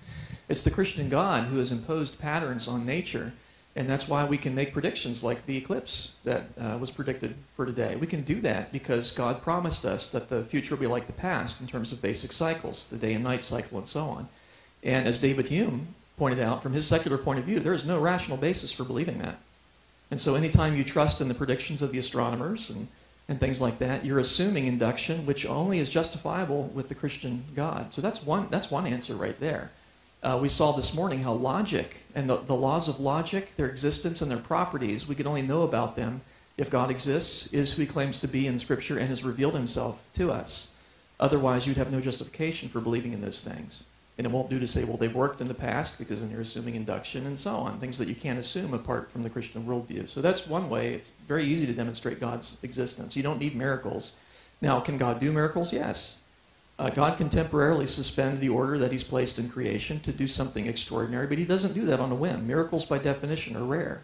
[0.48, 3.34] It's the Christian God who has imposed patterns on nature
[3.78, 7.66] and that's why we can make predictions like the eclipse that uh, was predicted for
[7.66, 7.98] today.
[7.98, 11.14] We can do that because God promised us that the future will be like the
[11.14, 14.30] past in terms of basic cycles, the day and night cycle, and so on.
[14.82, 15.88] And as David Hume
[16.18, 19.20] pointed out, from his secular point of view, there is no rational basis for believing
[19.20, 19.40] that.
[20.11, 22.88] And so anytime you trust in the predictions of the astronomers and,
[23.27, 27.94] and things like that, you're assuming induction, which only is justifiable with the Christian God.
[27.94, 29.72] So that's one, that's one answer right there.
[30.22, 34.22] Uh, we saw this morning how logic and the, the laws of logic, their existence
[34.22, 36.22] and their properties, we can only know about them
[36.57, 40.02] if God exists, is who he claims to be in Scripture, and has revealed himself
[40.14, 40.69] to us.
[41.19, 43.84] Otherwise, you'd have no justification for believing in those things.
[44.18, 46.42] And it won't do to say, well, they've worked in the past because then you're
[46.42, 50.08] assuming induction and so on, things that you can't assume apart from the Christian worldview.
[50.08, 50.94] So that's one way.
[50.94, 53.18] It's very easy to demonstrate God's existence.
[53.18, 54.16] You don't need miracles.
[54.62, 55.74] Now, can God do miracles?
[55.74, 56.18] Yes.
[56.78, 60.66] Uh, God can temporarily suspend the order that He's placed in creation to do something
[60.66, 62.48] extraordinary, but He doesn't do that on a whim.
[62.48, 64.02] Miracles, by definition, are rare.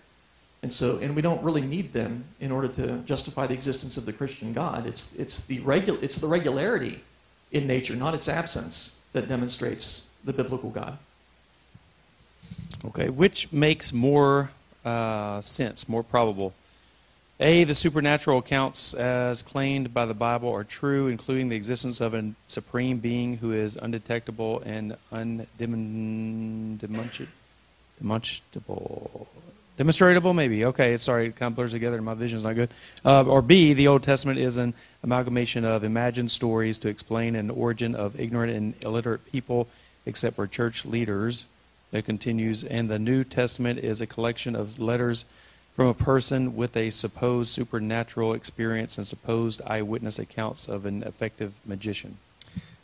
[0.63, 4.05] And so, and we don't really need them in order to justify the existence of
[4.05, 4.85] the Christian God.
[4.85, 7.03] It's, it's, the, regu- it's the regularity
[7.51, 10.97] in nature, not its absence, that demonstrates the biblical God.
[12.85, 14.51] Okay, which makes more
[14.83, 16.53] uh, sense, more probable?
[17.39, 22.13] A, the supernatural accounts as claimed by the Bible are true, including the existence of
[22.13, 27.27] a supreme being who is undetectable and undemonstrable.
[29.81, 30.63] Demonstratable, maybe.
[30.65, 31.99] Okay, sorry, it kind of blurs together.
[32.03, 32.69] My vision's not good.
[33.03, 37.49] Uh, or B, the Old Testament is an amalgamation of imagined stories to explain an
[37.49, 39.67] origin of ignorant and illiterate people,
[40.05, 41.47] except for church leaders.
[41.89, 42.63] That continues.
[42.63, 45.25] And the New Testament is a collection of letters
[45.75, 51.57] from a person with a supposed supernatural experience and supposed eyewitness accounts of an effective
[51.65, 52.19] magician.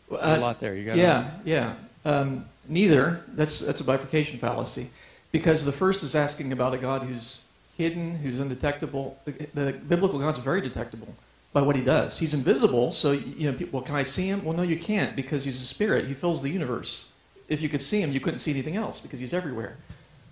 [0.10, 0.76] There's uh, a lot there.
[0.76, 1.76] You got yeah, yeah.
[2.06, 3.22] Um, neither.
[3.28, 4.90] That's that's a bifurcation fallacy,
[5.32, 7.46] because the first is asking about a God who's
[7.78, 9.20] hidden, who's undetectable.
[9.26, 11.14] The, the biblical God's very detectable
[11.54, 12.20] by what he does.
[12.20, 13.58] He's invisible, so you know.
[13.58, 14.44] People, well, can I see him?
[14.44, 16.06] Well, no, you can't because he's a spirit.
[16.06, 17.12] He fills the universe.
[17.50, 19.78] If you could see him, you couldn't see anything else because he's everywhere.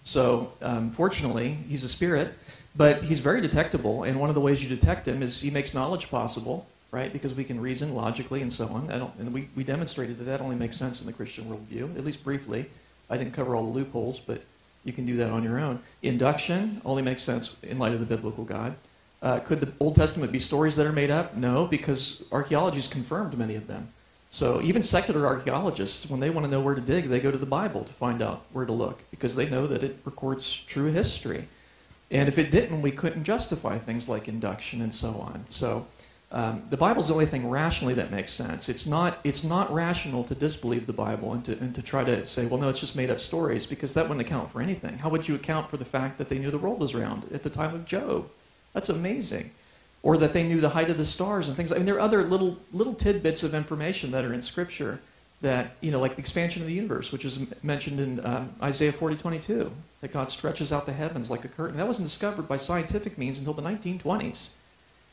[0.03, 2.33] So, um, fortunately, he's a spirit,
[2.75, 4.03] but he's very detectable.
[4.03, 7.11] And one of the ways you detect him is he makes knowledge possible, right?
[7.11, 8.91] Because we can reason logically and so on.
[8.91, 11.97] I don't, and we, we demonstrated that that only makes sense in the Christian worldview,
[11.97, 12.65] at least briefly.
[13.09, 14.41] I didn't cover all the loopholes, but
[14.85, 15.79] you can do that on your own.
[16.01, 18.75] Induction only makes sense in light of the biblical God.
[19.21, 21.35] Uh, could the Old Testament be stories that are made up?
[21.35, 23.89] No, because archaeology has confirmed many of them.
[24.29, 27.37] So even secular archaeologists, when they want to know where to dig, they go to
[27.37, 30.91] the Bible to find out where to look because they know that it records true
[30.91, 31.47] history.
[32.11, 35.45] And if it didn't, we couldn't justify things like induction and so on.
[35.47, 35.87] So
[36.31, 38.67] um, the Bible's the only thing rationally that makes sense.
[38.67, 42.25] It's not, it's not rational to disbelieve the Bible and to, and to try to
[42.25, 44.97] say, well, no, it's just made up stories because that wouldn't account for anything.
[44.97, 47.43] How would you account for the fact that they knew the world was round at
[47.43, 48.27] the time of Job?
[48.73, 49.51] That's amazing.
[50.03, 51.71] Or that they knew the height of the stars and things.
[51.71, 54.99] I mean, there are other little, little tidbits of information that are in Scripture
[55.41, 58.91] that, you know, like the expansion of the universe, which is mentioned in um, Isaiah
[58.91, 59.71] 40, 22,
[60.01, 61.77] that God stretches out the heavens like a curtain.
[61.77, 64.51] That wasn't discovered by scientific means until the 1920s.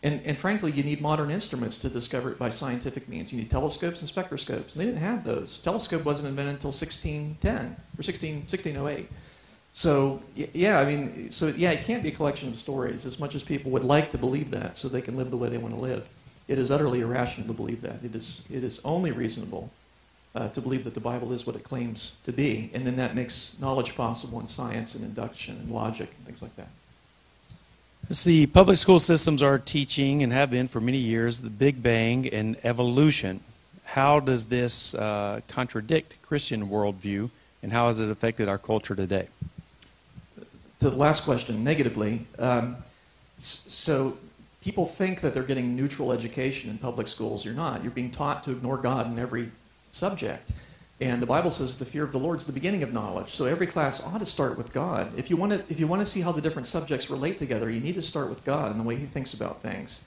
[0.04, 3.32] And, and frankly, you need modern instruments to discover it by scientific means.
[3.32, 4.72] You need telescopes and spectroscopes.
[4.72, 5.58] And they didn't have those.
[5.58, 9.08] Telescope wasn't invented until 1610 or 16, 1608.
[9.72, 13.34] So, yeah, I mean, so yeah, it can't be a collection of stories as much
[13.34, 15.74] as people would like to believe that so they can live the way they want
[15.74, 16.10] to live.
[16.48, 18.04] It is utterly irrational to believe that.
[18.04, 19.70] It is, it is only reasonable
[20.34, 22.70] uh, to believe that the Bible is what it claims to be.
[22.74, 26.56] And then that makes knowledge possible in science and induction and logic and things like
[26.56, 26.68] that.
[28.10, 32.28] The public school systems are teaching and have been for many years the Big Bang
[32.28, 33.40] and evolution.
[33.84, 37.30] How does this uh, contradict Christian worldview,
[37.62, 39.28] and how has it affected our culture today?
[40.80, 42.26] To the last question, negatively.
[42.38, 42.76] Um,
[43.38, 44.18] so
[44.60, 47.44] people think that they're getting neutral education in public schools.
[47.44, 47.82] You're not.
[47.82, 49.52] You're being taught to ignore God in every
[49.92, 50.50] subject.
[51.02, 53.30] And the Bible says the fear of the Lord is the beginning of knowledge.
[53.30, 55.12] So every class ought to start with God.
[55.16, 57.68] If you want to, if you want to see how the different subjects relate together,
[57.68, 60.04] you need to start with God and the way He thinks about things.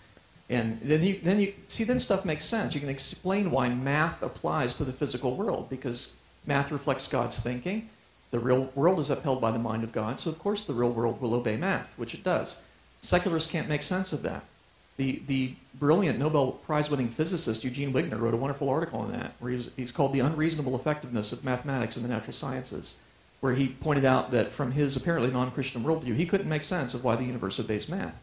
[0.50, 2.74] And then you, then you see, then stuff makes sense.
[2.74, 6.16] You can explain why math applies to the physical world because
[6.46, 7.90] math reflects God's thinking.
[8.32, 10.92] The real world is upheld by the mind of God, so of course the real
[10.92, 12.62] world will obey math, which it does.
[13.02, 14.46] Secularists can't make sense of that.
[14.98, 19.34] The, the brilliant Nobel Prize winning physicist Eugene Wigner wrote a wonderful article on that,
[19.40, 22.98] where he was, he's called The Unreasonable Effectiveness of Mathematics in the Natural Sciences,
[23.42, 26.94] where he pointed out that from his apparently non Christian worldview, he couldn't make sense
[26.94, 28.22] of why the universe obeys math.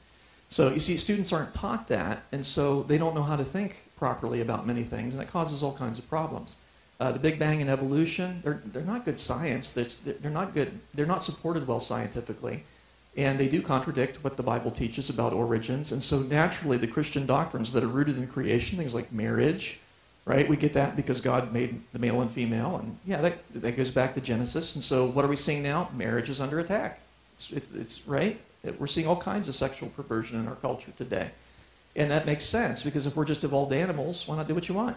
[0.49, 3.90] So you see, students aren't taught that, and so they don't know how to think
[3.97, 6.57] properly about many things, and it causes all kinds of problems.
[7.01, 9.73] Uh, the Big Bang and evolution, they're, they're not good science.
[9.73, 10.78] They're, they're not good.
[10.94, 12.65] They're not supported well scientifically
[13.17, 15.93] and they do contradict what the Bible teaches about origins.
[15.93, 19.81] And so naturally, the Christian doctrines that are rooted in creation, things like marriage,
[20.25, 20.49] right?
[20.49, 23.91] We get that because God made the male and female, and yeah, that, that goes
[23.91, 24.75] back to Genesis.
[24.75, 25.91] And so, what are we seeing now?
[25.95, 27.01] Marriage is under attack.
[27.35, 28.41] It's, it's, it's right.
[28.79, 31.31] We're seeing all kinds of sexual perversion in our culture today,
[31.97, 34.75] and that makes sense because if we're just evolved animals, why not do what you
[34.75, 34.97] want?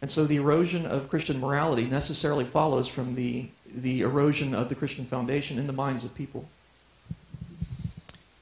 [0.00, 4.74] And so, the erosion of Christian morality necessarily follows from the the erosion of the
[4.76, 6.48] Christian foundation in the minds of people.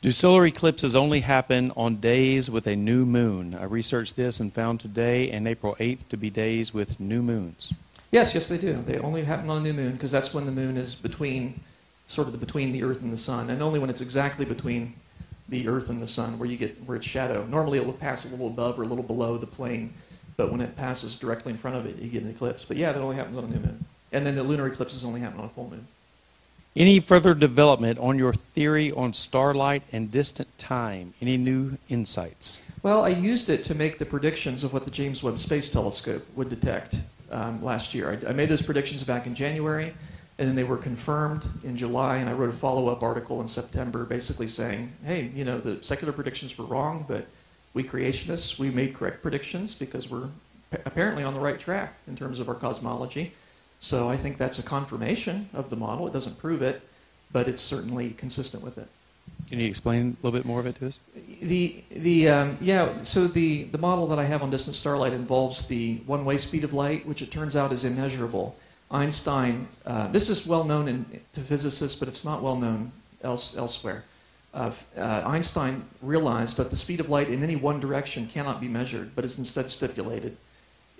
[0.03, 3.55] Do solar eclipses only happen on days with a new moon?
[3.55, 7.73] I researched this and found today and April 8th to be days with new moons.
[8.11, 8.83] Yes, yes, they do.
[8.83, 11.61] They only happen on a new moon because that's when the moon is between,
[12.09, 14.95] sort of the, between the Earth and the Sun, and only when it's exactly between
[15.49, 17.47] the Earth and the Sun where you get where it's shadow.
[17.47, 19.95] Normally, it will pass a little above or a little below the plane,
[20.37, 22.65] but when it passes directly in front of it, you get an eclipse.
[22.65, 25.21] But yeah, it only happens on a new moon, and then the lunar eclipses only
[25.21, 25.87] happen on a full moon.
[26.75, 31.13] Any further development on your theory on starlight and distant time?
[31.21, 32.67] Any new insights?
[32.83, 36.27] Well, I used it to make the predictions of what the James Webb Space Telescope
[36.35, 36.97] would detect
[37.31, 38.19] um, last year.
[38.25, 39.93] I, I, made those predictions back in January,
[40.39, 43.49] and then they were confirmed in July, and I wrote a follow up article in
[43.49, 47.27] September basically saying, hey, you know, the secular predictions were wrong, but
[47.75, 50.29] we creationists, we made correct predictions because we're
[50.87, 53.35] apparently on the right track in terms of our cosmology.
[53.83, 56.07] So I think that's a confirmation of the model.
[56.07, 56.83] It doesn't prove it,
[57.33, 58.87] but it's certainly consistent with it.
[59.49, 61.03] Can you explain a little bit more of it to us?
[61.43, 65.67] The, the, um, yeah, so the, the model that I have on distant starlight involves
[65.67, 68.55] the one way speed of light, which it turns out is immeasurable.
[68.89, 72.93] Einstein, uh, this is well known in, to physicists, but it's not well known
[73.25, 74.05] else, elsewhere.
[74.55, 78.69] Uh, uh, Einstein realized that the speed of light in any one direction cannot be
[78.69, 80.37] measured, but is instead stipulated.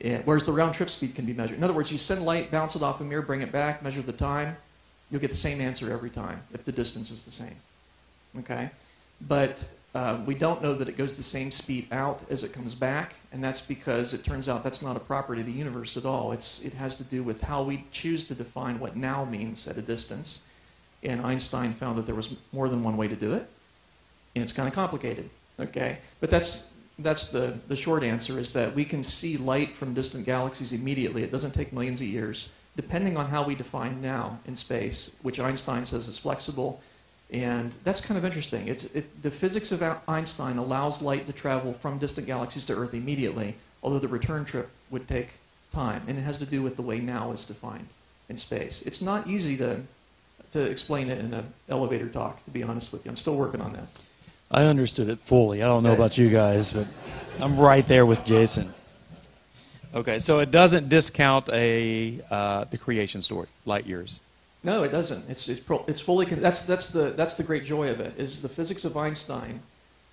[0.03, 1.57] Whereas the round trip speed can be measured.
[1.57, 4.03] In other words, you send light, bounce it off a mirror, bring it back, measure
[4.03, 4.57] the time,
[5.11, 7.55] you'll get the same answer every time if the distance is the same.
[8.41, 8.71] Okay?
[9.21, 12.75] But uh, we don't know that it goes the same speed out as it comes
[12.75, 16.05] back, and that's because it turns out that's not a property of the universe at
[16.05, 16.33] all.
[16.33, 19.77] It's, it has to do with how we choose to define what now means at
[19.77, 20.45] a distance.
[21.03, 23.47] And Einstein found that there was more than one way to do it,
[24.35, 25.29] and it's kind of complicated.
[25.61, 25.99] Okay?
[26.21, 30.27] But that's that's the, the short answer is that we can see light from distant
[30.27, 31.23] galaxies immediately.
[31.23, 35.41] It doesn't take millions of years, depending on how we define now in space, which
[35.41, 36.81] Einstein says is flexible.
[37.31, 38.69] And that's kind of interesting.
[38.69, 42.93] It's, it, the physics of Einstein allows light to travel from distant galaxies to Earth
[42.93, 45.39] immediately, although the return trip would take
[45.73, 46.03] time.
[46.07, 47.89] And it has to do with the way now is defined
[48.29, 48.83] in space.
[48.83, 49.81] It's not easy to,
[50.53, 53.11] to explain it in an elevator talk, to be honest with you.
[53.11, 53.89] I'm still working on that.
[54.53, 55.63] I understood it fully.
[55.63, 56.87] I don't know about you guys, but
[57.41, 58.73] I'm right there with Jason.
[59.95, 64.21] Okay, so it doesn't discount a uh, the creation story, light years.
[64.65, 65.29] No, it doesn't.
[65.29, 68.15] It's it's, pro, it's fully con- that's that's the that's the great joy of it
[68.19, 69.61] is the physics of Einstein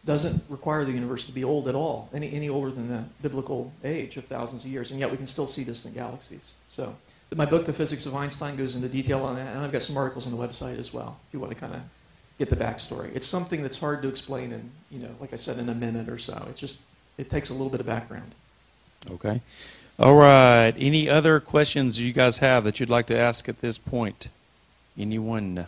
[0.06, 3.74] doesn't require the universe to be old at all, any any older than the biblical
[3.84, 6.56] age of thousands of years, and yet we can still see distant galaxies.
[6.70, 6.96] So,
[7.36, 9.98] my book, The Physics of Einstein, goes into detail on that, and I've got some
[9.98, 11.82] articles on the website as well if you want to kind of
[12.40, 13.14] get the backstory.
[13.16, 16.10] It's something that's hard to explain in you know, like I said, in a minute
[16.10, 16.48] or so.
[16.50, 16.82] It just
[17.18, 18.34] it takes a little bit of background.
[19.12, 19.42] Okay.
[20.00, 20.74] All right.
[20.78, 24.30] Any other questions you guys have that you'd like to ask at this point?
[24.98, 25.68] Anyone?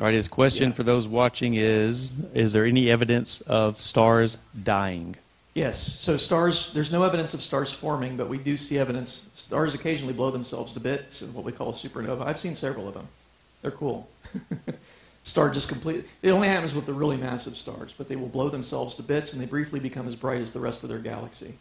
[0.00, 0.74] All right, his question Yeah.
[0.74, 5.16] for those watching is Is there any evidence of stars dying?
[5.54, 5.78] Yes.
[6.00, 9.28] So stars, there's no evidence of stars forming, but we do see evidence.
[9.34, 12.26] Stars occasionally blow themselves to bits in what we call a supernova.
[12.26, 13.06] I've seen several of them.
[13.62, 14.08] They're cool.
[15.22, 16.06] Star just complete.
[16.22, 19.32] It only happens with the really massive stars, but they will blow themselves to bits
[19.32, 21.54] and they briefly become as bright as the rest of their galaxy.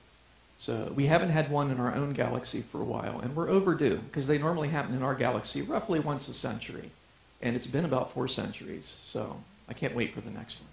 [0.57, 3.97] So we haven't had one in our own galaxy for a while, and we're overdue
[4.09, 6.89] because they normally happen in our galaxy roughly once a century,
[7.43, 8.85] and it's been about four centuries.
[9.03, 10.69] So I can't wait for the next one.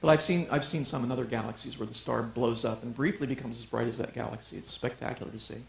[0.00, 2.94] But I've seen, I've seen some in other galaxies where the star blows up and
[2.94, 4.58] briefly becomes as bright as that galaxy.
[4.58, 5.62] It's spectacular to see.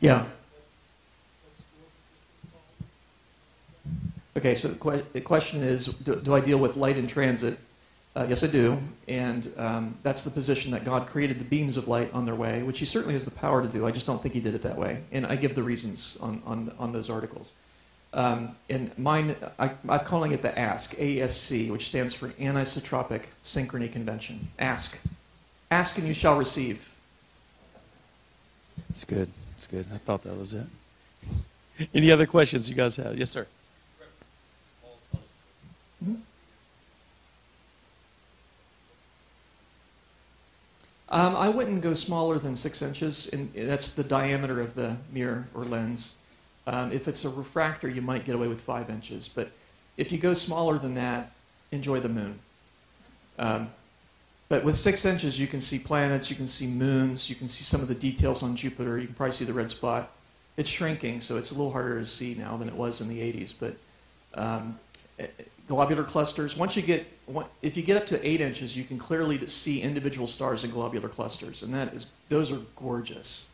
[0.00, 0.24] Yeah.
[4.42, 7.56] Okay, so the, que- the question is do, do I deal with light in transit?
[8.16, 8.76] Uh, yes, I do.
[9.06, 12.64] And um, that's the position that God created the beams of light on their way,
[12.64, 13.86] which He certainly has the power to do.
[13.86, 15.04] I just don't think He did it that way.
[15.12, 17.52] And I give the reasons on, on, on those articles.
[18.12, 23.92] Um, and mine, I, I'm calling it the ASC, ASC, which stands for Anisotropic Synchrony
[23.92, 24.40] Convention.
[24.58, 25.00] Ask.
[25.70, 26.92] Ask and you shall receive.
[28.90, 29.28] It's good.
[29.54, 29.86] It's good.
[29.94, 30.66] I thought that was it.
[31.94, 33.16] Any other questions you guys have?
[33.16, 33.46] Yes, sir.
[41.12, 45.46] Um, I wouldn't go smaller than six inches, and that's the diameter of the mirror
[45.54, 46.16] or lens.
[46.66, 49.50] Um, if it's a refractor, you might get away with five inches, but
[49.98, 51.32] if you go smaller than that,
[51.70, 52.38] enjoy the moon.
[53.38, 53.68] Um,
[54.48, 57.64] but with six inches, you can see planets, you can see moons, you can see
[57.64, 60.10] some of the details on Jupiter, you can probably see the red spot.
[60.56, 63.20] It's shrinking, so it's a little harder to see now than it was in the
[63.20, 63.74] 80s, but
[64.34, 64.78] um,
[65.68, 66.56] globular clusters.
[66.56, 67.06] Once you get,
[67.62, 71.08] if you get up to eight inches, you can clearly see individual stars in globular
[71.08, 73.50] clusters, and that is, those are gorgeous.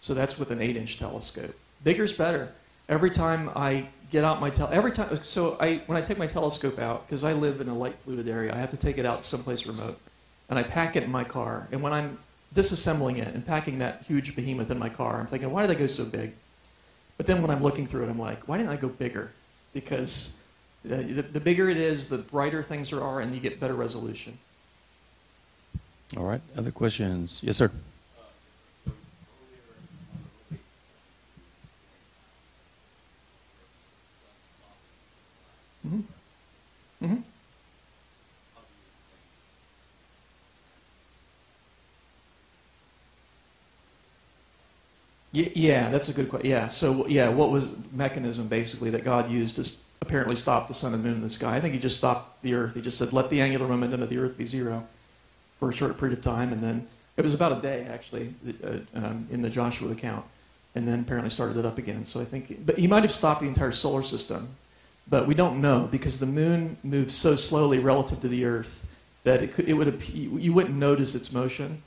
[0.00, 1.54] So that's with an eight-inch telescope.
[1.82, 2.52] Bigger's better.
[2.88, 6.26] Every time I get out my tel, every time, so I when I take my
[6.26, 9.06] telescope out, because I live in a light polluted area, I have to take it
[9.06, 9.98] out someplace remote,
[10.48, 11.66] and I pack it in my car.
[11.72, 12.18] And when I'm
[12.54, 15.78] disassembling it and packing that huge behemoth in my car, I'm thinking, why did I
[15.78, 16.34] go so big?
[17.16, 19.32] But then when I'm looking through it, I'm like, why didn't I go bigger?
[19.72, 20.36] Because
[20.86, 24.38] the, the, the bigger it is, the brighter things are, and you get better resolution.
[26.16, 26.40] All right.
[26.56, 27.40] Other questions?
[27.42, 27.70] Yes, sir.
[35.82, 36.00] hmm
[37.00, 37.16] hmm
[45.32, 46.50] Ye- Yeah, that's a good question.
[46.50, 49.64] Yeah, so yeah, what was mechanism basically that God used to
[50.00, 51.56] apparently stopped the sun and moon in the sky?
[51.56, 52.74] I think He just stopped the Earth.
[52.74, 54.86] He just said, "Let the angular momentum of the Earth be zero
[55.58, 56.86] for a short period of time," and then
[57.16, 60.24] it was about a day actually uh, um, in the Joshua account,
[60.74, 62.04] and then apparently started it up again.
[62.04, 64.48] So I think, but He might have stopped the entire solar system,
[65.08, 68.86] but we don't know because the moon moves so slowly relative to the Earth
[69.24, 71.82] that it could, it would you wouldn't notice its motion.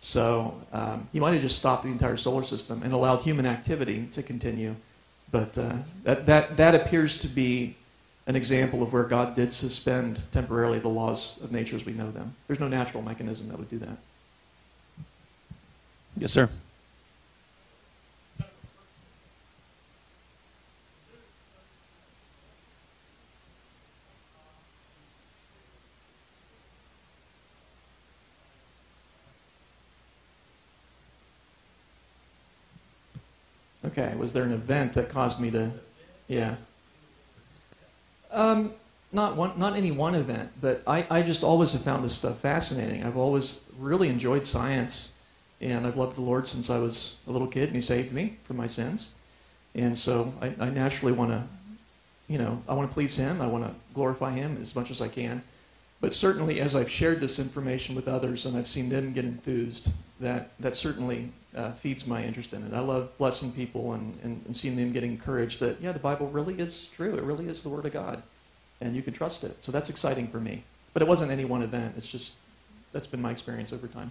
[0.00, 4.06] So um, he might have just stopped the entire solar system and allowed human activity
[4.12, 4.74] to continue.
[5.30, 5.74] But uh,
[6.04, 7.76] that, that, that appears to be
[8.26, 12.10] an example of where God did suspend temporarily the laws of nature as we know
[12.10, 12.34] them.
[12.46, 13.96] There's no natural mechanism that would do that.
[16.16, 16.48] Yes, sir.
[33.90, 35.72] Okay, was there an event that caused me to,
[36.28, 36.56] yeah.
[38.30, 38.72] Um,
[39.10, 42.38] not one, not any one event, but I, I just always have found this stuff
[42.38, 43.04] fascinating.
[43.04, 45.14] I've always really enjoyed science,
[45.60, 48.36] and I've loved the Lord since I was a little kid, and He saved me
[48.44, 49.12] from my sins.
[49.74, 51.42] And so I, I naturally want to,
[52.28, 53.42] you know, I want to please Him.
[53.42, 55.42] I want to glorify Him as much as I can.
[56.00, 59.96] But certainly, as I've shared this information with others and I've seen them get enthused,
[60.20, 62.72] that, that certainly uh, feeds my interest in it.
[62.72, 66.28] I love blessing people and, and, and seeing them get encouraged that, yeah, the Bible
[66.28, 67.14] really is true.
[67.14, 68.22] It really is the Word of God.
[68.80, 69.62] And you can trust it.
[69.62, 70.62] So that's exciting for me.
[70.92, 71.94] But it wasn't any one event.
[71.96, 72.36] It's just,
[72.92, 74.10] that's been my experience over time.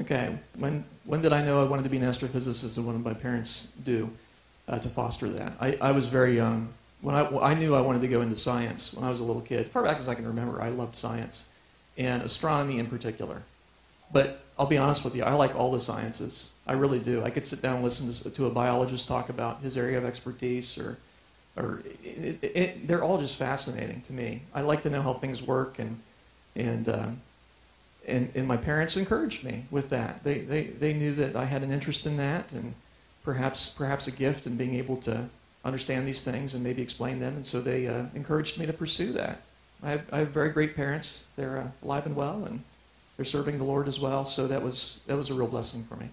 [0.00, 3.04] Okay, when, when did I know I wanted to be an astrophysicist and what did
[3.04, 4.08] my parents do
[4.68, 5.54] uh, to foster that?
[5.60, 6.68] I, I was very young.
[7.00, 9.42] When I, I knew I wanted to go into science when I was a little
[9.42, 9.68] kid.
[9.68, 11.48] Far back as I can remember, I loved science
[11.98, 13.42] and astronomy in particular.
[14.12, 16.52] But I'll be honest with you, I like all the sciences.
[16.64, 17.24] I really do.
[17.24, 20.04] I could sit down and listen to, to a biologist talk about his area of
[20.04, 20.96] expertise, or,
[21.56, 24.42] or it, it, it, they're all just fascinating to me.
[24.54, 25.98] I like to know how things work, and,
[26.54, 27.20] and um,
[28.10, 30.22] and, and my parents encouraged me with that.
[30.24, 32.74] They, they, they knew that I had an interest in that and
[33.24, 35.28] perhaps, perhaps a gift in being able to
[35.64, 37.36] understand these things and maybe explain them.
[37.36, 39.42] And so they uh, encouraged me to pursue that.
[39.82, 41.24] I have, I have very great parents.
[41.36, 42.62] They're uh, alive and well, and
[43.16, 44.24] they're serving the Lord as well.
[44.24, 46.08] So that was, that was a real blessing for me.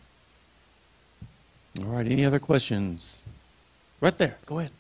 [1.84, 2.08] All right.
[2.08, 3.22] Any other questions?
[4.00, 4.38] Right there.
[4.46, 4.72] Go ahead.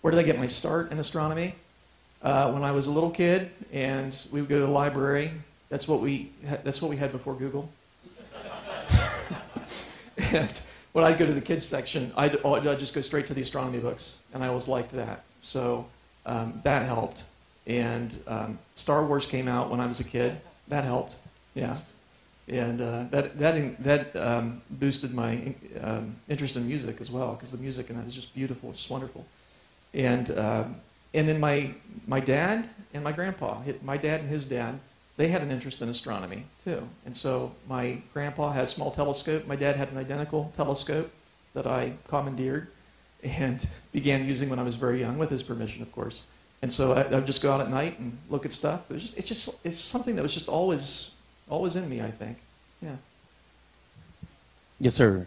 [0.00, 1.54] Where did I get my start in astronomy?
[2.24, 5.30] Uh, when I was a little kid, and we would go to the library.
[5.68, 6.30] That's what we
[6.64, 7.70] that's what we had before Google.
[10.32, 10.60] and
[10.92, 13.42] when I'd go to the kids section, I'd, oh, I'd, just go straight to the
[13.42, 15.24] astronomy books, and I always liked that.
[15.40, 15.86] So
[16.24, 17.24] um, that helped.
[17.66, 20.40] And um, Star Wars came out when I was a kid.
[20.68, 21.16] That helped.
[21.54, 21.78] Yeah.
[22.46, 27.52] And uh, that that that um, boosted my um, interest in music as well, because
[27.52, 29.26] the music in that is just beautiful, just wonderful.
[29.94, 30.76] And um,
[31.14, 31.72] and then my,
[32.06, 34.80] my dad and my grandpa, my dad and his dad,
[35.16, 36.88] they had an interest in astronomy too.
[37.06, 39.46] And so my grandpa had a small telescope.
[39.46, 41.10] My dad had an identical telescope
[41.54, 42.68] that I commandeered
[43.22, 46.26] and began using when I was very young, with his permission, of course.
[46.62, 48.90] And so I, would just go out at night and look at stuff.
[48.90, 51.12] It just, it's just, it's something that was just always,
[51.48, 52.00] always in me.
[52.00, 52.38] I think.
[52.80, 52.96] Yeah.
[54.80, 55.26] Yes, sir.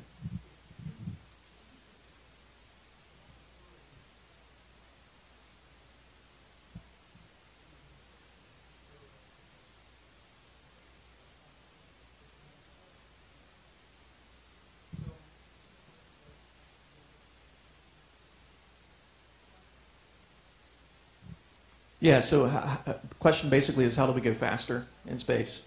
[21.99, 25.65] Yeah, so the question basically is how do we go faster in space?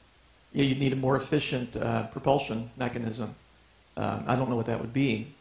[0.52, 3.34] You need a more efficient uh, propulsion mechanism.
[3.96, 5.34] Um, I don't know what that would be.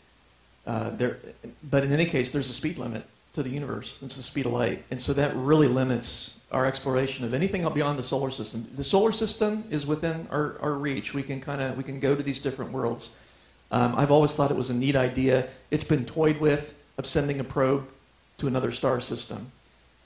[0.65, 1.17] Uh, there,
[1.63, 3.03] but in any case, there's a speed limit
[3.33, 4.01] to the universe.
[4.03, 4.83] It's the speed of light.
[4.91, 8.67] And so that really limits our exploration of anything beyond the solar system.
[8.75, 11.13] The solar system is within our, our reach.
[11.13, 13.15] We can kind of we can go to these different worlds.
[13.71, 15.47] Um, I've always thought it was a neat idea.
[15.69, 17.87] It's been toyed with of sending a probe
[18.39, 19.51] to another star system.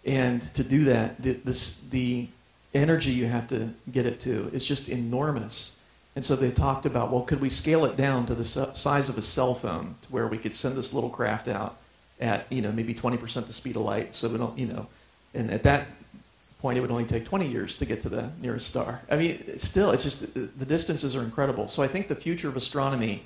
[0.05, 2.27] And to do that, the, this, the
[2.73, 5.77] energy you have to get it to is just enormous.
[6.15, 9.17] And so they talked about, well, could we scale it down to the size of
[9.17, 11.77] a cell phone to where we could send this little craft out
[12.19, 14.13] at, you know, maybe 20% the speed of light.
[14.13, 14.87] So we don't, you know,
[15.33, 15.87] and at that
[16.59, 19.01] point, it would only take 20 years to get to the nearest star.
[19.09, 21.67] I mean, still, it's just, the distances are incredible.
[21.67, 23.23] So I think the future of astronomy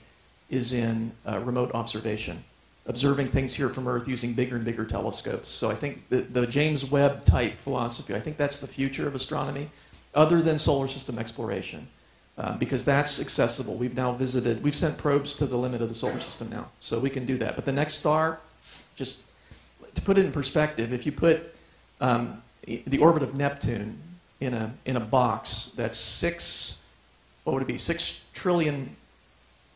[0.49, 2.43] is in uh, remote observation
[2.87, 5.49] observing things here from Earth using bigger and bigger telescopes.
[5.49, 9.13] So I think the, the James Webb type philosophy, I think that's the future of
[9.13, 9.69] astronomy,
[10.15, 11.87] other than solar system exploration,
[12.37, 13.75] uh, because that's accessible.
[13.75, 16.97] We've now visited, we've sent probes to the limit of the solar system now, so
[16.97, 17.55] we can do that.
[17.55, 18.39] But the next star,
[18.95, 19.25] just
[19.93, 21.55] to put it in perspective, if you put
[21.99, 23.99] um, the orbit of Neptune
[24.39, 26.85] in a, in a box that's six,
[27.43, 28.95] what would it be, six trillion,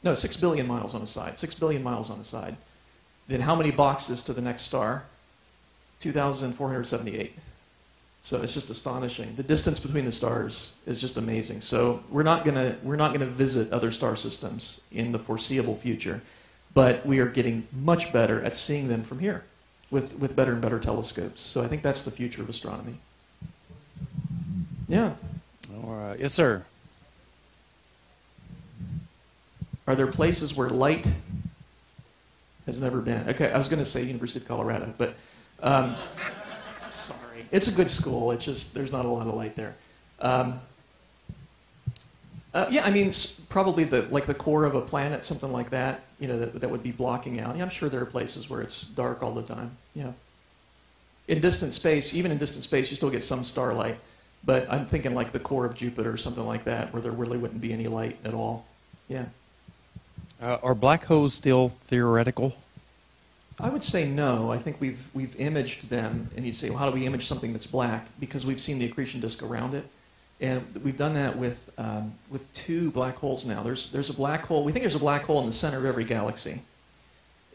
[0.02, 2.56] no, six billion miles on the side, six billion miles on the side
[3.28, 5.04] then how many boxes to the next star?
[6.00, 7.34] 2,478.
[8.24, 9.36] So it's just astonishing.
[9.36, 11.62] The distance between the stars is just amazing.
[11.62, 16.22] So we're not gonna we're not gonna visit other star systems in the foreseeable future,
[16.74, 19.44] but we are getting much better at seeing them from here,
[19.90, 21.42] with with better and better telescopes.
[21.42, 22.98] So I think that's the future of astronomy.
[24.88, 25.14] Yeah.
[25.84, 26.20] All right.
[26.20, 26.64] Yes, sir.
[29.88, 31.12] Are there places where light
[32.72, 33.28] Has never been.
[33.28, 35.14] Okay, I was going to say University of Colorado, but
[35.62, 35.94] um,
[36.90, 37.46] sorry.
[37.52, 38.32] It's a good school.
[38.32, 39.76] It's just there's not a lot of light there.
[40.22, 40.62] Um,
[42.54, 43.12] uh, yeah, I mean,
[43.50, 46.00] probably the like the core of a planet, something like that.
[46.18, 47.58] You know, that, that would be blocking out.
[47.58, 49.76] Yeah, I'm sure there are places where it's dark all the time.
[49.94, 50.14] Yeah.
[51.28, 53.98] In distant space, even in distant space, you still get some starlight.
[54.46, 57.38] But I'm thinking like the core of Jupiter or something like that, where there really
[57.38, 58.66] wouldn't be any light at all.
[59.10, 59.26] Yeah.
[60.42, 62.56] Uh, are black holes still theoretical?
[63.62, 64.52] I would say no.
[64.52, 67.54] I think we've we've imaged them, and you'd say, well, how do we image something
[67.54, 68.08] that's black?
[68.20, 69.86] Because we've seen the accretion disk around it.
[70.42, 73.62] And we've done that with, um, with two black holes now.
[73.62, 75.86] There's, there's a black hole, we think there's a black hole in the center of
[75.86, 76.62] every galaxy.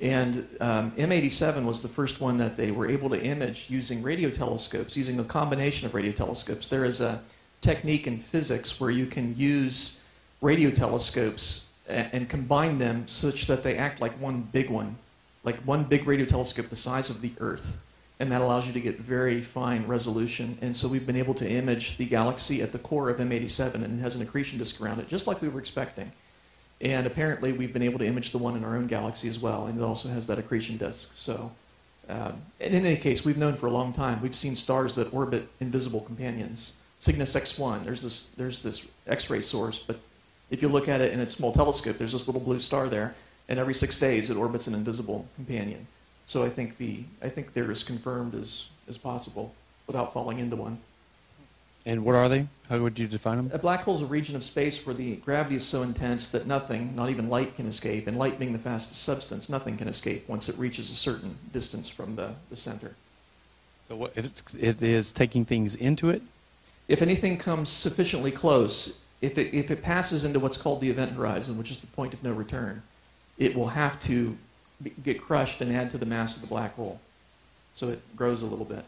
[0.00, 4.30] And um, M87 was the first one that they were able to image using radio
[4.30, 6.68] telescopes, using a combination of radio telescopes.
[6.68, 7.22] There is a
[7.60, 10.00] technique in physics where you can use
[10.40, 14.96] radio telescopes and, and combine them such that they act like one big one,
[15.46, 17.80] like one big radio telescope the size of the Earth
[18.18, 20.56] and that allows you to get very fine resolution.
[20.62, 23.98] And so we've been able to image the galaxy at the core of M87, and
[23.98, 26.12] it has an accretion disk around it, just like we were expecting.
[26.80, 29.66] And apparently, we've been able to image the one in our own galaxy as well,
[29.66, 31.10] and it also has that accretion disk.
[31.14, 31.52] So,
[32.08, 34.22] um, in any case, we've known for a long time.
[34.22, 36.76] We've seen stars that orbit invisible companions.
[36.98, 39.98] Cygnus X1, there's this, there's this X-ray source, but
[40.50, 43.14] if you look at it in a small telescope, there's this little blue star there,
[43.48, 45.86] and every six days it orbits an invisible companion.
[46.26, 49.54] So I think the I think they're as confirmed as, as possible
[49.86, 50.78] without falling into one.
[51.86, 52.48] And what are they?
[52.68, 53.50] How would you define them?
[53.52, 56.44] A black hole is a region of space where the gravity is so intense that
[56.44, 58.08] nothing, not even light, can escape.
[58.08, 61.88] And light being the fastest substance, nothing can escape once it reaches a certain distance
[61.88, 62.96] from the, the center.
[63.88, 66.22] So what, it's, it is taking things into it?
[66.88, 71.12] If anything comes sufficiently close, if it, if it passes into what's called the event
[71.12, 72.82] horizon, which is the point of no return,
[73.38, 74.36] it will have to
[75.02, 77.00] get crushed and add to the mass of the black hole.
[77.72, 78.86] So it grows a little bit.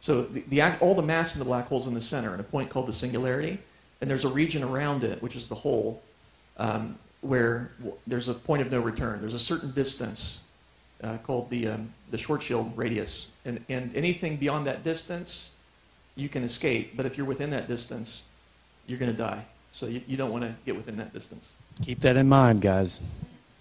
[0.00, 2.40] So the, the, all the mass in the black hole is in the center, in
[2.40, 3.58] a point called the singularity,
[4.00, 6.02] and there's a region around it, which is the hole,
[6.56, 7.70] um, where
[8.06, 9.20] there's a point of no return.
[9.20, 10.44] There's a certain distance
[11.02, 15.52] uh, called the, um, the Schwarzschild radius, and, and anything beyond that distance,
[16.16, 18.24] you can escape, but if you're within that distance,
[18.86, 19.44] you're going to die.
[19.72, 21.54] So you, you don't want to get within that distance.
[21.82, 23.02] Keep that in mind, guys.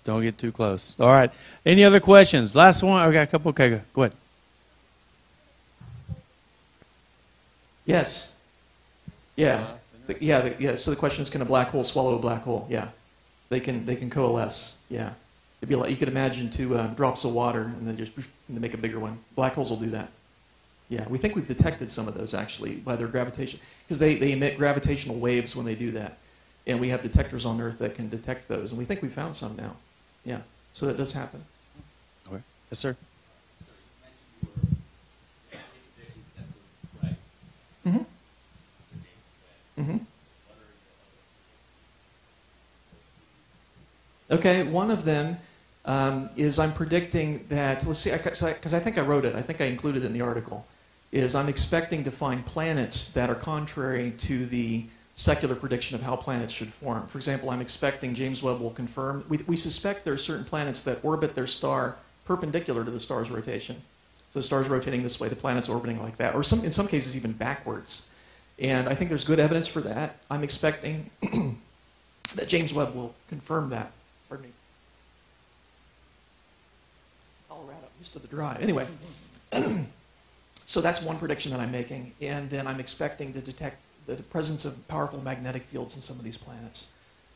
[0.10, 0.96] Don't get too close.
[1.00, 1.32] All right.
[1.66, 2.56] Any other questions?
[2.56, 3.00] Last one.
[3.00, 3.50] I got a couple.
[3.50, 4.14] Okay, go ahead.
[7.86, 8.36] Yes.
[9.36, 9.68] Yeah.
[10.20, 10.42] yeah.
[10.42, 10.76] The, yeah.
[10.76, 12.66] So the question is, can a black hole swallow a black hole?
[12.70, 12.90] Yeah.
[13.50, 13.86] They can.
[13.86, 14.78] They can coalesce.
[14.90, 15.14] Yeah.
[15.62, 18.24] It'd be like you could imagine two uh, drops of water and then just to
[18.48, 19.20] make a bigger one.
[19.36, 20.10] Black holes will do that.
[20.90, 24.32] Yeah, we think we've detected some of those actually by their gravitation because they, they
[24.32, 26.18] emit gravitational waves when they do that,
[26.66, 29.36] and we have detectors on Earth that can detect those, and we think we found
[29.36, 29.76] some now.
[30.30, 30.42] Yeah,
[30.74, 31.44] so that does happen.
[32.28, 32.44] Okay.
[32.70, 32.96] Yes, sir.
[37.84, 37.98] Mm-hmm.
[39.80, 39.98] Mm-hmm.
[44.30, 45.40] Okay, one of them
[45.86, 49.42] um, is I'm predicting that, let's see, because I, I, think I wrote it, I
[49.42, 50.68] think I included it in the article,
[51.12, 54.86] is I'm expecting to find planets that are contrary to the
[55.20, 57.06] secular prediction of how planets should form.
[57.08, 59.26] For example, I'm expecting James Webb will confirm.
[59.28, 63.30] We, we suspect there are certain planets that orbit their star perpendicular to the star's
[63.30, 63.76] rotation.
[64.32, 66.88] So the star's rotating this way, the planet's orbiting like that, or some, in some
[66.88, 68.08] cases even backwards.
[68.60, 70.20] And I think there's good evidence for that.
[70.32, 71.10] I'm expecting
[72.36, 73.92] that James Webb will confirm that.
[74.30, 74.54] Pardon me.
[77.50, 78.58] Colorado, used to the dry.
[78.62, 78.88] Anyway,
[80.66, 82.14] so that's one prediction that I'm making.
[82.22, 83.82] And then I'm expecting to detect
[84.16, 86.92] the presence of powerful magnetic fields in some of these planets.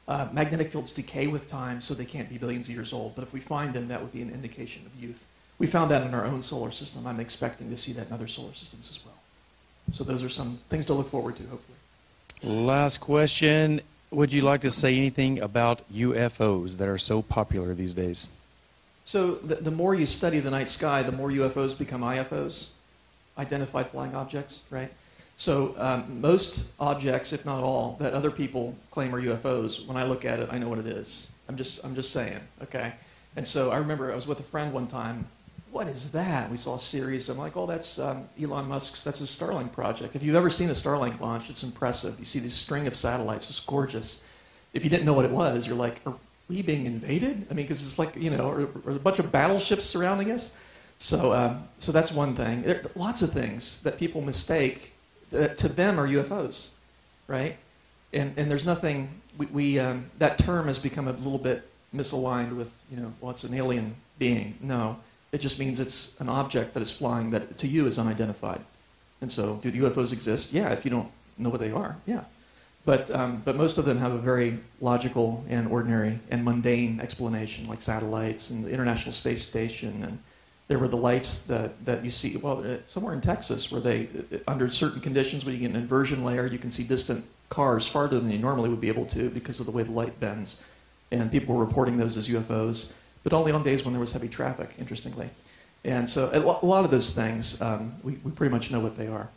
[0.07, 3.15] Uh, magnetic fields decay with time, so they can't be billions of years old.
[3.15, 5.27] But if we find them, that would be an indication of youth.
[5.59, 7.07] We found that in our own solar system.
[7.07, 9.15] I'm expecting to see that in other solar systems as well.
[9.91, 11.77] So those are some things to look forward to, hopefully.
[12.43, 13.81] Last question.
[14.11, 18.27] Would you like to say anything about UFOs that are so popular these days?
[19.05, 22.69] So the, the more you study the night sky, the more UFOs become IFOs,
[23.37, 24.91] identified flying objects, right?
[25.43, 30.03] So um, most objects, if not all, that other people claim are UFOs, when I
[30.03, 31.33] look at it, I know what it is.
[31.49, 32.93] I'm just, I'm just saying, okay?
[33.35, 35.27] And so I remember I was with a friend one time.
[35.69, 36.49] What is that?
[36.49, 37.27] We saw a series.
[37.27, 40.15] I'm like, oh, that's um, Elon Musk's, that's his Starlink project.
[40.15, 42.17] If you've ever seen a Starlink launch, it's impressive.
[42.19, 44.25] You see this string of satellites, it's gorgeous.
[44.73, 46.13] If you didn't know what it was, you're like, are
[46.47, 47.47] we being invaded?
[47.51, 50.55] I mean, because it's like, you know, are, are a bunch of battleships surrounding us?
[50.99, 52.61] So, um, so that's one thing.
[52.61, 54.92] There are lots of things that people mistake
[55.33, 56.69] to them are UFOs,
[57.27, 57.57] right?
[58.13, 62.55] And, and there's nothing, we, we um, that term has become a little bit misaligned
[62.55, 64.55] with, you know, well, it's an alien being.
[64.61, 64.97] No,
[65.31, 68.61] it just means it's an object that is flying that to you is unidentified.
[69.21, 70.53] And so, do the UFOs exist?
[70.53, 72.25] Yeah, if you don't know what they are, yeah.
[72.85, 77.67] But, um, but most of them have a very logical and ordinary and mundane explanation,
[77.67, 80.03] like satellites and the International Space Station.
[80.03, 80.19] And
[80.73, 84.07] there were the lights that, that you see, well, uh, somewhere in Texas, where they,
[84.33, 87.87] uh, under certain conditions, when you get an inversion layer, you can see distant cars
[87.87, 90.63] farther than you normally would be able to because of the way the light bends.
[91.11, 94.27] And people were reporting those as UFOs, but only on days when there was heavy
[94.27, 95.29] traffic, interestingly.
[95.85, 98.95] And so a a lot of those things, um, we, we pretty much know what
[98.95, 99.29] they are.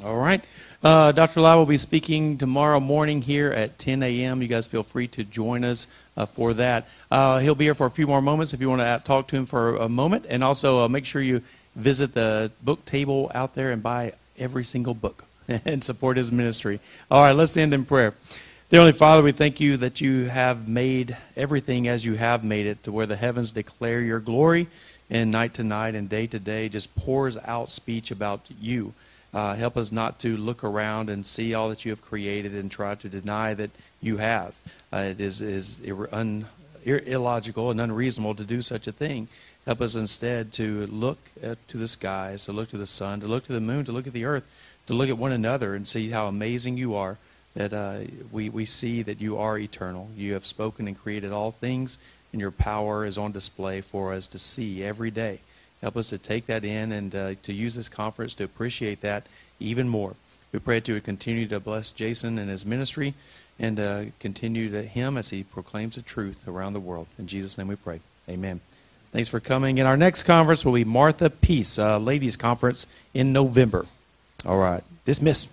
[0.00, 0.42] All right.
[0.82, 1.42] Uh, Dr.
[1.42, 4.40] Lisle will be speaking tomorrow morning here at 10 a.m.
[4.40, 6.88] You guys feel free to join us uh, for that.
[7.10, 9.36] Uh, he'll be here for a few more moments if you want to talk to
[9.36, 10.24] him for a moment.
[10.28, 11.42] And also uh, make sure you
[11.76, 16.80] visit the book table out there and buy every single book and support his ministry.
[17.10, 18.14] All right, let's end in prayer.
[18.70, 22.64] Dear Heavenly Father, we thank you that you have made everything as you have made
[22.64, 24.68] it to where the heavens declare your glory
[25.10, 28.94] and night to night and day to day just pours out speech about you.
[29.34, 32.70] Uh, help us not to look around and see all that you have created and
[32.70, 34.56] try to deny that you have.
[34.92, 35.82] Uh, it is, is
[36.12, 36.46] un,
[36.84, 39.28] illogical and unreasonable to do such a thing.
[39.64, 43.26] Help us instead to look at, to the skies, to look to the sun, to
[43.26, 44.46] look to the moon, to look at the earth,
[44.86, 47.18] to look at one another and see how amazing you are.
[47.54, 47.98] That uh,
[48.30, 50.08] we, we see that you are eternal.
[50.16, 51.98] You have spoken and created all things,
[52.32, 55.40] and your power is on display for us to see every day.
[55.82, 59.26] Help us to take that in and uh, to use this conference to appreciate that
[59.58, 60.14] even more.
[60.52, 63.14] We pray would continue to bless Jason and his ministry
[63.58, 67.06] and uh, continue to him as he proclaims the truth around the world.
[67.18, 68.00] In Jesus' name we pray.
[68.28, 68.60] Amen.
[69.12, 69.78] Thanks for coming.
[69.78, 73.86] And our next conference will be Martha Peace, uh, Ladies Conference in November.
[74.46, 74.82] All right.
[75.04, 75.52] Dismiss.